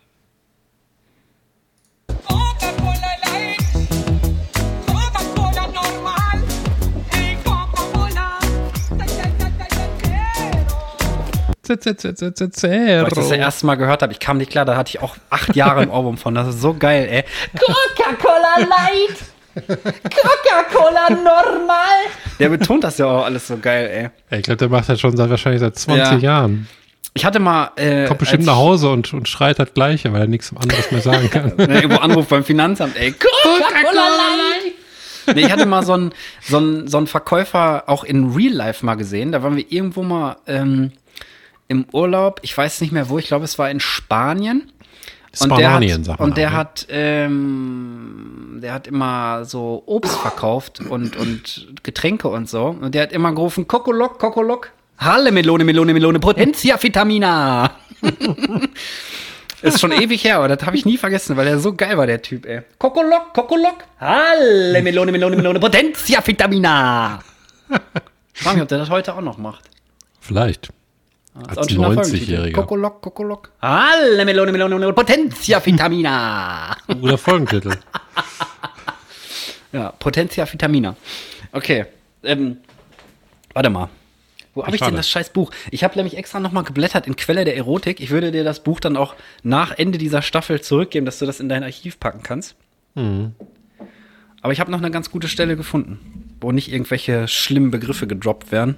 [11.68, 13.39] Z- z- z- z- z- Weil ich das das Zero.
[13.41, 15.89] erste Mal gehört habe, ich kam nicht klar, da hatte ich auch acht Jahre ein
[15.89, 16.34] Ohrwurm von.
[16.36, 17.24] Das ist so geil, ey.
[17.59, 19.18] Coca-Cola Light!
[20.03, 21.78] Coca-Cola normal!
[22.39, 24.38] Der betont das ja auch alles so geil, ey.
[24.39, 26.39] Ich glaube, der macht das schon seit, wahrscheinlich seit 20 Ja.
[26.39, 26.68] Jahren.
[27.13, 27.72] Ich hatte mal.
[27.78, 31.01] Äh, Kommt bestimmt nach Hause und, und schreit das Gleiche, weil er nichts anderes mehr
[31.01, 31.53] sagen kann.
[31.57, 33.11] Irgendwo Anruf beim Finanzamt, ey.
[33.11, 35.36] Coca-Cola Light!
[35.36, 38.86] Nee, ich hatte mal so einen so einen- so einen Verkäufer auch in Real Life
[38.86, 39.32] mal gesehen.
[39.34, 40.91] Da waren wir irgendwo mal ähm,
[41.68, 42.39] im Urlaub.
[42.43, 43.18] Ich weiß nicht mehr wo.
[43.18, 44.72] Ich glaube, es war in Spanien.
[45.39, 46.57] Und der Spanien, hat, sagt man und der auch, ne?
[46.57, 52.68] hat, ähm, der hat immer so Obst verkauft und, und Getränke und so.
[52.68, 54.72] Und der hat immer gerufen, Kokolok, Kokolok.
[54.97, 57.72] Halle Melone, Melone, Melone, Potentia Vitamina.
[59.61, 62.07] Ist schon ewig her, aber das habe ich nie vergessen, weil er so geil war,
[62.07, 62.61] der Typ, ey.
[62.80, 63.84] Kokolok, Kokolok.
[63.99, 67.20] Halle Melone, Melone, Melone, Potentia Vitamina.
[68.38, 69.63] Ich frage mich, ob der das heute auch noch macht.
[70.22, 70.70] Vielleicht.
[71.45, 72.33] Als ist auch ein schöner Folgentitel.
[72.33, 72.53] 90-Jähriger.
[72.53, 73.51] Kokolok, Kokolok.
[73.61, 76.75] Halle Melone, Melone, Melone, Potentia Vitamina.
[76.88, 77.71] Guter Folgentitel.
[79.71, 80.95] Ja, Potentia Vitamina.
[81.51, 81.85] Okay.
[82.23, 82.57] Ähm,
[83.53, 83.89] warte mal.
[84.55, 85.51] Wo habe ich denn das scheiß Buch?
[85.69, 87.99] Ich habe nämlich extra nochmal geblättert in Quelle der Erotik.
[87.99, 89.13] Ich würde dir das Buch dann auch
[89.43, 92.55] nach Ende dieser Staffel zurückgeben, dass du das in dein Archiv packen kannst.
[92.95, 93.35] Mhm.
[94.41, 98.51] Aber ich habe noch eine ganz gute Stelle gefunden, wo nicht irgendwelche schlimmen Begriffe gedroppt
[98.51, 98.77] werden.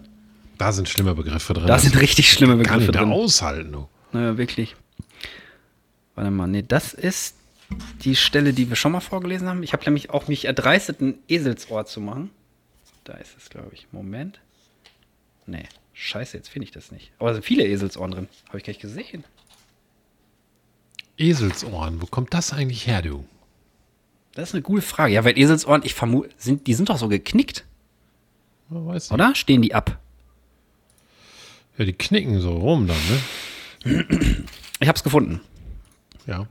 [0.59, 1.67] Da sind schlimme Begriffe drin.
[1.67, 3.13] Da sind richtig schlimme kann Begriffe ich da drin.
[3.13, 3.87] aushalten, du.
[4.11, 4.75] Naja, wirklich.
[6.15, 7.35] Warte mal, nee, das ist
[8.03, 9.63] die Stelle, die wir schon mal vorgelesen haben.
[9.63, 12.29] Ich habe nämlich auch mich erdreistet, ein Eselsohr zu machen.
[13.05, 13.87] Da ist es, glaube ich.
[13.93, 14.41] Moment.
[15.45, 17.13] Nee, scheiße, jetzt finde ich das nicht.
[17.19, 18.27] Aber es sind viele Eselsohren drin.
[18.49, 19.23] Habe ich gar nicht gesehen.
[21.17, 23.25] Eselsohren, wo kommt das eigentlich her, du?
[24.33, 25.13] Das ist eine gute Frage.
[25.13, 27.63] Ja, weil Eselsohren, ich vermute, sind, die sind doch so geknickt,
[28.69, 29.33] oder?
[29.35, 29.97] Stehen die ab?
[31.79, 34.05] Ja, die knicken so rum dann, ne?
[34.81, 35.39] Ich habe es gefunden.
[36.27, 36.45] Ja.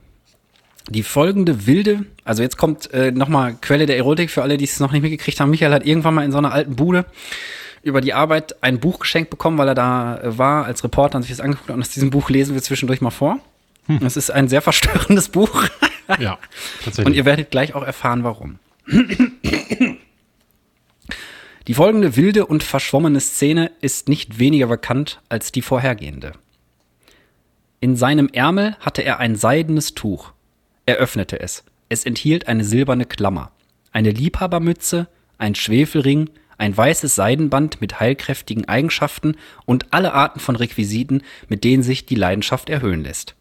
[0.89, 4.81] Die folgende wilde, also jetzt kommt äh, nochmal Quelle der Erotik für alle, die es
[4.81, 5.51] noch nicht mitgekriegt haben.
[5.51, 7.05] Michael hat irgendwann mal in so einer alten Bude
[7.83, 11.23] über die Arbeit ein Buch geschenkt bekommen, weil er da äh, war als Reporter und
[11.23, 11.77] sich das angeguckt hat.
[11.77, 13.39] Und aus diesem Buch lesen wir zwischendurch mal vor.
[14.03, 15.65] Es ist ein sehr verstörendes Buch.
[16.19, 16.39] Ja,
[16.85, 17.07] tatsächlich.
[17.07, 18.59] Und ihr werdet gleich auch erfahren, warum.
[21.69, 26.33] Die folgende wilde und verschwommene Szene ist nicht weniger bekannt als die vorhergehende.
[27.81, 30.33] In seinem Ärmel hatte er ein seidenes Tuch.
[30.87, 31.65] Er öffnete es.
[31.91, 33.53] Es enthielt eine silberne Klammer,
[33.93, 41.23] eine Liebhabermütze, ein Schwefelring, ein weißes Seidenband mit heilkräftigen Eigenschaften und alle Arten von Requisiten,
[41.49, 43.35] mit denen sich die Leidenschaft erhöhen lässt.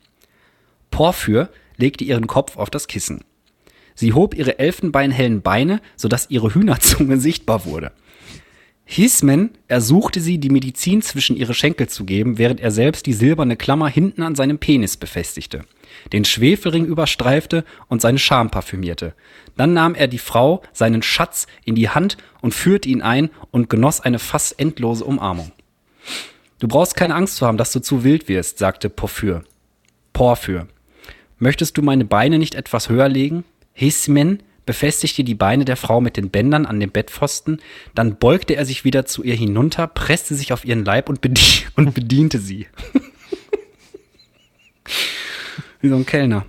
[0.92, 3.24] Porphyr legte ihren Kopf auf das Kissen.
[3.98, 7.92] Sie hob ihre elfenbeinhellen Beine, sodass ihre Hühnerzunge sichtbar wurde.
[8.86, 13.58] Hismen ersuchte sie, die Medizin zwischen ihre Schenkel zu geben, während er selbst die silberne
[13.58, 15.66] Klammer hinten an seinem Penis befestigte,
[16.14, 19.16] den Schwefelring überstreifte und seine Scham parfümierte.
[19.58, 23.68] Dann nahm er die Frau, seinen Schatz, in die Hand und führte ihn ein und
[23.68, 25.52] genoss eine fast endlose Umarmung.
[26.60, 29.44] Du brauchst keine Angst zu haben, dass du zu wild wirst, sagte Porphyr.
[30.14, 30.68] Porphyr.
[31.40, 33.44] Möchtest du meine Beine nicht etwas höher legen?
[33.78, 37.62] Hismen befestigte die Beine der Frau mit den Bändern an dem Bettpfosten,
[37.94, 41.66] dann beugte er sich wieder zu ihr hinunter, presste sich auf ihren Leib und, bedie
[41.76, 42.66] und bediente sie.
[45.80, 46.48] Wie so ein Kellner.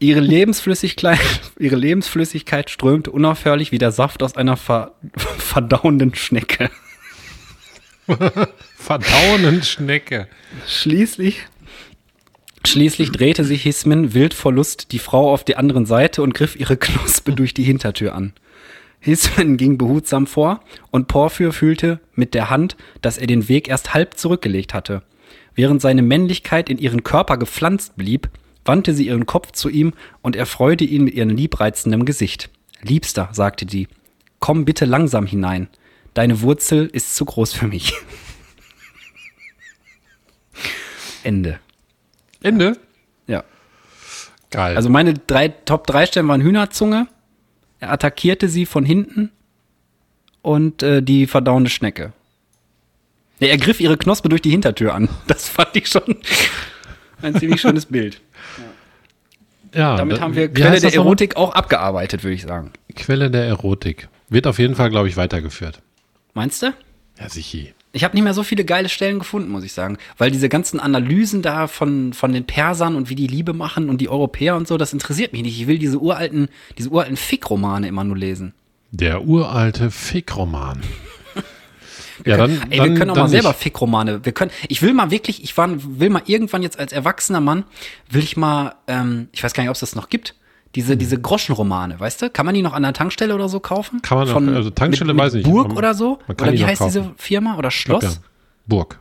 [0.00, 1.20] Ihre Lebensflüssigkeit,
[1.60, 4.96] ihre Lebensflüssigkeit strömte unaufhörlich wie der Saft aus einer ver
[5.38, 6.70] verdauenden Schnecke.
[8.76, 10.28] Verdauenden Schnecke.
[10.66, 11.46] Schließlich,
[12.68, 16.56] schließlich drehte sich Hismen wild vor Lust die Frau auf die anderen Seite und griff
[16.56, 18.32] ihre Knospe durch die Hintertür an.
[19.00, 20.60] Hismen ging behutsam vor
[20.90, 25.02] und Porphyr fühlte mit der Hand, dass er den Weg erst halb zurückgelegt hatte.
[25.54, 28.28] Während seine Männlichkeit in ihren Körper gepflanzt blieb,
[28.64, 29.92] wandte sie ihren Kopf zu ihm
[30.22, 32.50] und erfreute ihn mit ihrem liebreizenden Gesicht.
[32.82, 33.88] Liebster, sagte sie,
[34.38, 35.68] komm bitte langsam hinein.
[36.14, 37.92] Deine Wurzel ist zu groß für mich.
[41.22, 41.60] Ende.
[42.46, 42.78] Ende?
[43.26, 43.44] Ja.
[44.50, 44.76] Geil.
[44.76, 47.08] Also meine drei Top 3 Stellen waren Hühnerzunge,
[47.80, 49.30] er attackierte sie von hinten
[50.42, 52.12] und äh, die verdauende Schnecke.
[53.40, 55.08] Ja, er griff ihre Knospe durch die Hintertür an.
[55.26, 56.16] Das fand ich schon
[57.22, 58.20] ein ziemlich schönes Bild.
[59.74, 60.94] ja, Damit da- haben wir Quelle der?
[60.94, 62.72] Erotik auch abgearbeitet, würde ich sagen.
[62.94, 64.08] Quelle der Erotik.
[64.28, 65.80] Wird auf jeden Fall, glaube ich, weitergeführt.
[66.34, 66.72] Meinst du?
[67.20, 67.68] Ja, sicher.
[67.96, 69.96] Ich habe nicht mehr so viele geile Stellen gefunden, muss ich sagen.
[70.18, 74.02] Weil diese ganzen Analysen da von, von den Persern und wie die Liebe machen und
[74.02, 75.58] die Europäer und so, das interessiert mich nicht.
[75.58, 78.52] Ich will diese uralten, diese uralten Fick-Romane immer nur lesen.
[78.90, 80.82] Der uralte Fickroman.
[82.26, 83.54] ja, dann, Ey, dann, wir können auch mal selber.
[83.54, 84.26] Fick-Romane.
[84.26, 87.64] Wir können, ich will mal wirklich, ich war, will mal irgendwann jetzt als erwachsener Mann,
[88.10, 90.34] will ich mal, ähm, ich weiß gar nicht, ob es das noch gibt,
[90.76, 92.30] diese, diese Groschenromane, weißt du?
[92.30, 94.00] Kann man die noch an der Tankstelle oder so kaufen?
[94.02, 96.18] Kann man noch- also Tankstelle mit, mit weiß ich nicht, Burg oder so?
[96.28, 97.14] Oder wie heißt diese kaufen.
[97.16, 97.56] Firma?
[97.56, 98.14] Oder Ich glaub, Schloss?
[98.16, 98.20] ja.
[98.66, 99.00] Burg,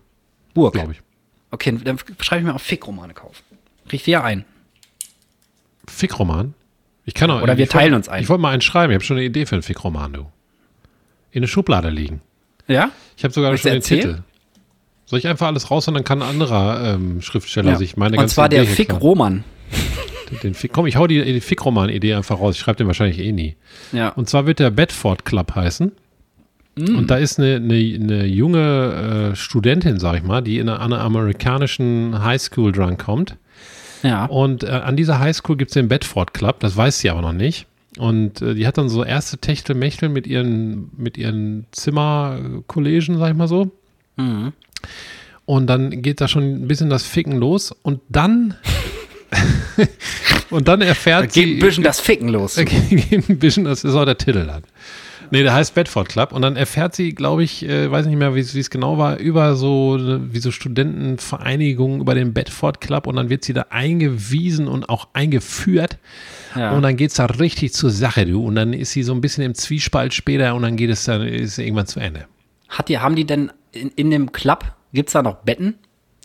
[0.54, 0.74] Burg.
[0.74, 1.02] glaube ich.
[1.52, 3.44] Okay, dann schreibe ich mir auf Fick-Romane kaufen.
[3.92, 4.46] Richte ja ein.
[5.88, 6.54] Fickroman?
[7.06, 7.42] Ich kann auch.
[7.42, 8.24] Oder wir ich wollt- teilen uns ein.
[8.24, 8.92] Ich wollte mal einen schreiben.
[8.92, 10.22] Ich habe schon eine Idee für einen Fickroman, du.
[11.32, 12.22] In eine Schublade liegen.
[12.68, 12.90] Ja?
[13.18, 13.82] Ich habe sogar Willst schon den?
[13.82, 14.20] Titel.
[15.06, 17.78] Soll ich einfach alles raus und dann kann ein anderer ähm, Schriftsteller ja.
[17.78, 19.00] sich meine Und ganze zwar der Idee klauen?
[19.00, 19.44] Fick-Roman.
[20.44, 22.56] Den Fick, komm, ich hau die, die Fickroman-Idee einfach raus.
[22.56, 23.56] Ich schreibe den wahrscheinlich eh nie.
[23.92, 24.10] Ja.
[24.10, 25.92] Und zwar wird der Bedford Club heißen.
[26.78, 30.82] Und da ist eine, eine, eine junge äh, Studentin, sag ich mal, die in einer,
[30.82, 33.38] einer amerikanischen Highschool dran kommt.
[34.04, 34.26] Ja.
[34.26, 37.34] Und äh, an dieser Highschool gibt es den Bedford Club, das weiß sie aber noch
[37.34, 37.66] nicht.
[37.98, 43.38] Und äh, die hat dann so erste Techtelmechtel mit ihren, mit ihren Zimmerkollegen, sag ich
[43.38, 43.72] mal so.
[44.18, 44.52] Mhm.
[45.46, 47.72] Und dann geht da schon ein bisschen das Ficken los.
[47.72, 48.56] Und dann.
[50.50, 51.54] und dann Da erfährt geht sie.
[51.56, 52.56] ein bisschen das Ficken los.
[52.66, 54.64] geht ein bisschen, das ist auch der Titel dann.
[55.32, 56.32] Nee, der heißt Bedford Club.
[56.32, 59.18] Und dann erfährt sie, glaube ich, äh, weiß nicht mehr, wie es es genau war,
[59.18, 63.08] über so, wie so Studentenvereinigungen, über den Bedford Club.
[63.08, 65.98] Und dann wird sie da eingewiesen und auch eingeführt.
[66.56, 66.72] Ja.
[66.72, 68.46] Und dann geht's da richtig zur Sache, du.
[68.46, 71.24] Und dann ist sie so ein bisschen im Zwiespalt später und dann geht es dann,
[71.24, 72.26] ist irgendwann zu Ende.
[72.70, 75.76] Hat die, haben die denn in, in dem Club, gibt's da noch Betten?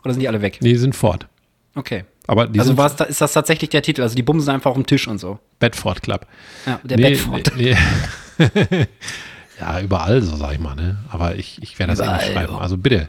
[0.04, 0.58] Oder sind die alle weg?
[0.60, 1.26] Nee, die sind fort.
[1.74, 2.04] Okay.
[2.30, 4.02] Aber die Also war's da, ist das tatsächlich der Titel?
[4.02, 5.40] Also die bumsen einfach auf dem Tisch und so.
[5.58, 6.28] Bedford Club.
[6.64, 7.52] Ja, der Nee, Bedford.
[7.56, 7.76] Nee,
[8.38, 8.86] nee.
[9.60, 10.98] ja, überall so, sag ich mal, ne?
[11.10, 12.54] Aber ich, ich werde das Überall, irgendwie schreiben.
[12.54, 13.08] Also bitte,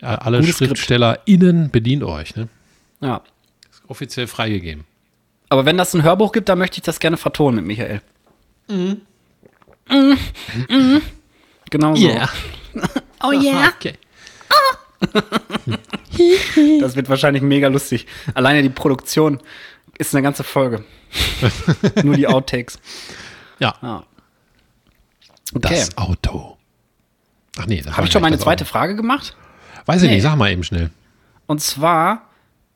[0.00, 0.56] äh, alle Gutes.
[0.56, 2.48] SchriftstellerInnen bedient euch, ne?
[3.02, 3.20] Ja.
[3.70, 4.84] Ist offiziell freigegeben.
[5.50, 8.00] Aber wenn das ein Hörbuch gibt, dann möchte ich das gerne vertonen mit Michael.
[8.68, 9.02] Mhm.
[9.90, 11.02] Mhm.
[11.68, 12.08] Genau so.
[13.22, 13.68] Oh yeah.
[13.76, 13.92] Okay.
[16.80, 18.06] Das wird wahrscheinlich mega lustig.
[18.34, 19.40] Alleine die Produktion
[19.98, 20.84] ist eine ganze Folge.
[22.04, 22.78] Nur die Outtakes.
[23.58, 24.04] Ja, Ja.
[25.54, 25.68] Okay.
[25.74, 26.56] das Auto.
[27.58, 28.70] Ach nee, Habe ich schon meine zweite Auto.
[28.72, 29.36] Frage gemacht?
[29.86, 30.14] Weiß ich Nee.
[30.16, 30.90] nicht, sag mal eben schnell.
[31.46, 32.28] Und zwar,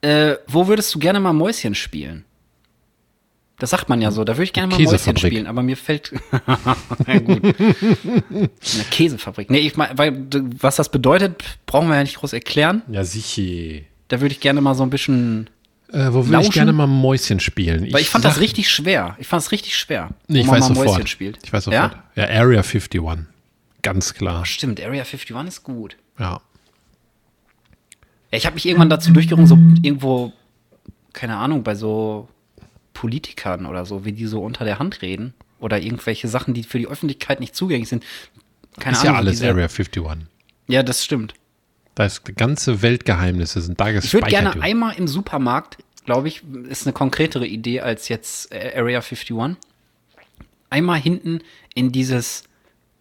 [0.02, 2.24] äh, wo würdest du gerne mal Mäuschen spielen?
[3.58, 6.12] Das sagt man ja so, da würde ich gerne mal Mäuschen spielen, aber mir fällt.
[7.06, 7.42] ja, gut.
[7.44, 8.50] Eine
[8.90, 9.50] Käsefabrik.
[9.50, 10.26] Nee, ich mein, weil,
[10.60, 12.82] was das bedeutet, brauchen wir ja nicht groß erklären.
[12.88, 13.82] Ja, sicher.
[14.06, 15.50] Da würde ich gerne mal so ein bisschen.
[15.92, 16.40] Äh, wo Lauschen?
[16.42, 17.92] ich gerne mal Mäuschen spielen?
[17.92, 19.16] Weil ich fand das richtig schwer.
[19.18, 20.10] Ich fand es richtig schwer.
[20.28, 20.88] Nee, ich man weiß mal sofort.
[20.88, 21.38] Mäuschen spielt.
[21.42, 21.96] Ich weiß sofort.
[22.14, 22.24] Ja?
[22.28, 23.00] Ja, Area 51.
[23.82, 24.44] Ganz klar.
[24.46, 25.96] Stimmt, Area 51 ist gut.
[26.18, 26.40] Ja.
[28.30, 30.32] Ja, ich habe mich irgendwann dazu durchgerungen, so irgendwo,
[31.12, 32.28] keine Ahnung, bei so
[32.98, 35.34] Politikern oder so, wie die so unter der Hand reden.
[35.60, 38.04] Oder irgendwelche Sachen, die für die Öffentlichkeit nicht zugänglich sind.
[38.80, 39.12] Keine Ist Ahnung.
[39.14, 40.26] ja alles diese- Area 51.
[40.68, 41.34] Ja, das stimmt.
[41.94, 44.52] Da ist ganze Weltgeheimnisse sind da Ich würde gespeichert.
[44.52, 49.56] gerne einmal im Supermarkt, glaube ich, ist eine konkretere Idee als jetzt äh, Area 51.
[50.70, 51.40] Einmal hinten
[51.74, 52.44] in dieses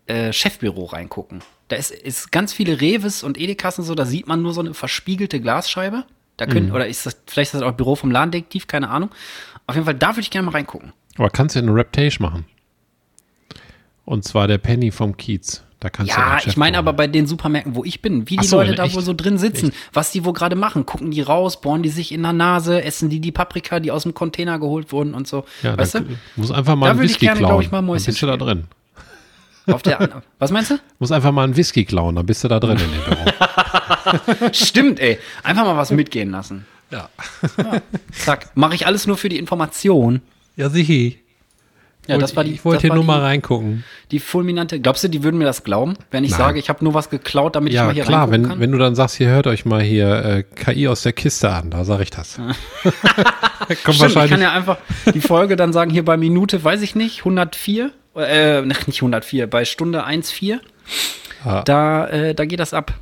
[0.07, 1.41] äh, Chefbüro reingucken.
[1.67, 4.61] Da ist, ist ganz viele Reves und Edekas und so, da sieht man nur so
[4.61, 6.05] eine verspiegelte Glasscheibe.
[6.37, 6.49] Da Mhm.
[6.51, 9.09] können, oder ist das, vielleicht ist das auch Büro vom Ladendetektiv, keine Ahnung.
[9.67, 10.93] Auf jeden Fall, da würde ich gerne mal reingucken.
[11.17, 12.45] Aber kannst du eine Reptage machen?
[14.05, 15.63] Und zwar der Penny vom Kiez.
[15.79, 18.37] Da kannst du Ja, einen ich meine aber bei den Supermärkten, wo ich bin, wie
[18.37, 18.95] die so, Leute da echt?
[18.95, 20.85] wohl so drin sitzen, was die wo gerade machen.
[20.87, 24.03] Gucken die raus, bohren die sich in der Nase, essen die die Paprika, die aus
[24.03, 25.45] dem Container geholt wurden und so.
[25.61, 26.17] Ja, weißt da du?
[26.35, 27.61] muss einfach mal Da ich Whisky gerne, klauen.
[27.61, 28.63] ich, mal dann bist du da drin.
[29.67, 30.79] Auf der, was meinst du?
[30.99, 34.49] Muss einfach mal einen Whisky klauen, dann bist du da drin in dem Büro.
[34.53, 35.19] Stimmt, ey.
[35.43, 36.65] Einfach mal was mitgehen lassen.
[36.91, 37.09] Ja.
[38.11, 38.51] Zack.
[38.55, 40.21] Mache ich alles nur für die Information.
[40.55, 41.15] Ja, sicher.
[42.07, 43.83] Ja, das war die, ich wollte das hier war nur die, mal reingucken.
[44.11, 44.79] die fulminante.
[44.79, 46.37] Glaubst du, die würden mir das glauben, wenn ich Nein.
[46.39, 48.59] sage, ich habe nur was geklaut, damit ich Ja, mal hier klar, reingucken wenn, kann?
[48.61, 51.69] wenn du dann sagst, hier hört euch mal hier äh, KI aus der Kiste an,
[51.69, 52.35] da sage ich das.
[53.83, 54.77] Kommt Stimmt, ich kann ja einfach
[55.13, 59.65] die Folge dann sagen, hier bei Minute, weiß ich nicht, 104, äh, nicht 104, bei
[59.65, 60.59] Stunde 1,4,
[61.43, 61.61] Ah.
[61.65, 62.93] da, äh, da geht das ab.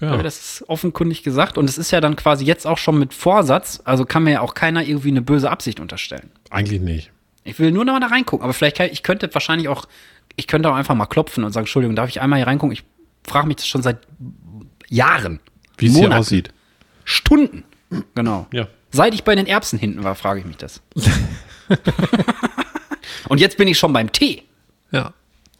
[0.00, 0.12] Ja.
[0.12, 3.12] Aber Das ist offenkundig gesagt und es ist ja dann quasi jetzt auch schon mit
[3.12, 6.30] Vorsatz, also kann mir ja auch keiner irgendwie eine böse Absicht unterstellen.
[6.50, 7.10] Eigentlich nicht.
[7.44, 9.86] Ich will nur noch mal da reingucken, aber vielleicht kann, ich könnte wahrscheinlich auch,
[10.36, 12.72] ich könnte auch einfach mal klopfen und sagen, Entschuldigung, darf ich einmal hier reingucken?
[12.72, 12.84] Ich
[13.26, 13.98] frage mich das schon seit
[14.88, 15.40] Jahren.
[15.78, 16.52] Wie es hier aussieht.
[17.04, 17.64] Stunden.
[18.14, 18.46] Genau.
[18.52, 18.68] Ja.
[18.90, 20.82] Seit ich bei den Erbsen hinten war, frage ich mich das.
[23.28, 24.42] und jetzt bin ich schon beim Tee.
[24.90, 25.12] Ja.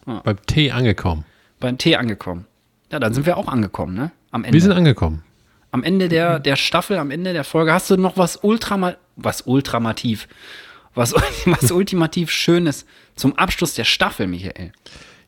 [0.05, 0.21] Ah.
[0.23, 1.25] Beim Tee angekommen.
[1.59, 2.45] Beim Tee angekommen.
[2.91, 4.11] Ja, dann sind wir auch angekommen, ne?
[4.31, 4.53] Am Ende.
[4.53, 5.23] Wir sind angekommen.
[5.71, 7.73] am Ende der, der Staffel, am Ende der Folge.
[7.73, 10.27] Hast du noch was ultrama was ultramativ,
[10.93, 11.13] was,
[11.45, 12.85] was ultimativ Schönes
[13.15, 14.71] zum Abschluss der Staffel, Michael?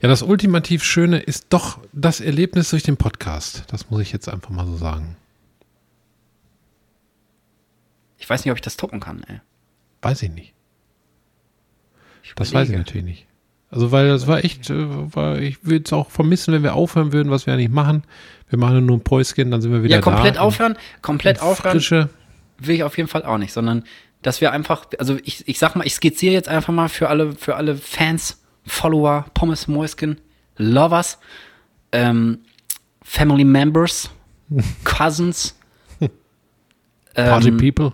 [0.01, 3.63] Ja, das ultimativ Schöne ist doch das Erlebnis durch den Podcast.
[3.67, 5.15] Das muss ich jetzt einfach mal so sagen.
[8.17, 9.39] Ich weiß nicht, ob ich das toppen kann, ey.
[10.01, 10.53] Weiß ich nicht.
[12.23, 13.27] Ich Das weiß ich natürlich nicht.
[13.73, 17.11] Also, weil das war echt, äh, war, ich würde es auch vermissen, wenn wir aufhören
[17.11, 18.03] würden, was wir ja nicht machen.
[18.49, 20.41] Wir machen nur ein Päuschen, dann sind wir wieder Ja, komplett da.
[20.41, 22.09] aufhören, komplett aufhören
[22.59, 23.83] will ich auf jeden Fall auch nicht, sondern
[24.21, 27.33] dass wir einfach, also ich, ich sag mal, ich skizziere jetzt einfach mal für alle,
[27.33, 30.17] für alle Fans, Follower, Pommes Moiskin,
[30.57, 31.17] Lovers,
[31.91, 32.39] ähm,
[33.01, 34.11] Family Members,
[34.83, 35.55] Cousins,
[37.15, 37.93] Party ähm, People.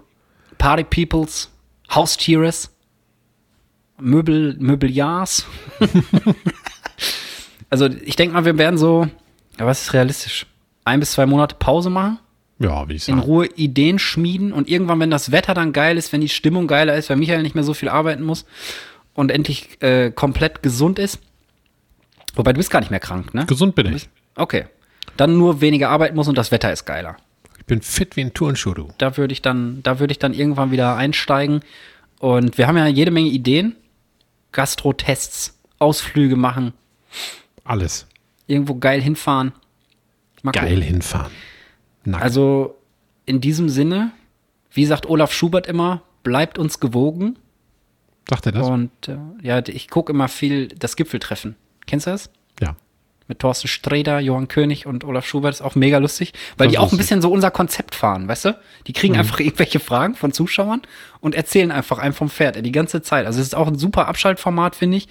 [0.58, 1.50] Party Peoples,
[1.90, 2.70] Haustieres,
[4.00, 5.46] Möbel, Möbeljars.
[7.70, 9.08] Also ich denke mal, wir werden so,
[9.60, 10.48] ja, was ist realistisch?
[10.86, 12.18] Ein bis zwei Monate Pause machen,
[12.58, 13.28] Ja, wie ich in sagen.
[13.28, 16.96] Ruhe Ideen schmieden und irgendwann, wenn das Wetter dann geil ist, wenn die Stimmung geiler
[16.96, 18.46] ist, wenn Michael nicht mehr so viel arbeiten muss
[19.14, 21.20] und endlich äh, komplett gesund ist.
[22.36, 23.46] Wobei du bist gar nicht mehr krank, ne?
[23.46, 24.10] Gesund bin ich.
[24.36, 24.66] Okay.
[25.18, 27.18] Dann nur weniger arbeiten muss und das Wetter ist geiler.
[27.60, 28.88] Ich bin fit wie ein Turnschuh, du.
[28.98, 31.62] Da würde ich dann, da würde ich dann irgendwann wieder einsteigen.
[32.20, 33.76] Und wir haben ja jede Menge Ideen.
[34.52, 36.74] Gastro-Tests, Ausflüge machen,
[37.64, 38.08] Alles.
[38.48, 39.54] irgendwo geil hinfahren.
[40.42, 40.68] Mal gucken.
[40.68, 41.32] Geil hinfahren.
[42.06, 42.24] Nackt.
[42.24, 42.78] Also
[43.26, 44.12] in diesem Sinne,
[44.72, 47.38] wie sagt Olaf Schubert immer, bleibt uns gewogen.
[48.30, 48.68] Sagt er das?
[48.68, 51.56] Und äh, ja, ich gucke immer viel das Gipfeltreffen.
[51.86, 52.30] Kennst du das?
[52.62, 52.76] ja.
[53.30, 56.78] Mit Thorsten Sträder, Johann König und Olaf Schubert ist auch mega lustig, weil Das die
[56.80, 58.60] auch ein bisschen so unser Konzept fahren, weißt du?
[58.88, 60.82] Die kriegen einfach irgendwelche Fragen von Zuschauern
[61.22, 63.28] und erzählen einfach einem vom Pferd die ganze Zeit.
[63.28, 65.08] Also es ist auch ein super Abschaltformat, finde ich.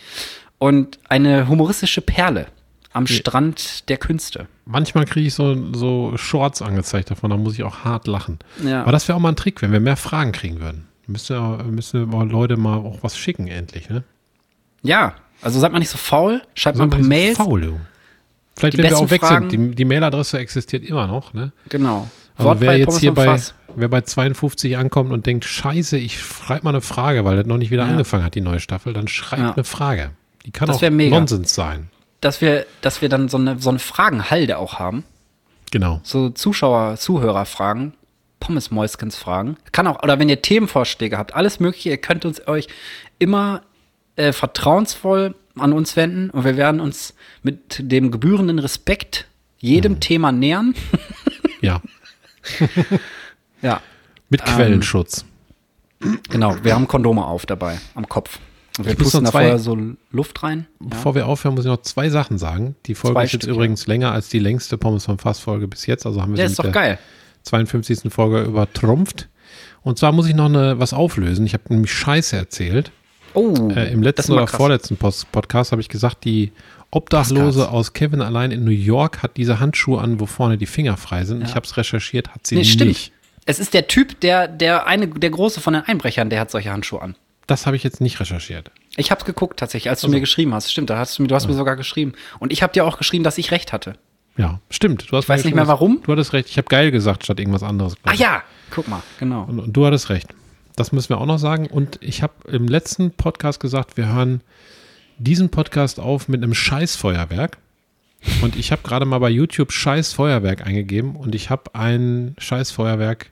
[0.59, 2.49] Und eine humoristische Perle
[2.93, 4.49] am Strand der Künste.
[4.65, 8.41] Manchmal kriege ich so, so Shorts angezeigt davon, da muss ich auch hart lachen.
[8.65, 8.83] Ja.
[8.83, 10.89] Aber das wäre auch mal ein Trick, wenn wir mehr Fragen kriegen würden.
[11.07, 14.03] Müsste, ja- müssen mal Leute mal auch was schicken, endlich, ne?
[14.83, 17.37] Ja, also seid mal nicht so faul, schreibt mal ein paar Mails.
[17.37, 17.81] Faul, du.
[18.59, 19.71] Vielleicht, Die wenn wir auch weg Fragen- sind.
[19.71, 21.53] Die, die Mailadresse existiert immer noch, ne?
[21.69, 22.09] Genau.
[22.37, 23.55] Also wer Wortfrei, jetzt Pommes hier bei, Fass.
[23.75, 27.57] wer bei 52 ankommt und denkt, scheiße, ich schreibe mal eine Frage, weil das noch
[27.59, 27.91] nicht wieder Ja.
[27.91, 29.53] angefangen hat, die neue Staffel, dann schreibt Ja.
[29.55, 30.11] eine Frage.
[30.47, 31.17] Die kann Das auch mega.
[31.19, 31.89] Nonsens sein.
[32.21, 35.05] Dass wir, dass wir dann so eine, so eine Fragenhalde auch haben.
[35.71, 36.01] Genau.
[36.03, 37.93] so Zuschauer, Zuhörerfragen,
[38.41, 39.57] Pommesmäuskens Fragen.
[39.73, 42.69] Kann auch, oder wenn ihr Themenvorschläge habt, alles mögliche, ihr könnt uns euch
[43.19, 43.63] immer
[44.17, 49.27] äh, vertrauensvoll an uns wenden und wir werden uns mit dem gebührenden Respekt
[49.59, 50.01] jedem Mhm.
[50.01, 50.75] Thema nähern.
[51.61, 51.83] Ja.
[53.63, 53.81] Ja,
[54.31, 55.25] Mit Ähm, Quellenschutz.
[56.31, 56.57] genau.
[56.63, 58.39] Wir haben Kondome auf dabei, am Kopf.
[58.79, 59.77] Und wir Ich pusten da vorher so
[60.13, 60.69] Luft rein.
[60.79, 62.77] Bevor wir aufhören, muss ich noch zwei Sachen sagen.
[62.87, 65.67] Die Folge Zwei ist jetzt Stück, übrigens länger als die längste Pommes vom Fass Folge
[65.67, 66.07] bis jetzt.
[66.07, 66.99] Also haben wir Der sie ist doch mit der geil.
[67.43, 68.13] 52.
[68.13, 69.29] Folge übertrumpft.
[69.83, 71.45] Und zwar muss ich noch eine, was auflösen.
[71.47, 72.93] Ich habe nämlich Scheiße erzählt.
[73.35, 74.57] Oh, Äh, Im letzten oder krass.
[74.57, 76.53] vorletzten Post Podcast habe ich gesagt, die
[76.91, 80.97] Obdachlose aus Kevin allein in New York hat diese Handschuhe an, wo vorne die Finger
[80.97, 81.43] frei sind.
[81.43, 82.89] Ich habe es recherchiert, hat sie Nee, stimmt.
[82.89, 83.13] nicht.
[83.45, 86.71] Es ist der Typ, der, der eine, der große von den Einbrechern, der hat solche
[86.73, 87.15] Handschuhe an.
[87.47, 88.71] Das habe ich jetzt nicht recherchiert.
[88.97, 90.71] Ich habe geguckt tatsächlich, als du mir geschrieben hast.
[90.71, 92.13] Stimmt, da hast du mir, du hast mir sogar geschrieben.
[92.41, 93.95] Und ich habe dir auch geschrieben, dass ich recht hatte.
[94.37, 95.11] Ja, stimmt.
[95.11, 96.01] Du hast Ich weiß nicht mehr warum.
[96.05, 96.49] Du hattest recht.
[96.49, 97.95] Ich habe geil gesagt statt irgendwas anderes.
[98.05, 99.45] Ah ja, guck mal, genau.
[99.45, 100.29] Und, und du hattest recht.
[100.79, 101.67] Das müssen wir auch noch sagen.
[101.67, 104.43] Und ich habe im letzten Podcast gesagt, wir hören
[105.19, 107.59] diesen Podcast auf mit einem Scheißfeuerwerk.
[108.43, 113.31] Und ich habe gerade mal bei YouTube Scheißfeuerwerk eingegeben und ich habe ein Scheißfeuerwerk.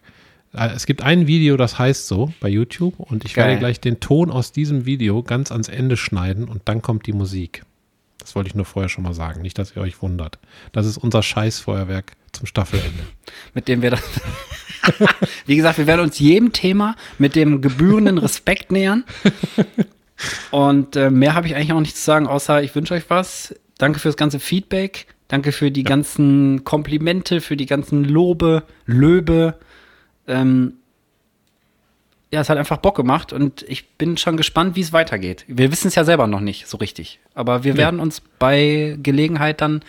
[0.54, 3.46] äh, Es gibt ein Video, das heißt so bei YouTube und ich Geil.
[3.46, 7.12] werde gleich den Ton aus diesem Video ganz ans Ende schneiden und dann kommt die
[7.12, 7.62] Musik.
[8.18, 10.38] Das wollte ich nur vorher schon mal sagen, nicht, dass ihr euch wundert.
[10.72, 13.04] Das ist unser Scheißfeuerwerk zum Staffelende.
[13.54, 14.02] Mit dem wir das.
[15.46, 19.04] Wie gesagt, wir werden uns jedem Thema mit dem gebührenden Respekt nähern.
[20.50, 23.54] Und äh, mehr habe ich eigentlich auch nicht zu sagen, außer ich wünsche euch was.
[23.78, 25.06] Danke fürs ganze Feedback.
[25.28, 29.58] Danke für die ganzen Komplimente, für die ganzen Lobe, Löbe.
[30.28, 30.74] Ähm,
[32.32, 35.44] ja, es hat einfach Bock gemacht und ich bin schon gespannt, wie es weitergeht.
[35.48, 37.20] Wir wissen es ja selber noch nicht so richtig.
[37.34, 39.82] Aber wir werden uns bei Gelegenheit dann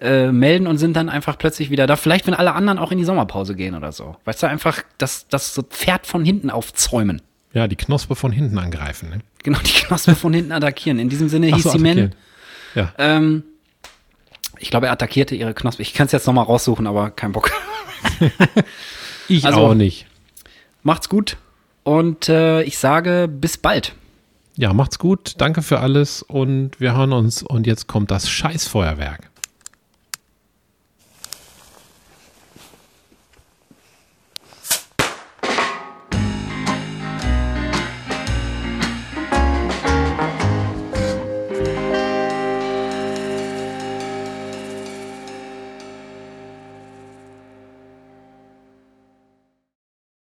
[0.00, 1.96] äh, melden und sind dann einfach plötzlich wieder da.
[1.96, 4.16] Vielleicht, wenn alle anderen auch in die Sommerpause gehen oder so.
[4.24, 7.22] Weißt du, einfach das, das so Pferd von hinten aufzäumen.
[7.52, 9.10] Ja, die Knospe von hinten angreifen.
[9.10, 9.18] Ne?
[9.44, 10.98] Genau, die Knospe von hinten attackieren.
[10.98, 12.14] In diesem Sinne hieß so, die Men.
[12.74, 12.92] Ja.
[12.98, 13.44] Ähm,
[14.58, 15.82] ich glaube, er attackierte ihre Knospe.
[15.82, 17.50] Ich kann es jetzt nochmal raussuchen, aber kein Bock.
[19.28, 20.06] Ich Also- auch nicht.
[20.82, 21.38] Macht's gut
[21.82, 23.94] und äh, ich sage bis bald.
[24.56, 25.34] Ja, macht's gut.
[25.38, 27.42] Danke für alles und wir hören uns.
[27.42, 29.30] Und jetzt kommt das Scheißfeuerwerk.